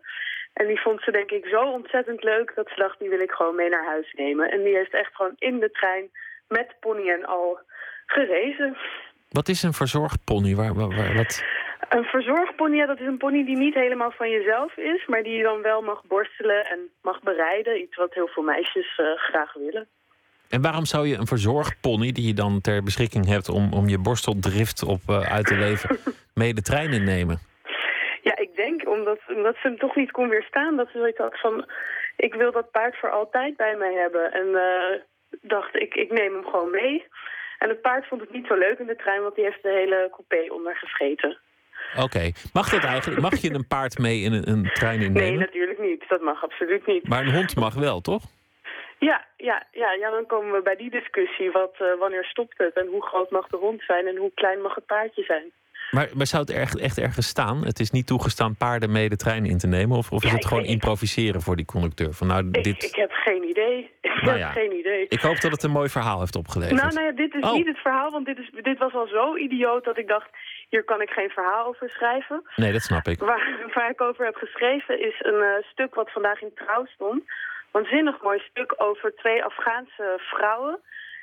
[0.53, 3.31] En die vond ze denk ik zo ontzettend leuk dat ze dacht, die wil ik
[3.31, 4.51] gewoon mee naar huis nemen.
[4.51, 6.09] En die heeft echt gewoon in de trein
[6.47, 7.59] met pony en al
[8.05, 8.77] gerezen.
[9.29, 10.55] Wat is een verzorgpony?
[10.55, 11.43] Waar, waar, waar- wat...
[11.89, 15.43] Een verzorgpony, dat is een pony die niet helemaal van jezelf is, maar die je
[15.43, 17.81] dan wel mag borstelen en mag bereiden.
[17.81, 19.87] Iets wat heel veel meisjes eh, graag willen.
[20.49, 23.99] En waarom zou je een verzorgpony die je dan ter beschikking hebt om, om je
[23.99, 25.97] borsteldrift op eh, uit te leven,
[26.41, 27.37] mee de trein innemen?
[28.21, 30.75] Ja, ik denk omdat, omdat ze hem toch niet kon weerstaan.
[30.75, 31.65] Dat ze zoiets had van,
[32.15, 34.31] ik wil dat paard voor altijd bij mij hebben.
[34.31, 34.99] En eh,
[35.41, 37.07] dacht, ik, ik neem hem gewoon mee.
[37.59, 39.69] En het paard vond het niet zo leuk in de trein, want die heeft de
[39.69, 41.37] hele coupé ondergescheten.
[41.97, 43.21] Oké, mag dat eigenlijk?
[43.21, 45.39] Mag je een paard mee in een, een trein Nee, innemen?
[45.39, 46.03] natuurlijk niet.
[46.07, 47.07] Dat mag absoluut niet.
[47.07, 48.23] Maar een hond mag wel, toch?
[48.99, 51.51] Ja, ja, ja, ja, dan komen we bij die discussie.
[51.51, 52.73] Wat, eh, wanneer stopt het?
[52.73, 54.07] En hoe groot mag de hond zijn?
[54.07, 55.51] En hoe klein mag het paardje zijn?
[55.91, 57.65] Maar, maar zou het echt, echt ergens staan?
[57.65, 59.97] Het is niet toegestaan paarden mee de trein in te nemen?
[59.97, 62.13] Of, of is Ja, het ik gewoon improviseren voor die conducteur?
[62.13, 62.83] Van nou, Ik, dit...
[62.83, 63.77] ik heb geen idee.
[64.19, 65.05] Ik Nou heb ja, geen idee.
[65.07, 66.81] Ik hoop dat het een mooi verhaal heeft opgeleverd.
[66.81, 67.53] Nou, nou ja, dit is Oh.
[67.53, 70.29] niet het verhaal, want dit, is, dit was al zo idioot dat ik dacht,
[70.69, 72.43] hier kan ik geen verhaal over schrijven.
[72.55, 73.19] Nee, dat snap ik.
[73.19, 77.23] Waar, waar ik over heb geschreven is een eh, stuk wat vandaag in Trouw stond.
[77.71, 80.79] Waanzinnig mooi stuk over twee Afghaanse vrouwen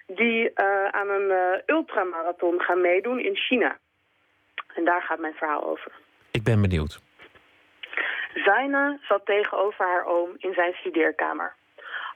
[0.06, 3.78] die eh, aan een eh, ultramarathon gaan meedoen in China.
[4.74, 5.92] En daar gaat mijn verhaal over.
[6.30, 7.00] Ik ben benieuwd.
[8.34, 11.54] Zaina zat tegenover haar oom in zijn studeerkamer.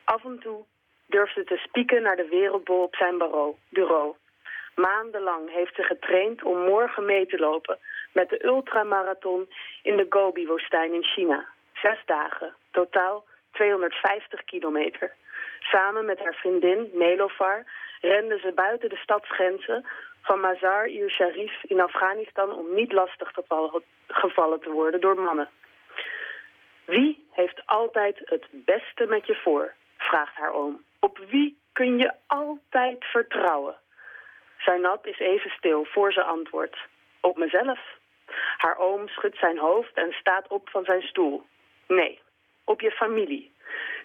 [0.05, 0.65] Af en toe
[1.07, 3.55] durfde te spieken naar de wereldbol op zijn bureau.
[3.69, 4.15] bureau.
[4.75, 7.79] Maandenlang heeft ze getraind om morgen mee te lopen
[8.13, 9.49] met de ultramarathon
[9.83, 11.49] in de Gobi-woestijn in China.
[11.73, 15.13] Zes dagen, totaal 250 kilometer.
[15.61, 17.65] Samen met haar vriendin Nelofar
[18.01, 19.87] renden ze buiten de stadsgrenzen
[20.23, 23.33] van Mazar-i Sharif in Afghanistan om niet lastig
[24.07, 25.49] gevallen te worden door mannen.
[26.85, 29.75] Wie heeft altijd het beste met je voor?
[29.97, 30.85] vraagt haar oom.
[31.01, 33.75] Op wie kun je altijd vertrouwen?
[34.59, 36.77] Zainab is even stil voor ze antwoordt.
[37.21, 37.79] Op mezelf.
[38.57, 41.43] Haar oom schudt zijn hoofd en staat op van zijn stoel.
[41.87, 42.21] Nee,
[42.65, 43.53] op je familie.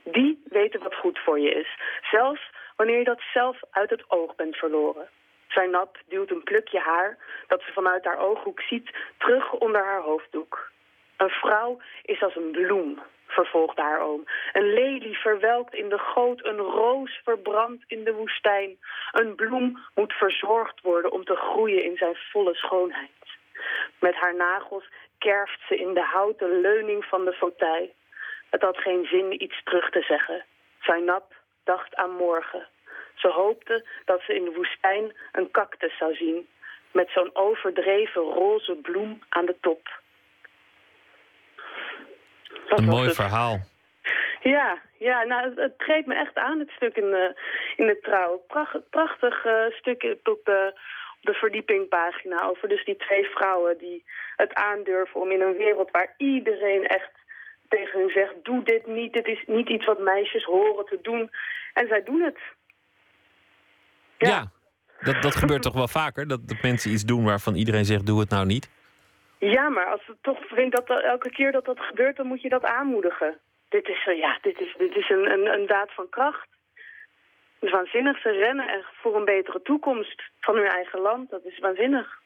[0.04, 1.78] Die weten wat goed voor je is.
[2.12, 5.10] Zelfs wanneer je dat zelf uit het oog bent verloren.
[5.56, 10.72] Zainab duwt een plukje haar dat ze vanuit haar ooghoek ziet terug onder haar hoofddoek.
[11.18, 14.24] Een vrouw is als een bloem, vervolgde haar oom.
[14.54, 18.78] Een lelie verwelkt in de goot, een roos verbrandt in de woestijn.
[19.12, 23.12] Een bloem moet verzorgd worden om te groeien in zijn volle schoonheid.
[24.00, 27.90] Met haar nagels kerft ze in de houten leuning van de fauteuil.
[28.50, 30.46] Het had geen zin iets terug te zeggen.
[30.80, 31.34] Zainab
[31.64, 32.68] dacht aan morgen.
[33.16, 36.48] Ze hoopte dat ze in de woestijn een cactus zou zien...
[36.92, 40.02] met zo'n overdreven roze bloem aan de top.
[42.70, 43.16] Dat Een mooi het.
[43.16, 43.60] verhaal.
[44.42, 47.42] Ja, ja nou, het, het treedt me echt aan, het stuk in de,
[47.76, 48.44] in de trouw.
[48.48, 50.74] Pracht, prachtig eh, stuk op de,
[51.20, 54.04] op de verdiepingpagina over dus die twee vrouwen die
[54.36, 57.12] het aandurven om in een wereld waar iedereen echt
[57.70, 61.32] tegen hun zegt, doe dit niet, dit is niet iets wat meisjes horen te doen.
[61.74, 62.38] En zij doen het.
[64.18, 64.52] Ja,
[65.00, 66.28] dat, dat gebeurt toch wel vaker?
[66.28, 68.70] Dat, dat mensen iets doen waarvan iedereen zegt: doe het nou niet.
[69.40, 72.50] Ja, maar als het toch vindt dat elke keer dat dat gebeurt, dan moet je
[72.50, 73.38] dat aanmoedigen.
[73.70, 76.48] Dit is, eh, ja, dit is, dit is een, een, een daad van kracht.
[77.60, 78.20] Het waanzinnig.
[78.22, 81.30] Ze rennen echt voor een betere toekomst van hun eigen land.
[81.30, 82.20] Dat is waanzinnig.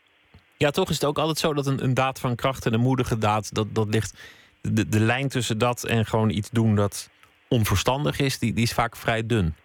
[0.58, 2.80] Ja, toch is het ook altijd zo dat een, een daad van kracht en een
[2.80, 4.38] moedige daad, dat, dat ligt.
[4.62, 7.10] De, de lijn tussen dat en gewoon iets doen dat
[7.50, 9.56] onverstandig is, die, die is vaak vrij dun.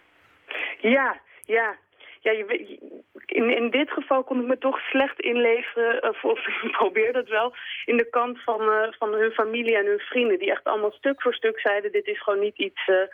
[0.81, 1.75] Ja, ja.
[2.25, 2.77] Ja je,
[3.25, 7.29] in, in dit geval kon ik me toch slecht inleven, of, of ik probeerde het
[7.29, 7.53] wel,
[7.85, 10.39] in de kant van, eh, van hun familie en hun vrienden.
[10.39, 13.07] Die echt allemaal stuk voor stuk zeiden, dit is gewoon niet iets, eh,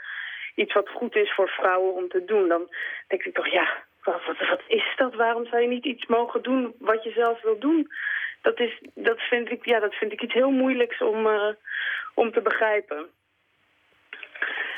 [0.55, 2.47] iets wat goed is voor vrouwen om te doen.
[2.47, 2.73] Dan
[3.07, 5.15] denk ik toch, ja, wat, wat, wat is dat?
[5.15, 7.87] Waarom zou je niet iets mogen doen wat je zelf wil doen?
[8.41, 11.53] Dat, is, dat, vind, ik, ja, dat vind ik iets heel moeilijks om, eh,
[12.13, 13.09] om te begrijpen.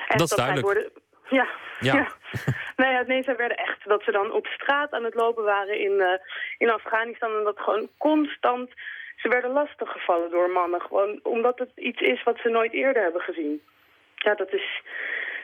[0.08, 1.02] En Dat duidelijk.
[1.34, 1.48] Ja,
[1.80, 1.94] Ja.
[1.94, 2.08] ja.
[2.76, 5.80] Nou ja, nee, zij werden echt dat ze dan op straat aan het lopen waren
[5.80, 6.20] in, eh,
[6.58, 7.38] in Afghanistan.
[7.38, 8.70] En dat gewoon constant,
[9.16, 10.82] ze werden lastiggevallen door mannen.
[10.82, 13.62] Gewoon omdat het iets is wat ze nooit eerder hebben gezien.
[14.16, 14.82] Ja, dat is,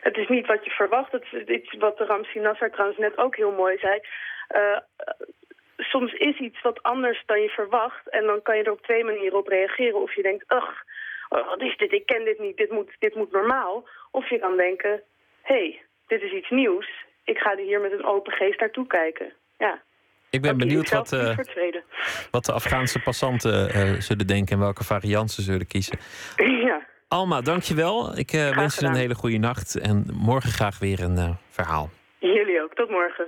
[0.02, 1.12] het is niet wat je verwacht.
[1.12, 4.00] Het is iets wat Ramsi Nasser trouwens net ook heel mooi zei.
[4.48, 4.82] Eh, eh,
[5.78, 8.10] soms is iets wat anders dan je verwacht.
[8.10, 10.02] En dan kan je er op twee manieren op reageren.
[10.02, 10.82] Of je denkt, ugh,
[11.30, 11.92] oh, wat is dit?
[11.92, 12.58] Ik ken dit niet.
[12.58, 13.88] Dit moet, dit moet normaal.
[14.12, 15.04] Of je kan denken,
[15.54, 16.88] hey, dit is iets nieuws.
[17.24, 19.34] Ik ga er hier met een open geest naartoe kijken.
[19.58, 19.82] Ja.
[20.30, 21.38] Ik ben benieuwd wat, eh,
[22.32, 26.00] wat de Afghaanse passanten eh, zullen denken en welke variant ze zullen kiezen.
[26.68, 26.88] ja.
[27.08, 28.18] Alma, dankjewel.
[28.18, 31.90] Ik eh, wens je een hele goede nacht en morgen graag weer een verhaal.
[32.20, 32.74] Jullie ook.
[32.74, 33.26] Tot morgen.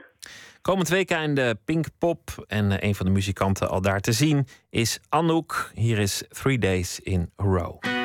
[0.62, 5.72] Komend weekend de Pinkpop en een van de muzikanten al daar te zien is Anouk.
[5.74, 8.01] Hier is Three Days in a Row.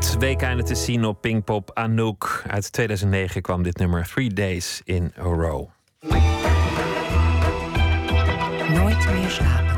[0.00, 2.42] Komend weekende te zien op Pinkpop Anouk.
[2.46, 5.68] Uit 2009 kwam dit nummer Three Days in a Row.
[8.74, 9.69] Nooit meer slapen.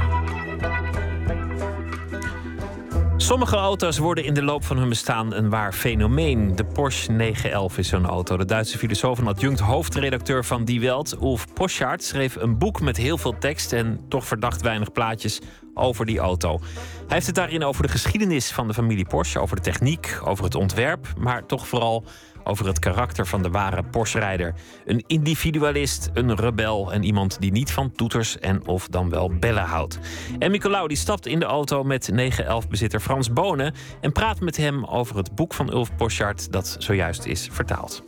[3.33, 6.57] Sommige auto's worden in de loop van hun bestaan een waar fenomeen.
[6.57, 8.37] De Porsche 911 is zo'n auto.
[8.37, 12.97] De Duitse filosoof en adjunct hoofdredacteur van Die Welt, Ulf Poschardt, schreef een boek met
[12.97, 15.41] heel veel tekst en toch verdacht weinig plaatjes
[15.75, 16.59] over die auto.
[16.59, 20.45] Hij heeft het daarin over de geschiedenis van de familie Porsche, over de techniek, over
[20.45, 22.05] het ontwerp, maar toch vooral
[22.45, 24.55] over het karakter van de ware Porsche-rijder.
[24.85, 29.65] Een individualist, een rebel en iemand die niet van toeters en of dan wel bellen
[29.65, 29.99] houdt.
[30.39, 34.85] En Nicolau die stapt in de auto met 911-bezitter Frans Bonen en praat met hem
[34.85, 38.03] over het boek van Ulf Poschardt dat zojuist is vertaald.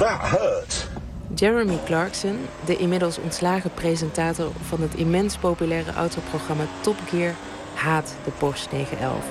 [0.00, 0.88] That hurt.
[1.34, 7.34] Jeremy Clarkson, de inmiddels ontslagen presentator van het immens populaire autoprogramma Top Gear,
[7.74, 9.24] haat de Porsche 911.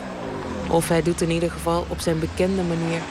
[0.70, 3.02] Of hij doet in ieder geval op zijn bekende manier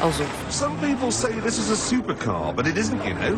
[0.00, 0.44] alsof.
[0.48, 3.36] Some people say this is a supercar, but it isn't, you know.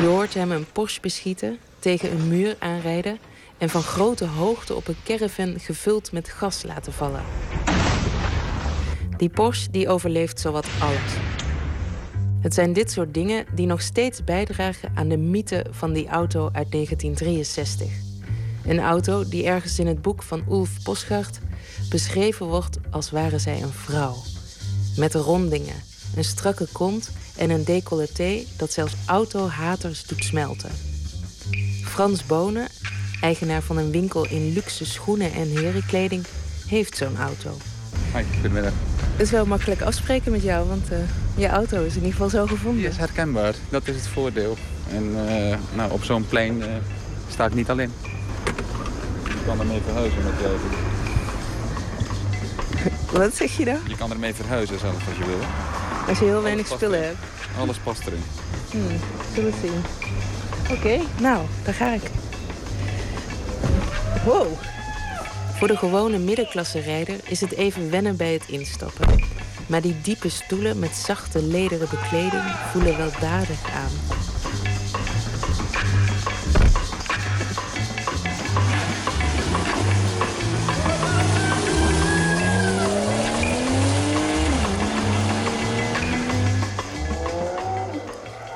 [0.00, 3.18] Je hoort hem een Porsche beschieten, tegen een muur aanrijden
[3.58, 7.22] en van grote hoogte op een caravan gevuld met gas laten vallen.
[9.16, 11.31] Die Porsche die overleeft zowat alles.
[12.42, 16.40] Het zijn dit soort dingen die nog steeds bijdragen aan de mythe van die auto
[16.52, 17.88] uit 1963.
[18.64, 21.38] Een auto die ergens in het boek van Ulf Poschardt
[21.88, 24.16] beschreven wordt als ware zij een vrouw.
[24.96, 25.82] Met rondingen,
[26.16, 30.70] een strakke kont en een decolleté dat zelfs autohaters doet smelten.
[31.84, 32.68] Frans Bonen,
[33.20, 36.24] eigenaar van een winkel in luxe schoenen en herenkleding,
[36.66, 37.56] heeft zo'n auto.
[38.12, 38.72] Hoi, goedemiddag.
[39.12, 40.98] Het is wel makkelijk afspreken met jou, want eh,
[41.34, 42.80] je auto is in ieder geval zo gevonden.
[42.80, 44.56] Die is herkenbaar, dat is het voordeel.
[44.90, 46.68] En eh, nou, op zo'n plein eh,
[47.30, 47.92] sta ik niet alleen.
[49.24, 50.64] Je kan ermee verhuizen met je auto.
[53.24, 53.78] Wat zeg je dan?
[53.86, 55.40] Je kan ermee verhuizen zelf als je wil.
[56.08, 57.18] Als je heel weinig spullen hebt.
[57.58, 58.22] Alles past erin.
[58.70, 58.98] Hmm,
[59.34, 59.82] zullen we zien.
[60.76, 62.02] Oké, nou, daar ga ik.
[64.24, 64.46] Wow.
[65.62, 69.24] Voor de gewone middenklasse rijder is het even wennen bij het instappen.
[69.66, 73.90] Maar die diepe stoelen met zachte lederen bekleding voelen weldadig aan.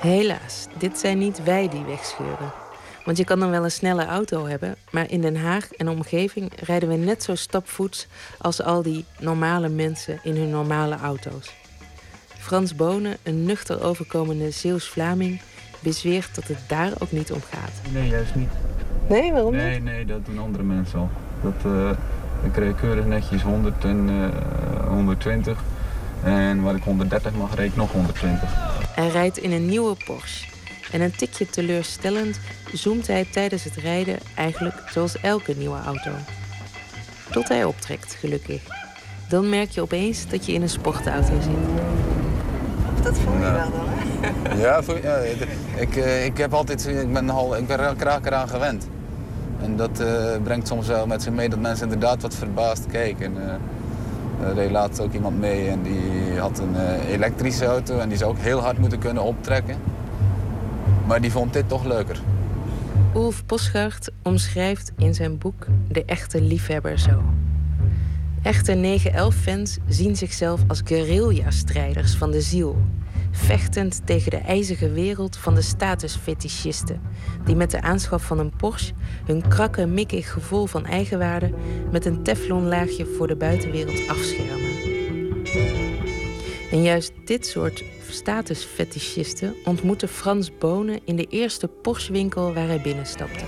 [0.00, 2.65] Helaas, dit zijn niet wij die wegscheuren.
[3.06, 6.52] Want je kan dan wel een snelle auto hebben, maar in Den Haag en omgeving
[6.64, 8.06] rijden we net zo stapvoets
[8.38, 11.54] als al die normale mensen in hun normale auto's.
[12.38, 15.40] Frans Bonen, een nuchter overkomende Zeeuws-Vlaming,
[15.80, 17.92] bezweert dat het daar ook niet om gaat.
[17.92, 18.50] Nee, juist niet.
[19.08, 21.10] Nee, waarom Nee, nee, dat doen andere mensen al.
[21.42, 21.90] Dat, eh
[22.44, 25.58] ik kreeg keurig netjes 100 en eh, 120.
[26.22, 28.48] En waar ik 130 mag, reed ik nog 120.
[28.94, 30.55] Hij rijdt in een nieuwe Porsche.
[30.92, 32.40] En een tikje teleurstellend
[32.72, 36.10] zoomt hij tijdens het rijden eigenlijk zoals elke nieuwe auto.
[37.30, 38.62] Tot hij optrekt, gelukkig.
[39.28, 41.52] Dan merk je opeens dat je in een sportauto zit.
[43.02, 43.52] Dat voel je Ja.
[43.52, 44.56] wel dan, hè?
[44.66, 45.16] Ja, voor- ja,
[45.76, 48.88] ik, eh, ik, heb altijd, ik ben, al, ik ben er graag eraan gewend.
[49.62, 50.06] En dat eh,
[50.42, 53.32] brengt soms wel met zich mee dat mensen inderdaad wat verbaasd kijken.
[53.42, 58.08] Eh, er reed laatst ook iemand mee en die had een eh, elektrische auto en
[58.08, 59.76] die zou ook heel hard moeten kunnen optrekken.
[61.06, 62.20] Maar die vond dit toch leuker.
[63.14, 67.22] Ulf Posgaard omschrijft in zijn boek de echte liefhebber zo.
[68.42, 72.76] Echte 911-fans zien zichzelf als guerrilla-strijders van de ziel.
[73.30, 77.00] Vechtend tegen de ijzige wereld van de statusfetischisten.
[77.44, 78.92] Die met de aanschaf van een Porsche
[79.24, 81.50] hun krakke, mikkig gevoel van eigenwaarde
[81.90, 84.70] met een teflonlaagje voor de buitenwereld afschermen.
[86.70, 93.44] En juist dit soort statusfetischisten ontmoette Frans Bonen in de eerste Porsche-winkel waar hij binnenstapte.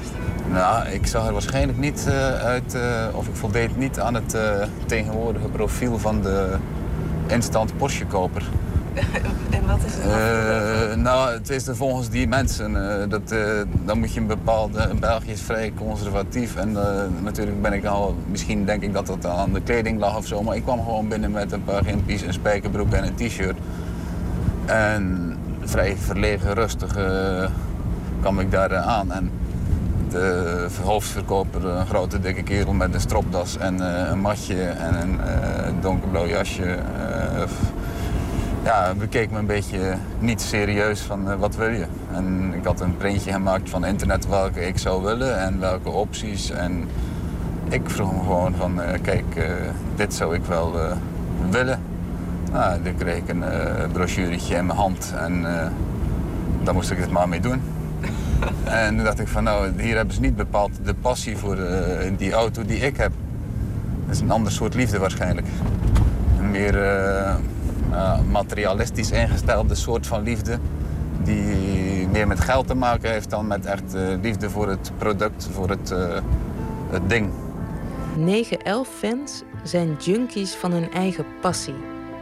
[0.53, 4.35] Nou, ik zag er waarschijnlijk niet eh, uit, eh, of ik voldeed niet aan het
[4.35, 6.57] eh, tegenwoordige profiel van de
[7.27, 8.43] instant Porsche-koper.
[9.51, 10.05] En wat is het?
[10.93, 13.01] Eh, nou, het is er volgens die mensen.
[13.03, 13.49] eh, dat, eh,
[13.85, 14.91] dan moet je een bepaalde.
[15.01, 16.57] België is vrij conservatief.
[16.57, 18.17] En eh, natuurlijk ben ik al.
[18.31, 20.43] Misschien denk ik dat dat aan de kleding lag of zo.
[20.43, 23.57] Maar ik kwam gewoon binnen met een paar gimpies, een spijkerbroek en een t-shirt.
[24.69, 27.51] En vrij verlegen, rustig eh,
[28.21, 29.13] kwam ik daar eh, aan.
[29.13, 29.31] En
[30.09, 35.19] de hoofdverkoper, een grote dikke kerel met een stropdas en eh, een matje en een
[35.81, 36.79] donkerblauw jasje.
[38.65, 41.87] ja, bekeek me een beetje niet serieus van wat wil je.
[42.13, 46.51] En ik had een printje gemaakt van internet welke ik zou willen en welke opties.
[46.51, 46.89] En
[47.69, 49.51] ik vroeg hem gewoon van, kijk,
[49.97, 50.75] dit zou ik wel
[51.51, 51.88] willen.
[52.53, 55.67] Nou, dan kreeg ik een eh brochuretje in mijn hand en eh,
[56.63, 57.63] daar moest ik het maar mee doen.
[58.65, 62.13] en toen dacht ik van, nou, hier hebben ze niet bepaald de passie voor eh,
[62.17, 63.13] die auto die ik heb.
[64.07, 65.47] Dat is een ander soort liefde waarschijnlijk.
[66.39, 67.35] Een meer eh,
[67.91, 70.59] eh, materialistisch ingestelde soort van liefde.
[71.23, 75.49] Die meer met geld te maken heeft dan met echt eh, liefde voor het product,
[75.53, 76.19] voor het, eh,
[76.91, 77.31] het ding.
[78.17, 81.75] 911-fans zijn junkies van hun eigen passie,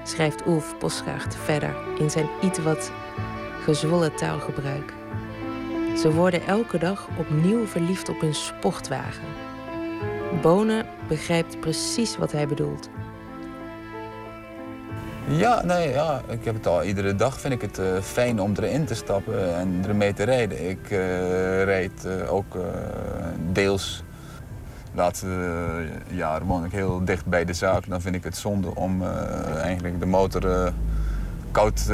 [0.09, 2.93] schrijft Ulf Posgaard verder in zijn iets wat
[3.63, 4.93] gezwollen taalgebruik.
[5.97, 9.25] Ze worden elke dag opnieuw verliefd op hun sportwagen.
[10.43, 12.89] Bonen begrijpt precies wat hij bedoelt.
[15.29, 16.83] Ja, nee, ja, ik heb het al.
[16.83, 20.69] Iedere dag vind ik het eh, fijn om erin te stappen en ermee te rijden.
[20.69, 20.99] Ik eh,
[21.63, 22.57] rijd eh, ook
[23.53, 24.03] deels.
[24.97, 27.89] De laatste eh, jaren woon ik heel dicht bij de zaak.
[27.89, 30.73] Dan vind ik het zonde om eh, eigenlijk de motor eh,
[31.51, 31.85] koud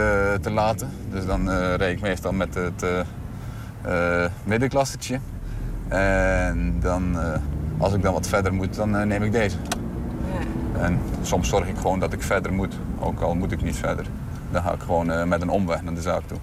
[0.41, 0.91] te laten.
[1.11, 2.85] Dus dan rijd ik meestal met het
[4.45, 5.19] middenklassetje.
[5.89, 7.17] En dan,
[7.79, 9.57] als ik dan wat verder moet, dan neem ik deze.
[10.79, 14.07] En soms zorg ik gewoon dat ik verder moet, ook al moet ik niet verder.
[14.51, 16.39] Dan ga ik gewoon met een omweg naar de zaak toe.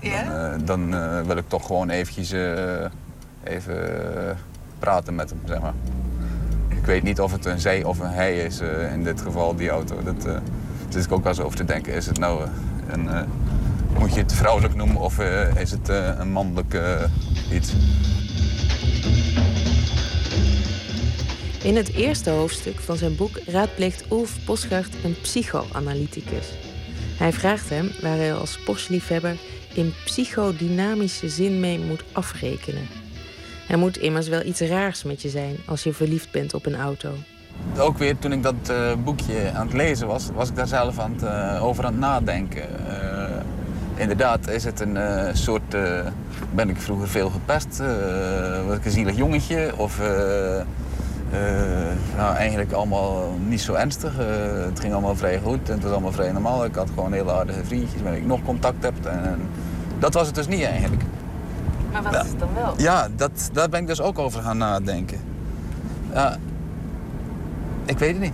[0.00, 0.56] Ja?
[0.64, 2.34] Dan, dan wil ik toch gewoon eventjes
[3.42, 3.76] even
[4.84, 5.74] praten met hem, zeg maar.
[6.68, 9.56] Ik weet niet of het een zij of een hij is eh, in dit geval,
[9.56, 10.02] die auto.
[10.02, 10.36] Dat eh
[10.88, 11.92] zit ik ook wel eens over te denken.
[11.94, 12.48] Is het nou eh,
[12.88, 13.28] een,
[13.98, 15.18] moet je het vrouwelijk noemen of
[15.56, 16.80] is het een mannelijk
[17.52, 17.72] iets?
[21.62, 26.52] In het eerste hoofdstuk van zijn boek raadpleegt Ulf Posgaard een psychoanalyticus.
[27.16, 29.36] Hij vraagt hem waar hij als Porsche-liefhebber
[29.74, 33.03] in psychodynamische zin mee moet afrekenen.
[33.68, 36.76] Er moet immers wel iets raars met je zijn als je verliefd bent op een
[36.76, 37.10] auto.
[37.78, 40.98] Ook weer toen ik dat eh, boekje aan het lezen was, was ik daar zelf
[40.98, 42.88] aan het, eh, over aan het nadenken.
[42.88, 43.40] Eh,
[43.94, 44.98] inderdaad, is het een
[45.36, 45.76] soort.
[46.54, 47.82] ben ik vroeger veel gepest?
[48.66, 49.72] was ik een zielig jongetje?
[49.76, 50.00] Of.
[52.16, 54.12] nou, eigenlijk allemaal niet zo ernstig.
[54.66, 56.64] Het ging allemaal vrij goed en het was allemaal vrij normaal.
[56.64, 59.06] Ik had gewoon hele aardige vriendjes waarmee ik nog contact heb.
[59.06, 59.40] En
[59.98, 61.02] dat was het dus niet eigenlijk.
[61.94, 62.22] Maar wat Ja.
[62.22, 62.74] is het dan wel?
[62.76, 65.20] Ja, dat, daar ben ik dus ook over gaan nadenken.
[67.84, 68.32] Ik weet het niet.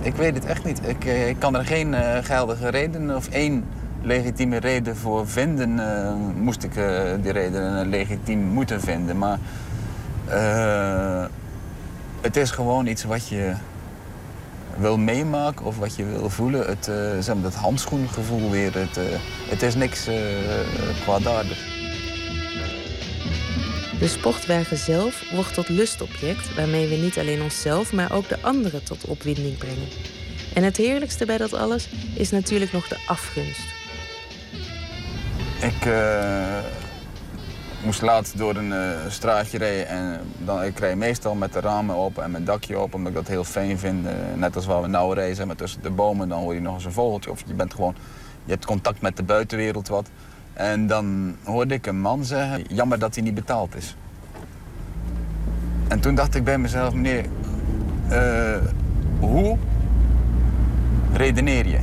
[0.00, 0.80] Ik weet het echt niet.
[0.88, 3.64] Ik, eh, ik kan er geen eh, geldige reden of één
[4.02, 6.72] legitieme reden voor vinden, eh, moest ik
[7.22, 9.18] die reden legitiem moeten vinden.
[9.18, 9.38] Maar
[12.20, 13.52] het is gewoon iets wat je
[14.76, 16.66] wil meemaken of wat je wil voelen.
[16.66, 16.84] Het,
[17.20, 18.74] zeg maar, dat handschoengevoel weer.
[18.74, 18.98] Het,
[19.48, 20.08] het is niks
[21.04, 21.69] kwaadaardigs.
[24.00, 28.84] De sportwagen zelf wordt tot lustobject waarmee we niet alleen onszelf, maar ook de anderen
[28.84, 29.88] tot opwinding brengen.
[30.54, 33.68] En het heerlijkste bij dat alles is natuurlijk nog de afgunst.
[35.60, 36.58] Ik eh,
[37.84, 41.96] moest laatst door een eh, straatje rijden en dan, ik rijd meestal met de ramen
[41.96, 44.06] open en mijn dakje open, omdat ik dat heel fijn vind.
[44.06, 46.74] Eh, net als waar we nou reizen, maar tussen de bomen, dan hoor je nog
[46.74, 47.94] eens een vogeltje of je bent gewoon,
[48.44, 50.10] je hebt contact met de buitenwereld wat.
[50.60, 53.96] En dan hoorde ik een man zeggen, jammer dat hij niet betaald is.
[55.88, 57.24] En toen dacht ik bij mezelf, meneer,
[58.08, 58.66] eh,
[59.20, 59.56] hoe
[61.12, 61.78] redeneer je?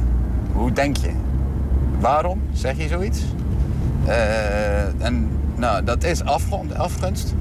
[0.53, 1.11] Hoe denk je?
[1.99, 3.23] Waarom zeg je zoiets?
[4.05, 7.33] Eh, en nou, dat is afgrond, afgunst.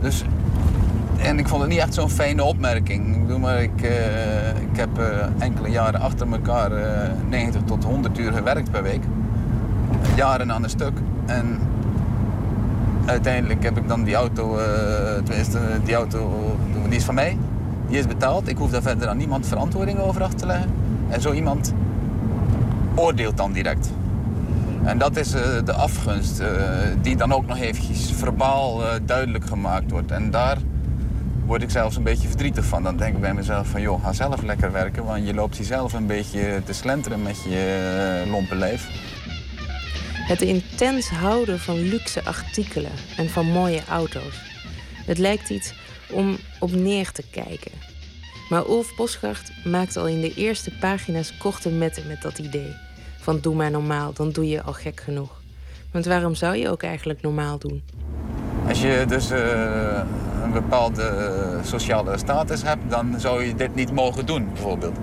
[0.00, 0.24] Dus,
[1.18, 3.14] en ik vond het niet echt zo'n fijne opmerking.
[3.14, 4.90] Ik bedoel maar, ik, eh, ik heb
[5.38, 9.02] enkele jaren achter elkaar eh, 90 tot 100 uur gewerkt per week.
[10.16, 10.92] Jaren aan een stuk.
[11.26, 11.58] En
[13.04, 16.30] uiteindelijk heb ik dan die auto, eh, tenminste die auto,
[16.88, 17.36] die is van mij.
[17.88, 18.48] Die is betaald.
[18.48, 20.70] Ik hoef daar verder aan niemand verantwoording over af te leggen.
[21.08, 21.74] En zo iemand
[22.94, 23.90] oordeelt dan direct.
[24.84, 26.48] En dat is eh, de afgunst, eh,
[27.02, 30.10] die dan ook nog eventjes verbaal duidelijk gemaakt wordt.
[30.10, 30.56] En daar
[31.50, 32.82] word ik zelfs een beetje verdrietig van.
[32.82, 35.04] Dan denk ik bij mezelf van, joh, ga zelf lekker werken.
[35.04, 38.88] Want je loopt hier zelf een beetje te slenteren met je uh, lompe lijf.
[40.30, 44.40] Het intens houden van luxe artikelen en van mooie auto's.
[45.06, 45.74] Het lijkt iets
[46.10, 47.72] om op neer te kijken.
[48.48, 52.76] Maar Ulf Bosgaard maakt al in de eerste pagina's korte metten met dat idee.
[53.18, 55.40] Van doe maar normaal, dan doe je al gek genoeg.
[55.92, 57.82] Want waarom zou je ook eigenlijk normaal doen?
[58.68, 60.00] Als je dus uh,
[60.42, 61.34] een bepaalde
[61.64, 64.96] sociale status hebt, dan zou je dit niet mogen doen, bijvoorbeeld.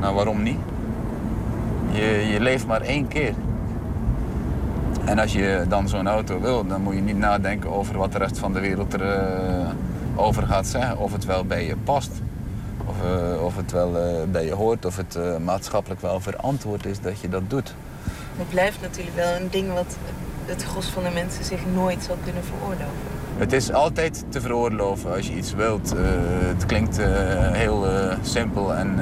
[0.00, 0.58] Nou, waarom niet?
[1.92, 3.34] Je, je leeft maar één keer.
[5.06, 8.18] En als je dan zo'n auto wil, dan moet je niet nadenken over wat de
[8.18, 9.62] rest van de wereld erover
[10.14, 10.98] uh, over gaat zeggen.
[10.98, 12.10] Of het wel bij je past.
[12.86, 14.84] Of, uh, of het wel uh, bij je hoort.
[14.84, 17.74] Of het maatschappelijk wel verantwoord is dat je dat doet.
[18.36, 19.96] Het blijft natuurlijk wel een ding wat
[20.44, 23.14] het gros van de mensen zich nooit zal kunnen veroorloven.
[23.36, 25.94] Het is altijd te veroorloven als je iets wilt.
[26.46, 27.00] het klinkt
[27.52, 27.86] heel
[28.22, 28.98] simpel en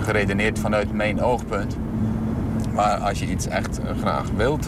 [0.00, 1.76] geredeneerd vanuit mijn oogpunt.
[2.78, 4.66] Maar als je iets echt graag wilt,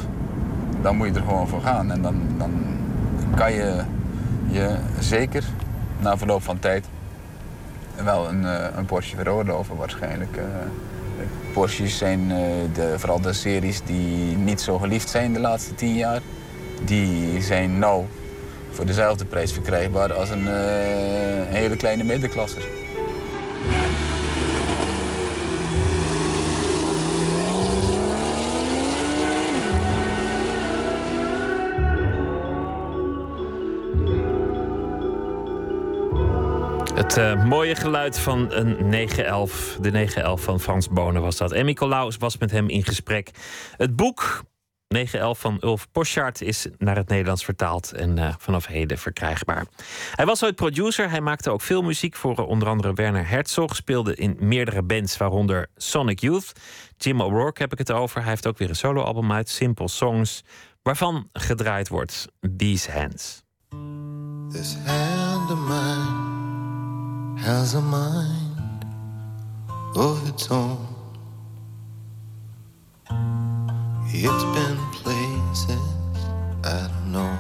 [0.83, 1.91] dan moet je er gewoon voor gaan.
[1.91, 2.51] En dan, dan
[3.37, 3.83] kan je
[4.51, 5.45] je zeker
[5.99, 6.87] na verloop van tijd
[8.05, 8.45] wel een,
[8.79, 10.39] een Porsche veroorloven waarschijnlijk.
[11.53, 12.29] Porsches zijn
[12.73, 16.21] de, vooral de series die niet zo geliefd zijn de laatste tien jaar.
[16.85, 18.05] Die zijn nou
[18.71, 20.47] voor dezelfde prijs verkrijgbaar als een,
[21.49, 22.80] hele kleine middenklasser.
[37.11, 39.79] Het uh, mooie geluid van een 911.
[39.81, 41.53] De 911 van Frans Bonen was dat.
[41.53, 43.31] En Nicolaus was met hem in gesprek.
[43.77, 44.43] Het boek
[44.89, 49.67] 911 van Ulf Poschardt is naar het Nederlands vertaald en uh, vanaf heden verkrijgbaar.
[50.15, 51.11] Hij was ooit producer.
[51.11, 53.77] Hij maakte ook veel muziek voor uh, onder andere Werner Herzog.
[53.77, 56.53] Speelde in meerdere bands, waaronder Sonic Youth.
[56.97, 58.21] Jim O'Rourke heb ik het over.
[58.21, 60.45] Hij heeft ook weer een soloalbum uit, Simple Songs,
[60.83, 62.27] waarvan gedraaid wordt
[62.57, 63.43] These Hands.
[64.53, 66.20] This hand of mine
[67.41, 68.85] has a mind
[69.97, 70.87] of its own.
[74.13, 75.81] It's been places
[76.63, 77.35] I don't know.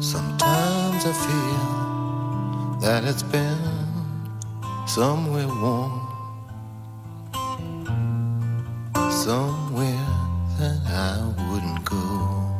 [0.00, 3.58] Sometimes I feel that it's been
[4.88, 6.00] somewhere warm,
[9.24, 10.08] somewhere
[10.58, 12.53] that I wouldn't go.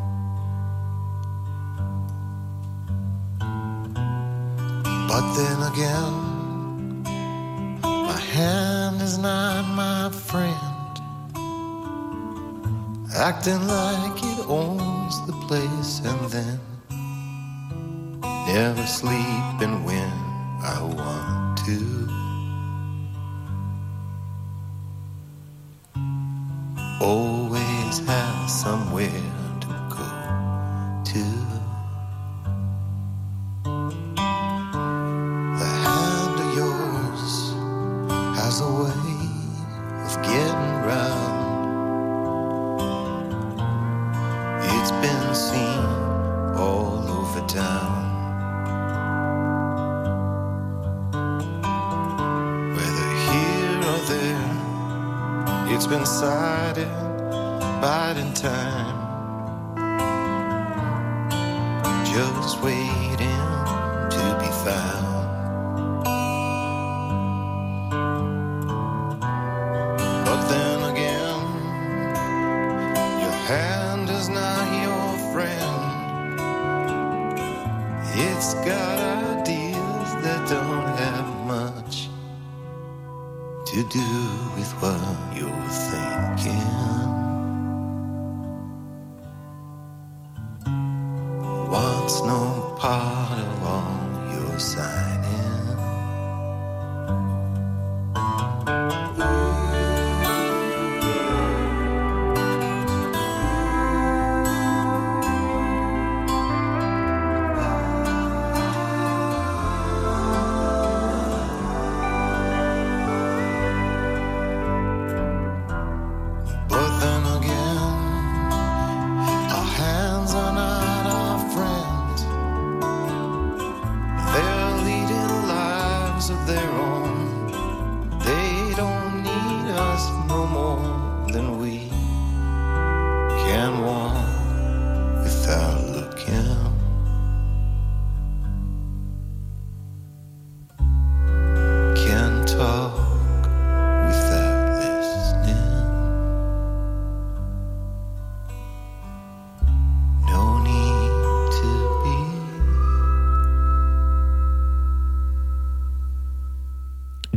[5.15, 7.03] But then again,
[7.83, 10.93] my hand is not my friend,
[13.15, 16.59] acting like it owns the place and then
[18.49, 20.13] never sleeping when
[20.75, 21.79] I want to.
[27.01, 29.23] Always have somewhere
[29.61, 30.11] to go
[31.13, 31.54] to.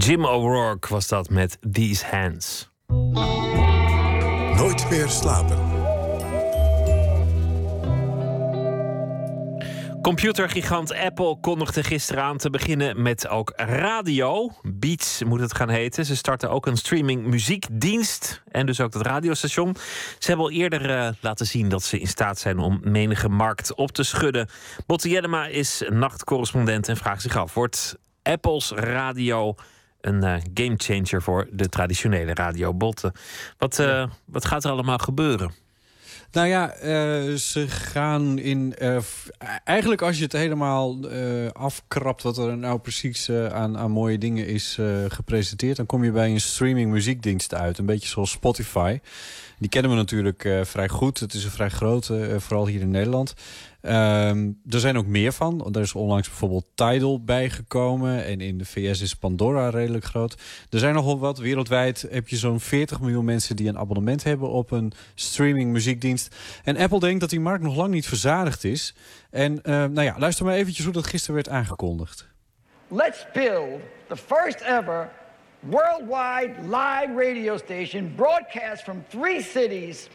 [0.08, 2.70] Jim O'Rourke was dat met These Hands.
[4.58, 5.58] Nooit meer slapen.
[10.02, 14.52] Computergigant Apple kondigde gisteren aan te beginnen met ook radio.
[14.62, 16.06] Beats moet het gaan heten.
[16.06, 19.76] Ze starten ook een streaming muziekdienst en dus ook het radiostation.
[20.20, 23.76] Ze hebben al eerder eh, laten zien dat ze in staat zijn om menige markt
[23.76, 24.50] op te schudden.
[24.86, 29.56] Botte Jellema is nachtcorrespondent en vraagt zich af: wordt Apples radio
[30.02, 32.74] een eh, gamechanger voor de traditionele radio?
[32.74, 33.14] Botte,
[33.58, 35.52] wat, eh, wat gaat er allemaal gebeuren?
[36.32, 38.76] Nou ja, eh, ze gaan in.
[39.64, 41.10] eigenlijk, als je het helemaal
[41.52, 46.32] afkrapt, wat er nou precies aan, aan mooie dingen is gepresenteerd, dan kom je bij
[46.32, 47.78] een streaming muziekdienst uit.
[47.78, 49.00] Een beetje zoals Spotify.
[49.60, 51.20] Die kennen we natuurlijk vrij goed.
[51.20, 53.34] Het is een vrij grote, vooral hier in Nederland.
[53.88, 55.70] Ehm, er zijn ook meer van.
[55.74, 58.26] Er is onlangs bijvoorbeeld Tidal bijgekomen.
[58.26, 60.38] En in de VS is Pandora redelijk groot.
[60.70, 61.38] Er zijn nogal wat.
[61.38, 66.36] Wereldwijd heb je zo'n 40 miljoen mensen die een abonnement hebben op een streaming muziekdienst.
[66.64, 68.96] En Apple denkt dat die markt nog lang niet verzadigd is.
[69.30, 72.28] En eh, nou ja, luister maar eventjes hoe dat gisteren werd aangekondigd.
[72.88, 75.10] Let's build the first ever
[75.60, 80.10] worldwide live radio station broadcast from three cities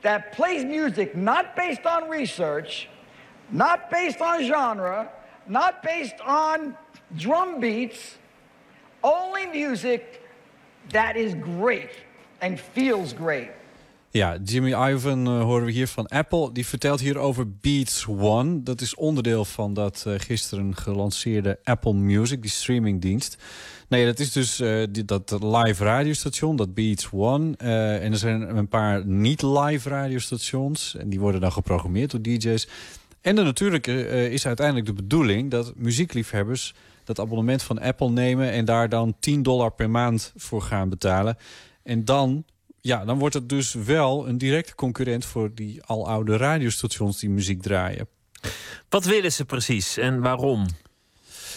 [0.00, 2.88] that plays music not based on research,
[3.48, 5.08] not based on genre,
[5.46, 6.76] not based on
[7.16, 8.18] drum beats,
[9.02, 10.22] only music
[10.92, 11.90] that is great
[12.40, 13.50] and feels great.
[14.16, 16.52] Ja, Jimmy Ivan eh, horen we hier van Apple.
[16.52, 18.62] Die vertelt hier over Beats One.
[18.62, 23.36] Dat is onderdeel van dat eh, gisteren gelanceerde Apple Music, die streamingdienst.
[23.88, 27.56] Nee, dat is dus eh, dat live radiostation, dat Beats One.
[27.56, 30.96] En er zijn een paar niet-live radiostations.
[30.96, 32.68] En die worden dan geprogrammeerd door DJ's.
[33.26, 36.74] En dan natuurlijk eh, is uiteindelijk de bedoeling dat muziekliefhebbers
[37.04, 41.36] dat abonnement van Apple nemen en daar dan 10 dollar per maand voor gaan betalen.
[41.82, 42.44] En dan,
[42.80, 47.62] ja, dan wordt het dus wel een directe concurrent voor die aloude radiostations die muziek
[47.62, 48.08] draaien.
[48.88, 50.66] Wat willen ze precies en waarom?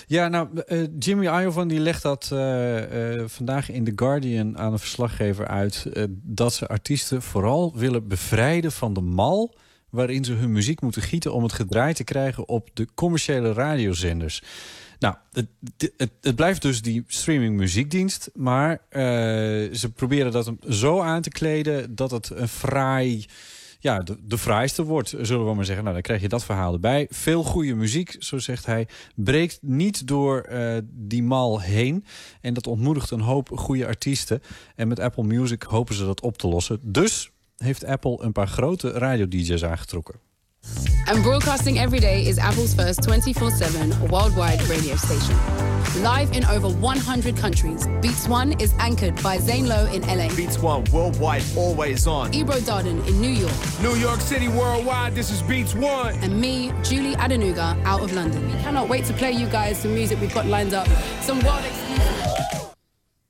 [0.08, 4.80] Ja, nou, eh, Jimmy Iovine die legt dat eh, vandaag in The Guardian aan een
[4.80, 5.86] verslaggever uit...
[6.10, 9.56] dat ze artiesten vooral willen bevrijden van de mal...
[9.90, 14.44] waarin ze hun muziek moeten gieten om het gedraaid te krijgen op de commerciële radiozenders.
[15.00, 15.48] Nou, het,
[15.98, 18.30] het, het blijft dus die streaming muziekdienst...
[18.34, 19.02] maar eh,
[19.74, 23.26] ze proberen dat zo aan te kleden dat het een fraai
[23.82, 25.84] ja, de, fraaiste wordt, zullen we maar zeggen.
[25.84, 27.08] Nou, dan krijg je dat verhaal erbij.
[27.10, 32.06] Veel goede muziek, zo zegt hij, breekt niet door eh, die mal heen.
[32.42, 34.42] En dat ontmoedigt een hoop goede artiesten.
[34.76, 36.80] En met Apple Music hopen ze dat op te lossen.
[36.84, 40.16] Dus heeft Apple een paar grote radio-dj's aangetrokken.
[41.06, 45.36] And broadcasting every day is Apple's first 24 7 worldwide radio station.
[46.04, 50.28] Live in over 100 countries, Beats One is anchored by Zane Lowe in LA.
[50.36, 52.32] Beats One worldwide, always on.
[52.34, 53.54] Ebro Darden in New York.
[53.82, 56.14] New York City worldwide, this is Beats One.
[56.22, 58.46] And me, Julie Adenuga, out of London.
[58.46, 60.88] We cannot wait to play you guys some music we've got lined up.
[61.24, 62.68] Some world exclusive.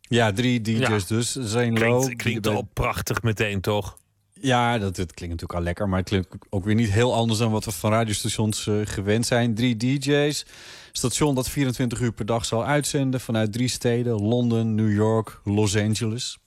[0.01, 1.31] Ja, drie DJ's dus.
[1.31, 3.97] Zijn Klinkt, Low, klinkt die- al prachtig meteen, toch?
[4.41, 7.51] Ja, dat, klinkt natuurlijk al lekker, maar het klinkt ook weer niet heel anders dan
[7.51, 9.55] wat we van radiostations eh, gewend zijn.
[9.55, 10.45] Drie DJ's,
[10.91, 15.77] station dat 24 uur per dag zal uitzenden vanuit drie steden: Londen, New York, Los
[15.77, 16.37] Angeles.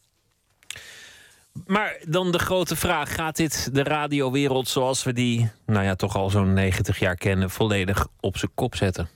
[1.66, 6.16] Maar dan de grote vraag: gaat dit de radiowereld zoals we die, nou ja, toch
[6.16, 9.09] al zo'n 90 jaar kennen, volledig op zijn kop zetten?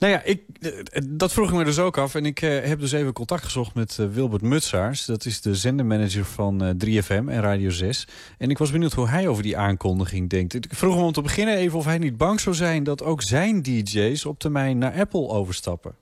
[0.00, 2.14] Nou ja, ik, eh, dat vroeg ik me dus ook af.
[2.14, 5.06] En ik eh, heb dus even contact gezocht met eh, Wilbert Mutsaars.
[5.06, 8.08] Dat is de zendermanager van eh, 3FM en Radio 6.
[8.38, 10.54] En ik was benieuwd hoe hij over die aankondiging denkt.
[10.54, 12.84] Ik vroeg hem om te beginnen even of hij niet bang zou zijn...
[12.84, 15.94] dat ook zijn DJ's op termijn naar Apple overstappen.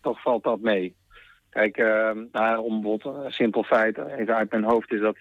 [0.00, 0.96] toch valt dat mee.
[1.50, 2.70] Kijk, eh, nou,
[3.02, 5.16] een simpel feit, even uit mijn hoofd, is dat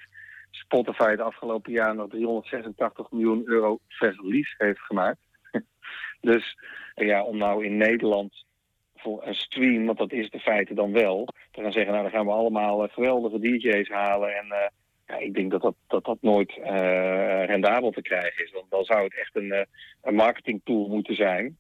[0.51, 5.19] Spotify het afgelopen jaar nog 386 miljoen euro verlies heeft gemaakt.
[6.21, 6.57] dus
[6.95, 8.45] ja, om nou in Nederland
[8.95, 12.11] voor een stream, want dat is de feite dan wel, te gaan zeggen, nou dan
[12.11, 14.67] gaan we allemaal eh, geweldige DJ's halen en eh,
[15.07, 18.51] ja, ik denk dat dat, dat, dat nooit eh, rendabel te krijgen is.
[18.51, 19.65] Want dan zou het echt een, eh,
[20.01, 21.57] een marketingtool moeten zijn.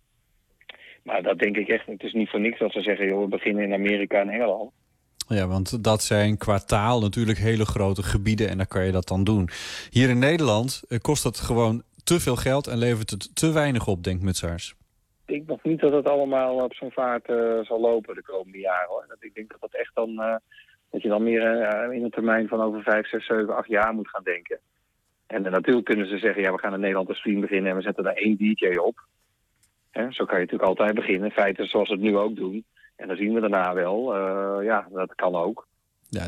[1.03, 1.85] Maar dat denk ik echt.
[1.85, 4.71] Het is niet voor niks dat ze zeggen, joh, we beginnen in Amerika en Engeland.
[5.27, 9.07] Ja, want dat zijn qua taal natuurlijk hele grote gebieden en daar kan je dat
[9.07, 9.49] dan doen.
[9.89, 14.03] Hier in Nederland kost dat gewoon te veel geld en levert het te weinig op,
[14.03, 14.75] denkt Mutsaars.
[15.25, 18.59] Ik denk nog niet dat het allemaal op zo'n vaart eh, zal lopen de komende
[18.59, 18.87] jaren.
[18.87, 19.05] Hoor.
[19.07, 20.35] Dat, ik denk dat dat echt dan, eh,
[20.89, 23.93] dat je dan meer eh, in een termijn van over vijf, zes, zeven, acht jaar
[23.93, 24.59] moet gaan denken.
[25.27, 27.83] En natuurlijk kunnen ze zeggen, ja, we gaan in Nederland een stream beginnen en we
[27.83, 28.99] zetten daar één DJ op.
[29.91, 31.31] Hè, zo kan je natuurlijk altijd beginnen.
[31.31, 32.65] Feiten zoals we het nu ook doen.
[32.95, 34.15] En dan zien we daarna wel.
[34.61, 35.67] ja, dat kan ook.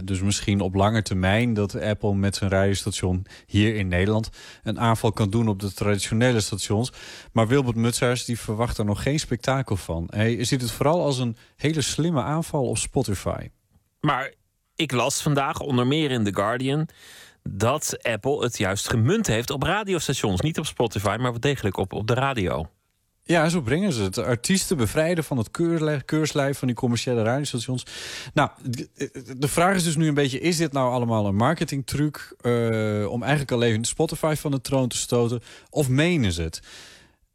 [0.04, 4.30] Dus misschien op lange termijn dat Apple met zijn radiostation hier in Nederland
[4.64, 6.92] een aanval kan doen op de traditionele stations.
[7.32, 10.08] Maar Wilbert Mutsaars die verwacht er nog geen spektakel van.
[10.10, 13.50] Hij ziet het vooral als een hele slimme aanval op Spotify.
[14.00, 14.34] Maar
[14.76, 16.88] ik las vandaag, onder meer in The Guardian,
[17.50, 20.42] dat Apple het juist gemunt heeft op radiostations.
[20.42, 22.70] Niet op Spotify, maar wel degelijk op, op de radio.
[23.28, 24.18] Ja, zo brengen ze het.
[24.18, 25.52] Artiesten bevrijden van het
[26.06, 27.86] keurslijf van die commerciële radiostations.
[28.34, 28.50] Nou,
[29.38, 32.52] de vraag is dus nu een beetje: is dit nou allemaal een marketingtruc eh,
[33.10, 35.42] om eigenlijk alleen Spotify van de troon te stoten?
[35.70, 36.60] Of menen ze het?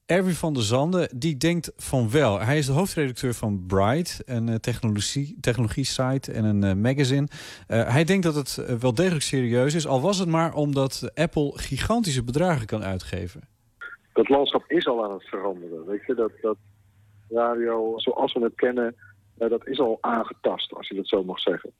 [0.06, 2.40] Erwin van der Zanden, die denkt van wel.
[2.40, 7.28] Hij is de hoofdredacteur van Bright, een eh, technologie, technologie-site en een eh, magazine.
[7.66, 12.22] Hij denkt dat het wel degelijk serieus is, al was het maar omdat Apple gigantische
[12.22, 13.51] bedragen kan uitgeven.
[14.12, 15.86] Dat landschap is al aan het veranderen.
[15.86, 16.56] Weet je, dat, dat
[17.28, 18.96] radio zoals we het kennen,
[19.38, 21.72] eh, dat is al aangetast, als je dat zo mag zeggen.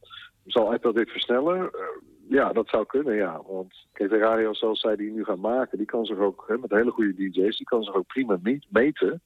[0.45, 1.59] Zal Apple dit versnellen?
[1.59, 1.81] Eh,
[2.29, 3.43] ja, dat zou kunnen, ja.
[3.47, 6.59] Want kijk, de radio zoals zij die nu gaan maken, die kan zich ook, hè,
[6.59, 8.39] met hele goede DJ's, die kan zich ook prima
[8.69, 9.23] meten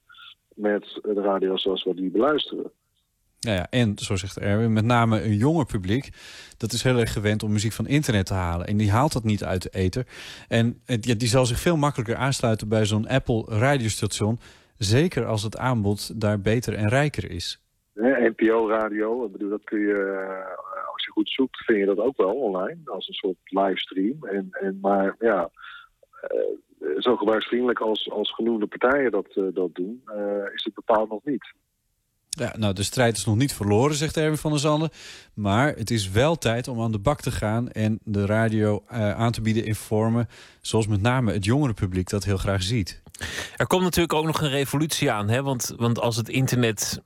[0.55, 2.73] met de radio zoals we die beluisteren.
[3.47, 6.11] Nou ja, en zo zegt Erwin, met name een jonger publiek,
[6.57, 8.67] dat is heel erg gewend om muziek van internet te halen.
[8.67, 10.07] En die haalt dat niet uit de ether.
[10.49, 14.39] En ja, die zal zich veel makkelijker aansluiten bij zo'n Apple radiostation.
[14.79, 17.61] Zeker als het aanbod daar beter en rijker is.
[17.95, 21.99] Hè, NPO-radio, ik bedoel, dat kun je, eh, als je goed zoekt, vind je dat
[21.99, 24.25] ook wel online, als een soort livestream.
[24.25, 25.51] En, en, maar ja,
[26.21, 31.09] eh, zo gebruiksvriendelijk als, als genoemde partijen dat, eh, dat doen, eh, is het bepaald
[31.09, 31.55] nog niet.
[32.37, 34.91] Ja, nou, de strijd is nog niet verloren, zegt Erwin van der Zanden.
[35.35, 39.13] Maar het is wel tijd om aan de bak te gaan en de radio eh,
[39.13, 40.29] aan te bieden in vormen
[40.61, 43.03] zoals met name het jongere publiek dat heel graag ziet.
[43.57, 45.29] Er komt natuurlijk ook nog een revolutie aan.
[45.29, 45.43] Hè?
[45.43, 47.01] Want, want als het internet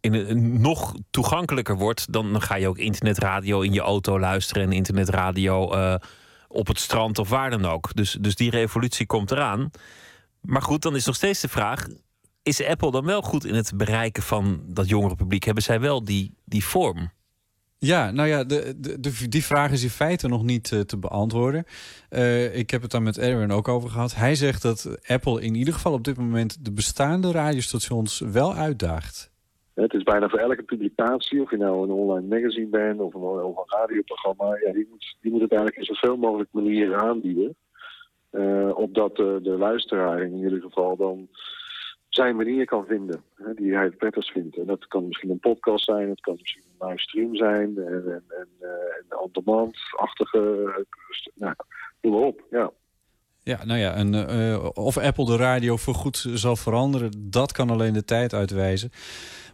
[0.00, 5.72] in nog toegankelijker wordt, dan, ga je ook internetradio in je auto luisteren en internetradio
[5.72, 5.94] eh,
[6.48, 7.94] op het strand of waar dan ook.
[7.94, 9.70] Dus, dus die revolutie komt eraan.
[10.40, 11.86] Maar goed, dan is nog steeds de vraag:
[12.42, 15.44] is Apple dan wel goed in het bereiken van dat jongere publiek?
[15.44, 17.10] Hebben zij wel die, die vorm?
[17.78, 20.98] Ja, nou ja, de, de, de- die vraag is in feite nog niet eh, te
[20.98, 21.64] beantwoorden.
[22.08, 24.14] Eh, ik heb het daar met Erwin ook over gehad.
[24.14, 29.30] Hij zegt dat Apple in ieder geval op dit moment de bestaande radiostations wel uitdaagt.
[29.74, 33.20] Het is bijna voor elke publicatie, of je nou een online magazine bent of een,
[33.20, 37.56] of een radioprogramma, ja, die, moet, die moet het eigenlijk in zoveel mogelijk manieren aanbieden.
[38.30, 41.28] eh, opdat de, de luisteraar in ieder geval dan
[42.14, 44.56] zijn manier kan vinden, hè, die hij het prettigst vindt.
[44.56, 48.24] En dat kan misschien een podcast zijn, het kan misschien een livestream zijn, en, en,
[48.28, 49.04] en, eh, en
[50.32, 50.58] eh,
[51.34, 51.54] nou,
[52.00, 52.72] noem maar op, ja.
[53.44, 57.92] Ja, nou ja, en, eh, of Apple de radio voorgoed zal veranderen, dat kan alleen
[57.92, 58.90] de tijd uitwijzen.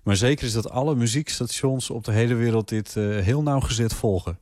[0.02, 4.38] Maar zeker is dat alle muziekstations op de hele wereld dit eh, heel nauwgezet volgen.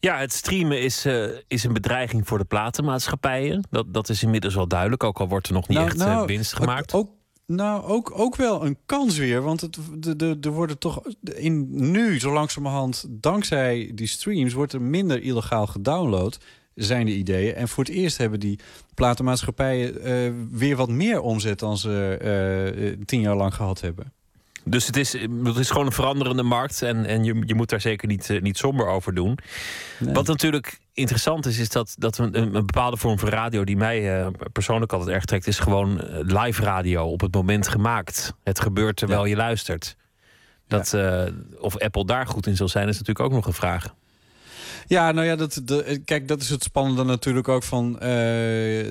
[0.00, 3.66] Ja, het streamen is, eh, is een bedreiging voor de platenmaatschappijen.
[3.70, 6.20] Dat, dat is inmiddels wel duidelijk, ook al wordt er nog niet Nou, echt nou,
[6.20, 6.92] eh, winst gemaakt.
[6.92, 7.10] Ook,
[7.46, 9.42] nou, ook, ook wel een kans weer.
[9.42, 14.72] Want het, de, de, er worden toch in, nu, zo langzamerhand, dankzij die streams, wordt
[14.72, 16.38] er minder illegaal gedownload.
[16.74, 17.54] Zijn de ideeën.
[17.54, 18.58] En voor het eerst hebben die
[18.94, 24.12] platenmaatschappijen eh, weer wat meer omzet dan ze tien jaar lang gehad hebben.
[24.64, 25.12] Dus het is,
[25.44, 26.82] het is gewoon een veranderende markt.
[26.82, 29.38] En, en je, je moet daar zeker niet, eh, niet somber over doen.
[29.98, 34.20] Wat natuurlijk interessant is, is dat, dat een, een bepaalde vorm van radio die mij
[34.20, 38.34] eh, persoonlijk altijd erg trekt, is gewoon eh, live radio op het moment gemaakt.
[38.44, 39.96] Het gebeurt terwijl je luistert.
[40.66, 40.96] Dat,
[41.58, 43.94] of Apple daar goed in zal zijn, is natuurlijk ook nog een vraag.
[44.88, 48.00] Ja, nou ja, dat, de, kijk, dat is het spannende natuurlijk ook van...
[48.00, 48.88] eh,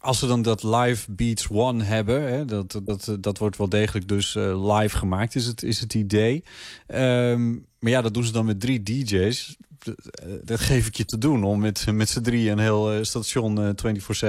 [0.00, 2.22] als ze dan dat live Beats One hebben...
[2.22, 5.94] Hè, dat, dat, dat wordt wel degelijk dus eh, live gemaakt, is het, is het
[5.94, 6.44] idee.
[6.86, 9.56] Ehm, maar ja, dat doen ze dan met drie DJ's.
[9.78, 13.04] Dat, eh, dat geef ik je te doen om met, met z'n drie een heel
[13.04, 13.68] station eh,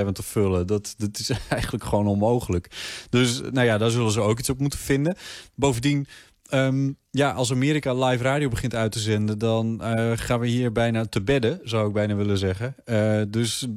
[0.08, 0.68] 24-7 te vullen.
[0.68, 2.68] Dat, dat is eigenlijk gewoon onmogelijk.
[3.10, 5.16] Dus nou ja, daar zullen ze ook iets op moeten vinden.
[5.56, 6.08] Bovendien...
[6.50, 10.72] Ehm, ja, als Amerika live radio begint uit te zenden, dan eh, gaan we hier
[10.72, 12.76] bijna te bedden, zou ik bijna willen zeggen.
[12.86, 13.68] Eh, dus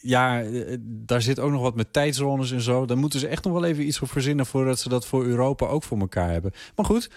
[0.00, 2.86] ja, eh, daar zit ook nog wat met tijdzones en zo.
[2.86, 5.66] Daar moeten ze echt nog wel even iets voor verzinnen voordat ze dat voor Europa
[5.66, 6.52] ook voor elkaar hebben.
[6.76, 7.10] Maar goed,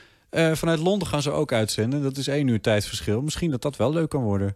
[0.53, 2.01] vanuit Londen gaan ze ook uitzenden.
[2.01, 3.21] Dat is één uur tijdsverschil.
[3.21, 4.55] Misschien dat dat wel leuk kan worden.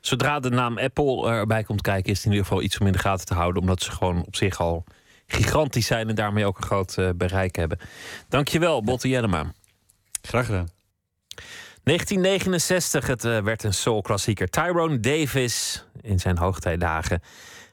[0.00, 2.92] Zodra de naam Apple erbij komt kijken, is het in ieder geval iets om in
[2.92, 3.62] de gaten te houden.
[3.62, 4.84] Omdat ze gewoon op zich al
[5.26, 7.78] gigantisch zijn en daarmee ook een groot bereik hebben.
[8.28, 9.52] Dankjewel, Botte Jellema.
[10.26, 10.68] Graag gedaan.
[11.82, 14.48] 1969, het eh, werd een soul-klassieker.
[14.48, 17.20] Tyrone Davis in zijn hoogtijdagen.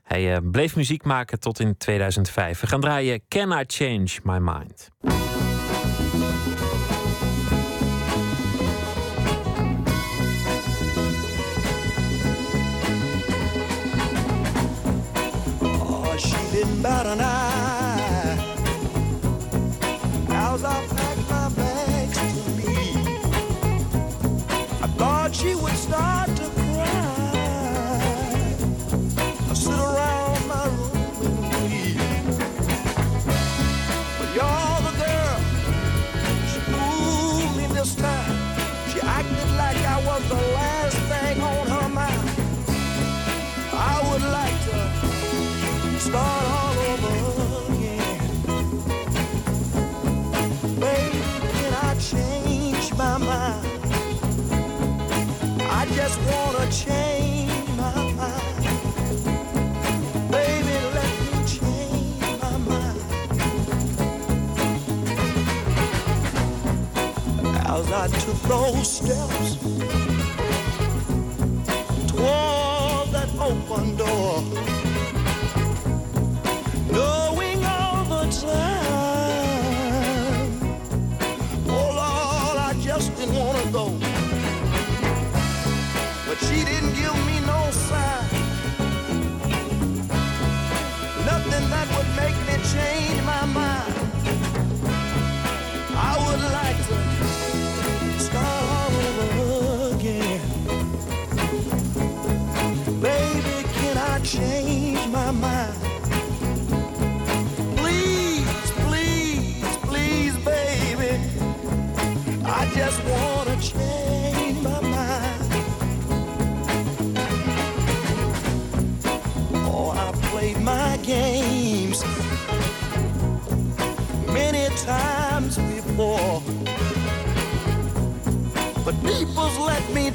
[0.03, 2.59] Hij eh, bleef muziek maken tot in 2005.
[2.59, 4.89] We gaan draaien Can I Change My Mind?
[15.61, 17.61] Oh, she didn't bat an eye.
[20.29, 20.90] As
[25.31, 26.40] she would start
[68.01, 70.00] I took those steps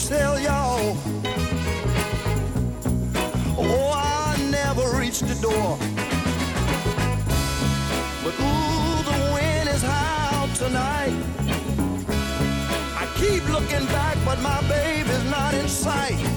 [0.08, 0.96] tell y'all.
[3.58, 5.76] Oh, I never reached the door.
[8.22, 11.12] But ooh, the wind is high out tonight.
[12.96, 16.35] I keep looking back, but my baby's not in sight.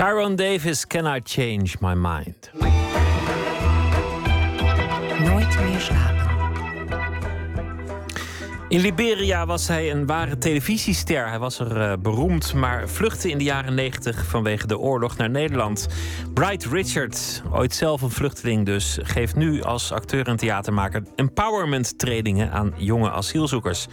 [0.00, 2.50] Tyrone Davis, Can I Change My Mind?
[5.22, 6.20] Nooit meer slapen.
[8.68, 11.28] In Liberia was hij een ware televisiester.
[11.28, 15.30] Hij was er eh, beroemd, maar vluchtte in de jaren 90 vanwege de oorlog naar
[15.30, 15.88] Nederland.
[16.40, 22.52] Bright Richard, ooit zelf een vluchteling dus, geeft nu als acteur en theatermaker empowerment trainingen
[22.52, 23.86] aan jonge asielzoekers.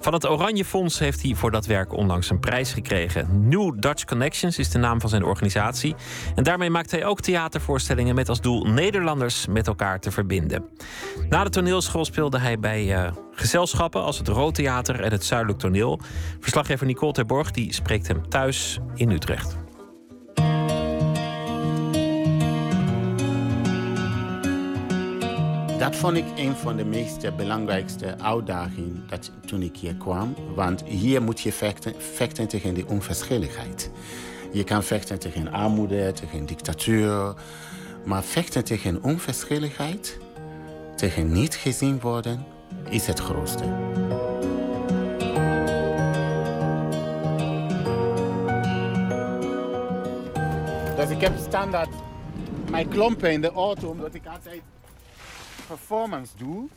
[0.00, 3.48] Van het Oranje Fonds heeft hij voor dat werk onlangs een prijs gekregen.
[3.48, 5.94] New Dutch Connections is de naam van zijn organisatie.
[6.34, 10.64] En daarmee maakt hij ook theatervoorstellingen met als doel Nederlanders met elkaar te verbinden.
[11.28, 15.58] Na de toneelschool speelde hij bij eh, gezelschappen als het Rood Theater en het Zuidelijk
[15.58, 16.00] Toneel.
[16.40, 19.59] Verslaggever Nicole Terborg die spreekt hem thuis in Utrecht.
[25.80, 30.34] Dat vond ik een van de meest belangrijkste uitdagingen dat, toen ik hier kwam.
[30.54, 33.90] Want hier moet je vechten, vechten tegen de onverschilligheid.
[34.52, 37.34] Je kan vechten tegen armoede, tegen dictatuur.
[38.04, 40.18] Maar vechten tegen onverschilligheid,
[40.96, 42.44] tegen niet gezien worden,
[42.88, 43.64] is het grootste.
[50.96, 51.90] Dus ik heb standaard
[52.70, 54.62] mijn klompen in de auto, omdat ik altijd
[55.76, 56.68] performance doe.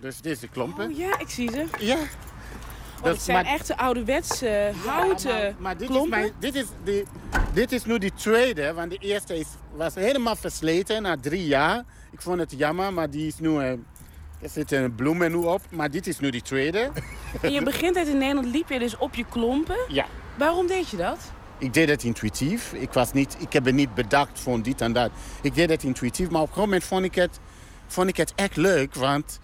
[0.00, 0.90] Dus deze klompen.
[0.90, 1.66] Oh ja, ik zie ze.
[1.78, 1.94] Ja.
[1.96, 6.18] Oh, Dat het zijn maar- echte ouderwetse houten maar, maar dit, is klompen.
[6.20, 7.04] mijn, dit, is de,
[7.52, 11.84] dit is nu de tweede, want de eerste is, was helemaal versleten na drie jaar.
[12.12, 13.58] Ik vond het jammer, maar die is nu...
[13.58, 13.70] eh,
[14.40, 16.90] er zitten bloemen nu op, maar dit is nu de tweede.
[17.42, 19.76] En je begint uit in Nederland, liep je dus op je klompen.
[19.88, 20.06] Ja.
[20.38, 21.18] Waarom deed je dat?
[21.58, 22.72] Ik deed het intuïtief.
[22.72, 25.10] Ik, was niet, ik heb het niet bedacht van dit en dat.
[25.42, 27.38] Ik deed het intuïtief, maar op een gegeven moment vond ik het,
[27.86, 28.94] vond ik het echt leuk.
[28.94, 29.38] Want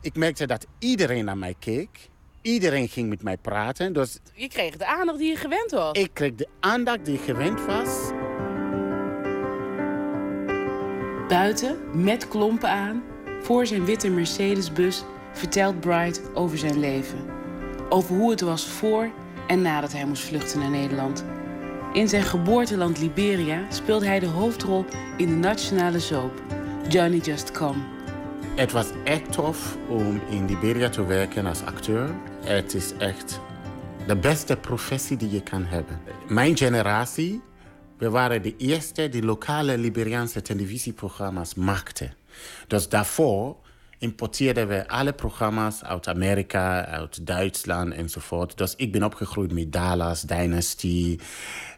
[0.00, 2.08] ik merkte dat iedereen naar mij keek.
[2.42, 3.92] Iedereen ging met mij praten.
[3.92, 5.98] Dus Je kreeg de aandacht die je gewend was.
[5.98, 8.10] ik kreeg de aandacht die ik gewend was.
[11.28, 13.02] Buiten, met klompen aan,
[13.42, 17.18] voor zijn witte Mercedes-bus, vertelt Bright over zijn leven.
[17.88, 19.10] Over hoe het was voor
[19.46, 21.24] en nadat hij moest vluchten naar Nederland.
[21.92, 24.84] In zijn geboorteland Liberia speelde hij de hoofdrol
[25.16, 26.42] in de nationale soap
[26.88, 27.78] Johnny Just Come.
[28.56, 32.10] Het was echt tof om in Liberia te werken als acteur.
[32.44, 33.40] Het is echt
[34.06, 36.00] de beste professie die je kan hebben.
[36.28, 37.42] Mijn generatie,
[37.98, 42.14] we waren de eerste die lokale Liberiaanse televisieprogramma's maakten.
[42.66, 43.56] Dus daarvoor
[43.98, 48.58] importeerden we alle programma's uit Amerika, uit Duitsland enzovoort.
[48.58, 51.18] Dus ik ben opgegroeid met Dallas, Dynasty.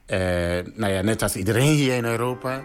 [0.07, 0.19] eh,
[0.74, 2.62] nou ja, net als iedereen hier in Europa.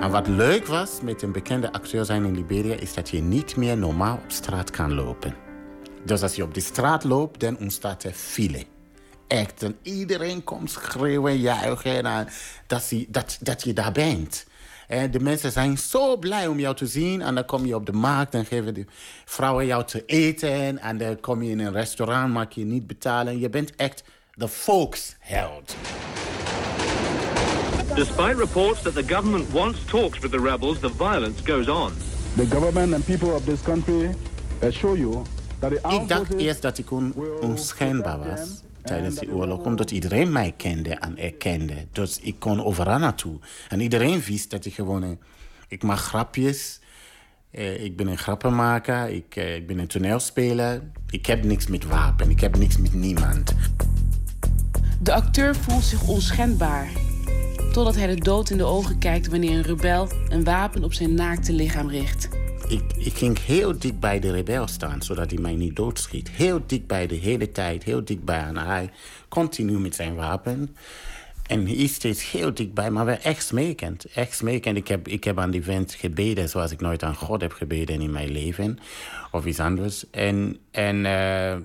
[0.00, 3.56] En wat leuk was met een bekende acteur zijn in Liberia, is dat je niet
[3.56, 5.34] meer normaal op straat kan lopen.
[6.04, 8.64] Dus als je op de straat loopt, dan ontstaat er file.
[9.26, 12.28] Echt, en iedereen komt schreeuwen, juichen, en,
[12.66, 14.46] dat, je, dat, dat je daar bent.
[14.88, 17.22] En de mensen zijn zo blij om jou te zien.
[17.22, 18.84] En dan kom je op de markt en geven de
[19.24, 20.78] vrouwen jou te eten.
[20.78, 23.38] En dan kom je in een restaurant, mag je niet betalen.
[23.38, 24.04] Je bent echt
[24.34, 25.76] de volksheld.
[27.96, 31.92] Despite reports that the government wants talks with the rebels, the violence goes on.
[32.36, 34.10] The government and people of this country
[34.62, 35.22] assure you
[35.58, 40.32] that the Ik dacht eerst dat ik on, onschijnbaar was tijdens die oorlog, omdat iedereen
[40.32, 41.74] mij kende en erkende.
[41.92, 43.38] Dus ik kon overal naartoe.
[43.68, 45.02] En iedereen wist dat ik gewoon...
[45.02, 45.18] een-
[45.68, 46.80] Ik maak grapjes.
[47.50, 49.08] Eh, ik ben een grappenmaker.
[49.08, 50.82] Ik, eh, ik ben een toneelspeler.
[51.10, 52.30] Ik heb niks met wapen.
[52.30, 53.54] Ik heb niks met niemand.
[55.00, 56.88] De acteur voelt zich onschendbaar.
[57.76, 61.14] Totdat hij de dood in de ogen kijkt wanneer een rebel een wapen op zijn
[61.14, 62.28] naakte lichaam richt.
[62.68, 66.30] Ik, ik ging heel dik bij de rebel staan, zodat hij mij niet doodschiet.
[66.30, 68.40] Heel dichtbij de hele tijd, heel dichtbij.
[68.40, 68.90] En hij
[69.28, 70.76] continu met zijn wapen.
[71.46, 74.04] En hij is steeds heel dichtbij, maar wel echt smekend.
[74.04, 74.76] Echt smekend.
[74.76, 78.00] Ik heb, ik heb aan die vent gebeden zoals ik nooit aan God heb gebeden
[78.00, 78.78] in mijn leven.
[79.30, 80.10] Of iets anders.
[80.10, 81.56] En, en, eh,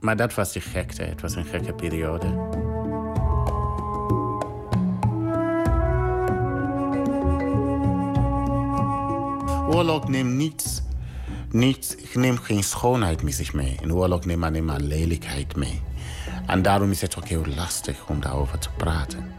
[0.00, 1.02] maar dat was de gekte.
[1.02, 2.46] Het was een gekke periode.
[9.68, 10.82] Oorlog neemt niets,
[11.50, 13.76] niets, neemt geen schoonheid met zich mee.
[13.80, 15.82] In oorlog neemt alleen maar lelijkheid mee.
[16.46, 19.32] En daarom is het ook heel lastig om daarover te praten.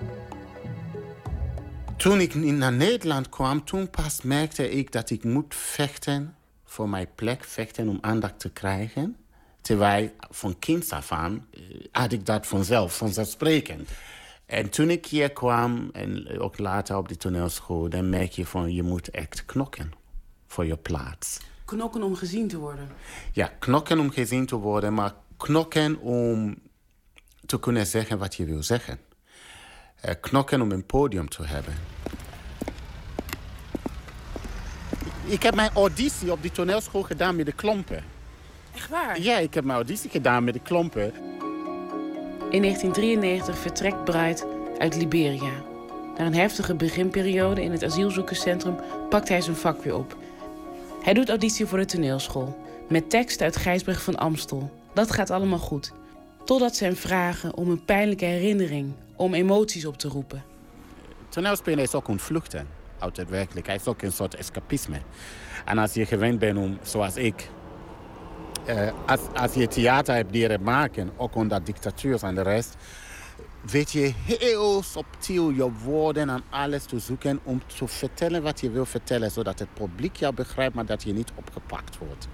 [1.97, 6.35] Toen ik naar Nederland kwam, toen pas merkte ik dat ik moet vechten
[6.65, 9.15] voor mijn plek, vechten om aandacht te krijgen.
[9.61, 11.61] Terwijl van kinds af aan eh,
[11.91, 13.89] had ik dat vanzelf, vanzelfsprekend.
[14.45, 18.73] En toen ik hier kwam, en ook later op de toneelschool, dan merk je van
[18.73, 19.98] je moet echt knokken
[20.49, 21.39] voor je plaats.
[21.65, 22.89] Knokken om gezien te worden.
[23.31, 26.57] Ja, knokken om gezien te worden, maar knokken om
[27.45, 28.99] te kunnen zeggen wat je wil zeggen.
[30.01, 31.73] Eh, knokken om een podium te hebben.
[35.25, 38.03] Ik heb mijn auditie op die toneelschool gedaan met de klompen.
[38.75, 39.21] Echt waar?
[39.21, 41.13] Ja, ik heb mijn auditie gedaan met de klompen.
[42.49, 44.45] In 1993 vertrekt Bright
[44.77, 45.51] uit Liberia.
[46.17, 48.75] Na een heftige beginperiode in het asielzoekerscentrum
[49.09, 50.17] pakt hij zijn vak weer op.
[51.01, 52.57] Hij doet auditie voor de toneelschool.
[52.89, 54.71] Met tekst uit Gijsbrecht van Amstel.
[54.93, 55.91] Dat gaat allemaal goed.
[56.45, 60.43] Totdat ze hem vragen om een pijnlijke herinnering, om emoties op te roepen.
[61.29, 62.67] Toneelspelen is ook een vluchten
[62.99, 63.79] uit de werkelijkheid.
[63.79, 64.97] Is ook een soort escapisme.
[65.65, 67.49] En als je gewend bent om, zoals ik,
[68.65, 72.75] eh, als, als je theater hebt leren maken, ook onder dictatuur en de rest,
[73.61, 78.69] weet je heel subtiel je woorden en alles te zoeken om te vertellen wat je
[78.69, 82.27] wil vertellen, zodat het publiek jou begrijpt, maar dat je niet opgepakt wordt.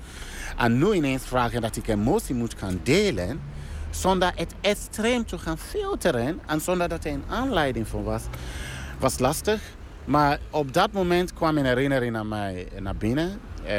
[0.57, 3.41] En nu ineens vragen dat ik emotie moet gaan delen,
[3.89, 8.23] zonder het extreem te gaan filteren en zonder dat er een aanleiding voor was,
[8.99, 9.61] was lastig.
[10.05, 13.39] Maar op dat moment kwam een herinnering naar mij naar binnen.
[13.63, 13.75] Eh,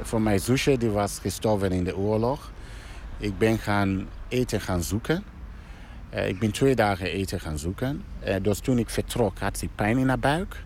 [0.00, 2.52] voor mijn zusje, die was gestorven in de oorlog.
[3.18, 5.24] Ik ben gaan eten gaan zoeken.
[6.14, 8.04] Eh, ik ben twee dagen eten gaan zoeken.
[8.20, 10.62] Eh, dus toen ik vertrok had ze pijn in haar buik.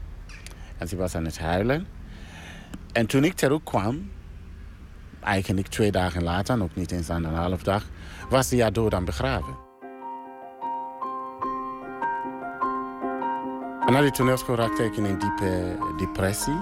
[0.79, 1.87] En ze was aan het huilen.
[2.93, 4.11] En toen ik terugkwam,
[5.21, 7.85] eigenlijk twee dagen later, nog niet eens aan een half dag,
[8.29, 9.57] was ze ja dood aan begraven.
[13.87, 16.57] En na die toneelschool raakte ik in een diepe depressie.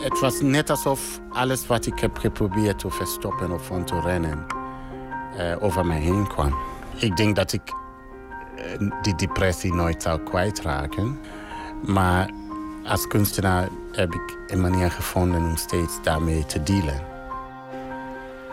[0.00, 4.46] Het was net alsof alles wat ik heb geprobeerd te verstoppen of van te rennen,
[5.36, 6.77] eh, over mij heen kwam.
[6.98, 7.62] Ik denk dat ik
[8.56, 11.18] eh, die depressie nooit zou kwijtraken.
[11.86, 12.30] Maar
[12.84, 17.06] als kunstenaar heb ik een manier gevonden om steeds daarmee te dealen.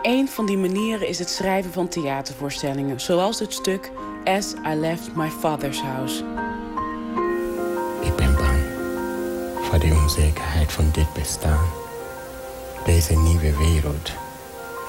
[0.02, 3.92] Een van die manieren is het schrijven van theatervoorstellingen, zoals het stuk
[4.24, 6.24] As I Left My Father's House.
[8.02, 8.60] Ik ben bang
[9.62, 11.66] voor de onzekerheid van dit bestaan.
[12.86, 14.12] Deze nieuwe wereld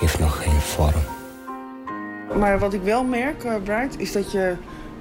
[0.00, 1.15] heeft nog geen vorm.
[2.34, 4.56] Maar wat ik wel merk, uh, Bright, is dat je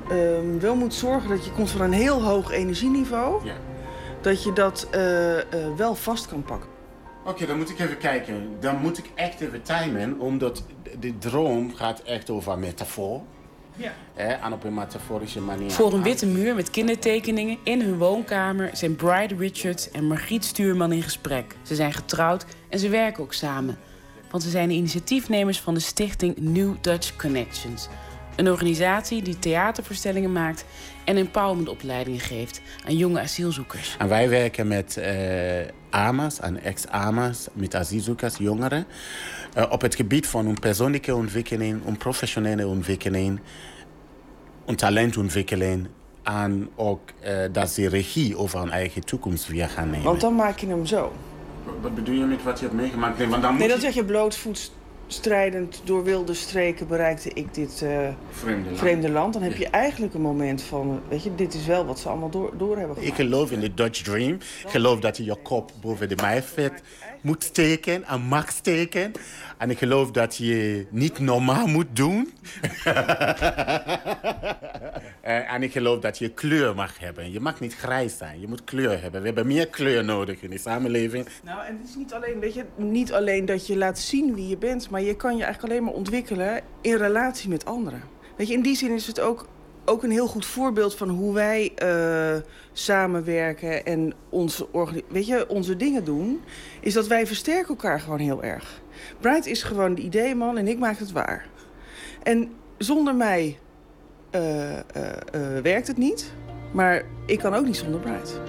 [0.09, 3.41] ehm, wel moet zorgen dat je komt van een heel hoog energieniveau.
[4.21, 5.45] Dat je dat eh, eh,
[5.77, 6.69] wel vast kan pakken.
[7.25, 8.49] Oké, dan moet ik even kijken.
[8.59, 10.63] Dan moet ik echt even timen, omdat
[10.99, 13.21] de droom gaat echt over metafoor.
[13.75, 13.91] Ja.
[14.13, 15.71] Hè, en op een metaforische manier.
[15.71, 20.91] Voor een witte muur met kindertekeningen in hun woonkamer zijn Bride Richards en Margriet Stuurman
[20.91, 21.55] in gesprek.
[21.61, 23.77] Ze zijn getrouwd en ze werken ook samen.
[24.35, 27.87] Want ze zijn de initiatiefnemers van de stichting New Dutch Connections.
[28.35, 30.65] Een organisatie die theatervoorstellingen maakt
[31.05, 33.95] en empowermentopleidingen geeft aan jonge asielzoekers.
[33.99, 38.85] En wij werken met eh AMA's en ex-AMA's, met asielzoekers, jongeren.
[39.53, 43.39] eh, op het gebied van hun persoonlijke ontwikkeling, hun professionele ontwikkeling,
[44.65, 45.87] hun talentontwikkeling.
[46.23, 50.05] En ook eh, dat ze regie over hun eigen toekomst weer gaan nemen.
[50.05, 51.11] Want dan maak je hem zo.
[51.81, 53.17] Wat bedoel je met wat je hebt meegemaakt?
[53.17, 54.71] Nee, want dan Nee, moet dan je- zeg je blootvoets
[55.07, 57.89] strijdend door wilde streken bereikte ik dit eh,
[58.31, 58.77] Vreemde land.
[58.79, 59.33] vreemde land.
[59.33, 62.29] Dan heb je eigenlijk een moment van, weet je, dit is wel wat ze allemaal
[62.29, 63.21] door, door hebben Ik gemaakt.
[63.21, 64.31] geloof in de Dutch Dream.
[64.33, 66.71] Ik geloof dat je je kop boven de maaiveld
[67.25, 69.11] moet steken en mag steken.
[69.57, 72.33] En ik geloof dat je niet normaal moet doen.
[75.21, 77.31] Eh, en ik geloof dat je kleur mag hebben.
[77.31, 78.39] Je mag niet grijs zijn.
[78.39, 79.19] Je moet kleur hebben.
[79.19, 81.27] We hebben meer kleur nodig in de samenleving.
[81.43, 84.47] Nou, en het is niet alleen, weet je, niet alleen dat je laat zien wie
[84.47, 88.01] je bent, maar je kan je eigenlijk alleen maar ontwikkelen in relatie met anderen.
[88.37, 89.47] Weet je, in die zin is het ook,
[89.85, 92.41] ook een heel goed voorbeeld van hoe wij eh,
[92.73, 94.67] samenwerken en onze,
[95.07, 96.41] weet je, onze dingen doen.
[96.79, 98.81] Is dat wij versterken elkaar gewoon heel erg.
[99.19, 101.47] Bright is gewoon de ideeman en ik maak het waar.
[102.23, 103.57] En zonder mij
[104.29, 104.83] eh, eh,
[105.63, 106.33] werkt het niet.
[106.71, 108.39] Maar ik kan ook niet zonder Bright.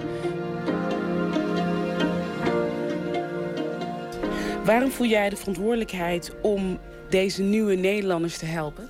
[4.65, 8.89] Waarom voel jij de verantwoordelijkheid om deze nieuwe Nederlanders te helpen?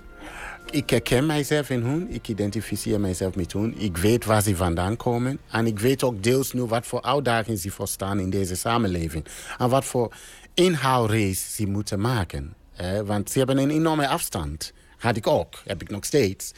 [0.71, 2.13] Ik herken mijzelf in hun.
[2.13, 3.75] Ik identificeer mijzelf met hun.
[3.77, 5.39] Ik weet waar ze vandaan komen.
[5.51, 9.25] En ik weet ook deels nu wat voor uitdagingen ze voor staan in deze samenleving.
[9.57, 10.13] En wat voor
[10.53, 12.53] inhoudrace ze moeten maken.
[12.75, 14.73] Eh, want ze hebben een enorme afstand.
[14.97, 15.61] Had ik ook.
[15.65, 16.51] Heb ik nog steeds.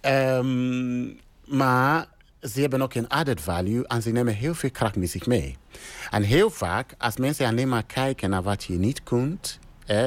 [0.00, 1.04] Ehm,
[1.44, 2.06] maar
[2.40, 5.56] ze hebben ook een added value en ze nemen heel veel kracht met zich mee.
[6.10, 9.58] En heel vaak, als mensen alleen maar kijken naar wat je niet kunt.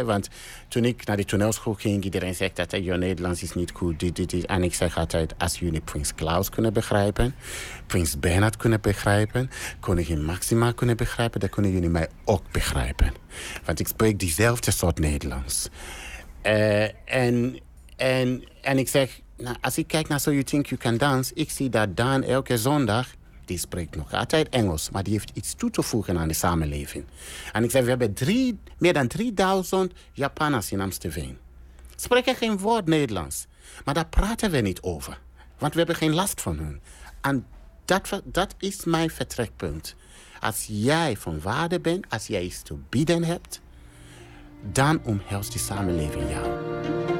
[0.06, 0.30] Want
[0.68, 4.00] toen ik naar de toneelschool ging, iedereen zegt dat je Nederlands is niet goed.
[4.00, 4.46] Dit, dit, dit.
[4.46, 7.36] En ik zeg altijd, als jullie Prins Klaus kunnen begrijpen,
[7.88, 9.50] Prins Bernhard kunnen begrijpen,
[9.80, 13.14] koningin Maxima kunnen begrijpen, dan kunnen jullie mij ook begrijpen.
[13.66, 15.70] Want ik spreek diezelfde soort Nederlands.
[16.42, 17.60] Eh, en,
[17.96, 21.32] en, en ik zeg, nou, als ik kijk naar So You Think You Can Dance,
[21.34, 23.08] ik zie dat Daan elke zondag
[23.46, 27.06] die spreekt nog altijd Engels, maar die heeft iets toe te voegen aan de samenleving.
[27.52, 28.16] En ik zei, we hebben
[28.78, 31.38] meer dan 3000 Japanners in Amstelveen.
[31.96, 33.46] Spreken geen woord Nederlands.
[33.86, 35.20] Maar daar praten we niet over.
[35.58, 36.82] Want we hebben geen last van hun.
[37.22, 37.46] En
[37.86, 39.96] dat, dat is mijn vertrekpunt.
[40.40, 43.62] Als jij van waarde bent, als jij iets te bieden hebt,
[44.72, 47.15] dan omhelst die samenleving jou.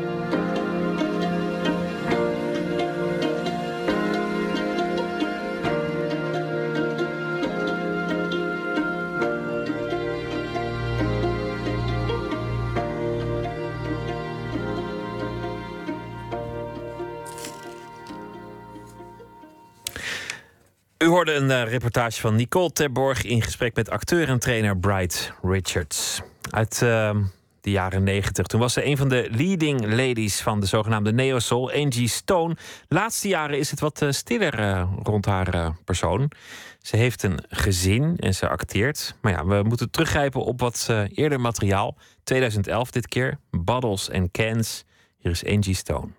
[21.06, 25.34] U hoorde een eh, reportage van Nicole Terborg in gesprek met acteur en trainer Bright
[25.42, 26.22] Richards.
[26.50, 27.16] Uit eh,
[27.62, 28.46] de jaren 90.
[28.46, 32.56] Toen was ze een van de leading ladies van de zogenaamde neo-soul, Angie Stone.
[32.88, 36.32] Laatste jaren is het wat eh, stiller eh, rond haar persoon.
[36.82, 39.16] Ze heeft een gezin en ze acteert.
[39.22, 41.98] Maar ja, we moeten teruggrijpen op wat eerder materiaal.
[42.24, 43.38] 2011 dit keer.
[43.52, 44.86] Bottles and Cans.
[45.18, 46.10] Hier is Angie Stone.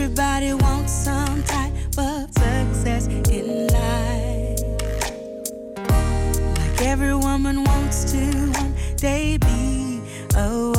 [0.00, 4.60] Everybody wants some type of success in life.
[6.56, 8.18] Like every woman wants to
[8.52, 10.00] one day be
[10.36, 10.72] a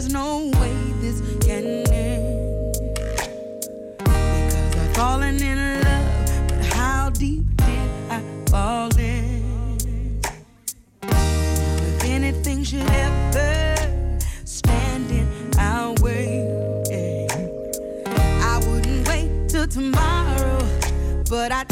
[0.00, 0.72] There's no way
[1.02, 2.72] this can end.
[3.98, 10.22] Because I've fallen in love, but how deep did I fall in?
[11.02, 14.16] Now, if anything should ever
[14.46, 15.28] stand in
[15.58, 16.48] our way,
[16.90, 17.26] eh,
[18.06, 20.66] I wouldn't wait till tomorrow,
[21.28, 21.68] but I'd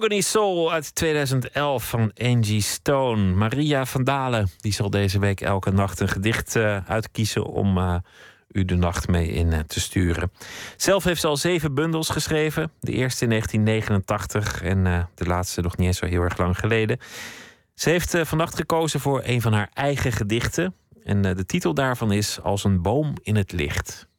[0.00, 3.22] Mahogany Soul uit 2011 van Angie Stone.
[3.34, 7.94] Maria van Dalen die zal deze week elke nacht een gedicht uh, uitkiezen om uh,
[8.48, 10.32] u de nacht mee in uh, te sturen.
[10.76, 12.70] Zelf heeft ze al zeven bundels geschreven.
[12.80, 16.98] De eerste in 1989 en de laatste nog niet eens zo heel erg lang geleden.
[17.74, 20.74] Ze heeft vannacht gekozen voor een van haar eigen gedichten.
[21.04, 24.09] En de titel daarvan is Als een boom in het licht.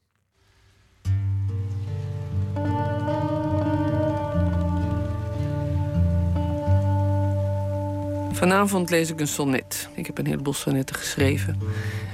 [8.33, 9.89] Vanavond lees ik een sonnet.
[9.95, 11.59] Ik heb een heleboel sonnetten geschreven.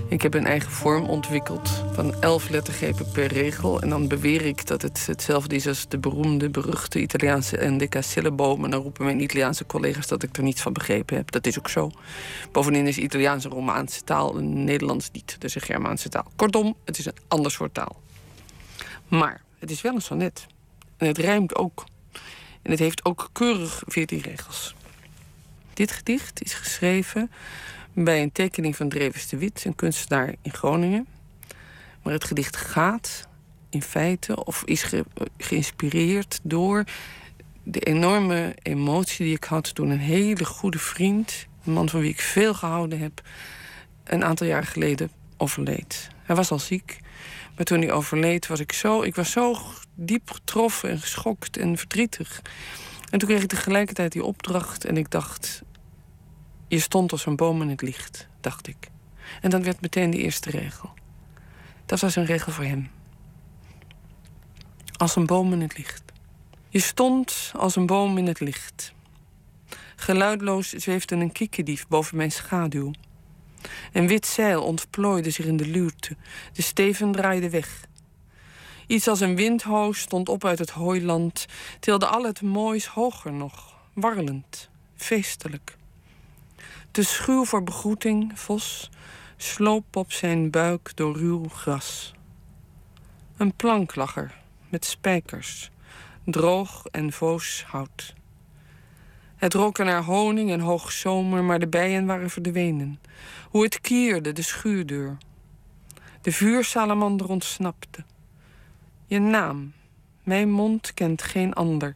[0.10, 3.82] Ik heb een eigen vorm ontwikkeld van elf lettergrepen per regel.
[3.82, 8.64] En dan beweer ik dat het hetzelfde is als de beroemde, beruchte Italiaanse endecasillabo.
[8.64, 11.32] En dan roepen mijn Italiaanse collega's dat ik er niets van begrepen heb.
[11.32, 11.92] Dat is ook zo.
[12.52, 15.38] Bovendien is Italiaans een Romaanse taal en Nederlands niet.
[15.40, 16.32] Is een Germaanse taal.
[16.36, 18.02] Kortom, het is een ander soort taal.
[19.08, 20.46] Maar het is wel een sonnet.
[20.98, 21.84] En het rijmt ook.
[22.62, 24.76] En het heeft ook keurig veertien regels.
[25.78, 27.32] Dit gedicht is geschreven
[27.94, 31.08] bij een tekening van Drevens de Wit, een kunstenaar in Groningen.
[32.04, 33.28] Maar het gedicht gaat
[33.70, 34.94] in feite, of is
[35.38, 36.84] geïnspireerd door
[37.64, 42.12] de enorme emotie die ik had toen een hele goede vriend, een man van wie
[42.12, 43.22] ik veel gehouden heb,
[44.04, 46.08] een aantal jaar geleden overleed.
[46.24, 47.00] Hij was al ziek,
[47.56, 49.58] maar toen hij overleed was ik zo, ik was zo
[49.96, 52.42] diep getroffen en geschokt en verdrietig.
[53.10, 55.62] En toen kreeg ik tegelijkertijd die opdracht en ik dacht,
[56.68, 58.90] je stond als een boom in het licht, dacht ik.
[59.42, 60.94] En dan werd meteen de eerste regel.
[61.86, 62.90] Dat was een regel voor hem.
[64.98, 66.04] Als een boom in het licht.
[66.70, 68.94] Je stond als een boom in het licht.
[69.96, 72.92] Geluidloos zweefde een kikkerdief boven mijn schaduw.
[73.94, 76.16] Een wit zeil ontplooide zich in de luwte.
[76.54, 77.86] De steven draaide weg.
[78.88, 81.46] Iets als een windhoos stond op uit het hooiland,
[81.80, 85.78] tilde al het moois hoger nog, warrelend, feestelijk.
[86.92, 88.90] Te schuw voor begroeting, vos,
[89.38, 92.14] sloop op zijn buik door ruw gras.
[93.38, 94.38] Een plank lag er,
[94.70, 95.72] met spijkers,
[96.24, 98.16] droog en voos hout.
[99.36, 103.00] Het rook naar honing en hoog zomer, maar de bijen waren verdwenen.
[103.50, 105.18] Hoe het kierde, de schuurdeur.
[106.22, 108.04] De vuursalamander ontsnapte.
[109.06, 109.74] Je naam.
[110.24, 111.96] Mijn mond kent geen ander.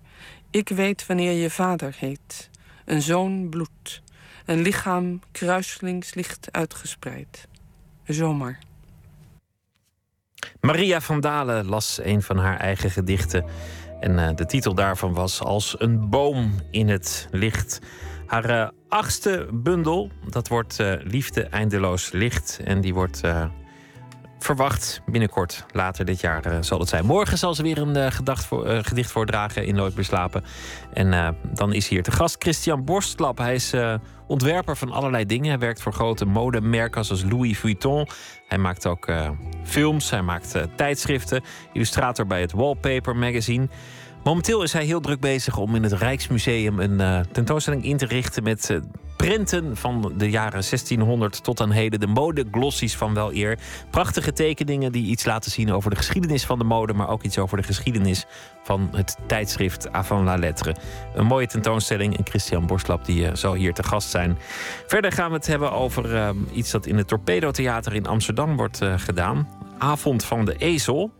[0.50, 2.50] Ik weet wanneer je vader heet.
[2.86, 4.02] Een zoon bloed.
[4.52, 7.48] Een lichaam kruiselings licht uitgespreid.
[8.06, 8.60] Zomaar.
[10.62, 13.46] Maria van Dalen las een van haar eigen gedichten.
[14.00, 17.80] En uh, de titel daarvan was Als een boom in het licht.
[18.26, 22.60] Haar uh, achtste bundel, dat wordt uh, Liefde eindeloos licht.
[22.64, 23.22] En die wordt
[24.40, 27.06] verwacht binnenkort, later dit jaar zal het zijn.
[27.06, 30.44] Morgen zal ze weer een gedacht voor, gedicht voordragen in Nooit meer slapen.
[30.94, 33.38] En dan is hier te gast Christian Borstlap.
[33.38, 33.74] Hij is
[34.32, 35.50] ontwerper van allerlei dingen.
[35.50, 38.08] Hij werkt voor grote modemerken zoals Louis Vuitton.
[38.48, 39.12] Hij maakt ook
[39.64, 41.42] films, hij maakt tijdschriften.
[41.74, 43.68] Illustrator bij het Wallpaper Magazine.
[44.24, 48.44] Momenteel is hij heel druk bezig om in het Rijksmuseum een tentoonstelling in te richten
[48.44, 48.80] met
[49.18, 52.00] prenten van de jaren 1600 tot aan heden.
[52.00, 53.58] De modeglossies van wel eer.
[53.90, 57.38] Prachtige tekeningen die iets laten zien over de geschiedenis van de mode, maar ook iets
[57.38, 58.26] over de geschiedenis
[58.64, 60.76] van het tijdschrift Avant la Lettre.
[61.16, 64.38] Een mooie tentoonstelling en Christian Borslap die uh, zal hier te gast zijn.
[64.88, 68.80] Verder gaan we het hebben over iets dat in het Torpedo Theater in Amsterdam wordt
[68.96, 69.48] gedaan.
[69.78, 71.12] Avond van de Ezel.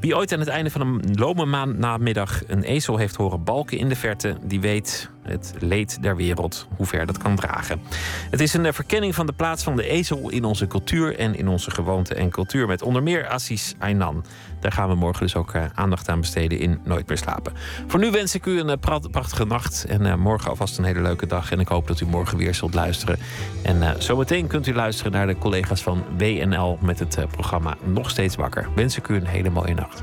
[0.00, 1.78] Wie ooit aan het einde van een lome maand
[2.46, 6.86] een ezel heeft horen balken in de verte, die weet het leed der wereld, hoe
[6.86, 7.80] ver dat kan dragen.
[8.30, 11.48] Het is een verkenning van de plaats van de ezel in onze cultuur en in
[11.48, 12.66] onze gewoonte en cultuur.
[12.66, 14.24] Met onder meer Assis Aynan.
[14.60, 17.52] Daar gaan we morgen dus ook uh, aandacht aan besteden in Nooit meer slapen.
[17.86, 21.26] Voor nu wens ik u een uh, prachtige nacht en morgen alvast een hele leuke
[21.26, 21.52] dag.
[21.52, 23.18] En ik hoop dat u morgen weer zult luisteren.
[23.62, 28.36] En zometeen kunt u luisteren naar de collega's van WNL met het programma Nog Steeds
[28.36, 28.68] Wakker.
[28.74, 30.02] Wens ik u een hele mooie nacht.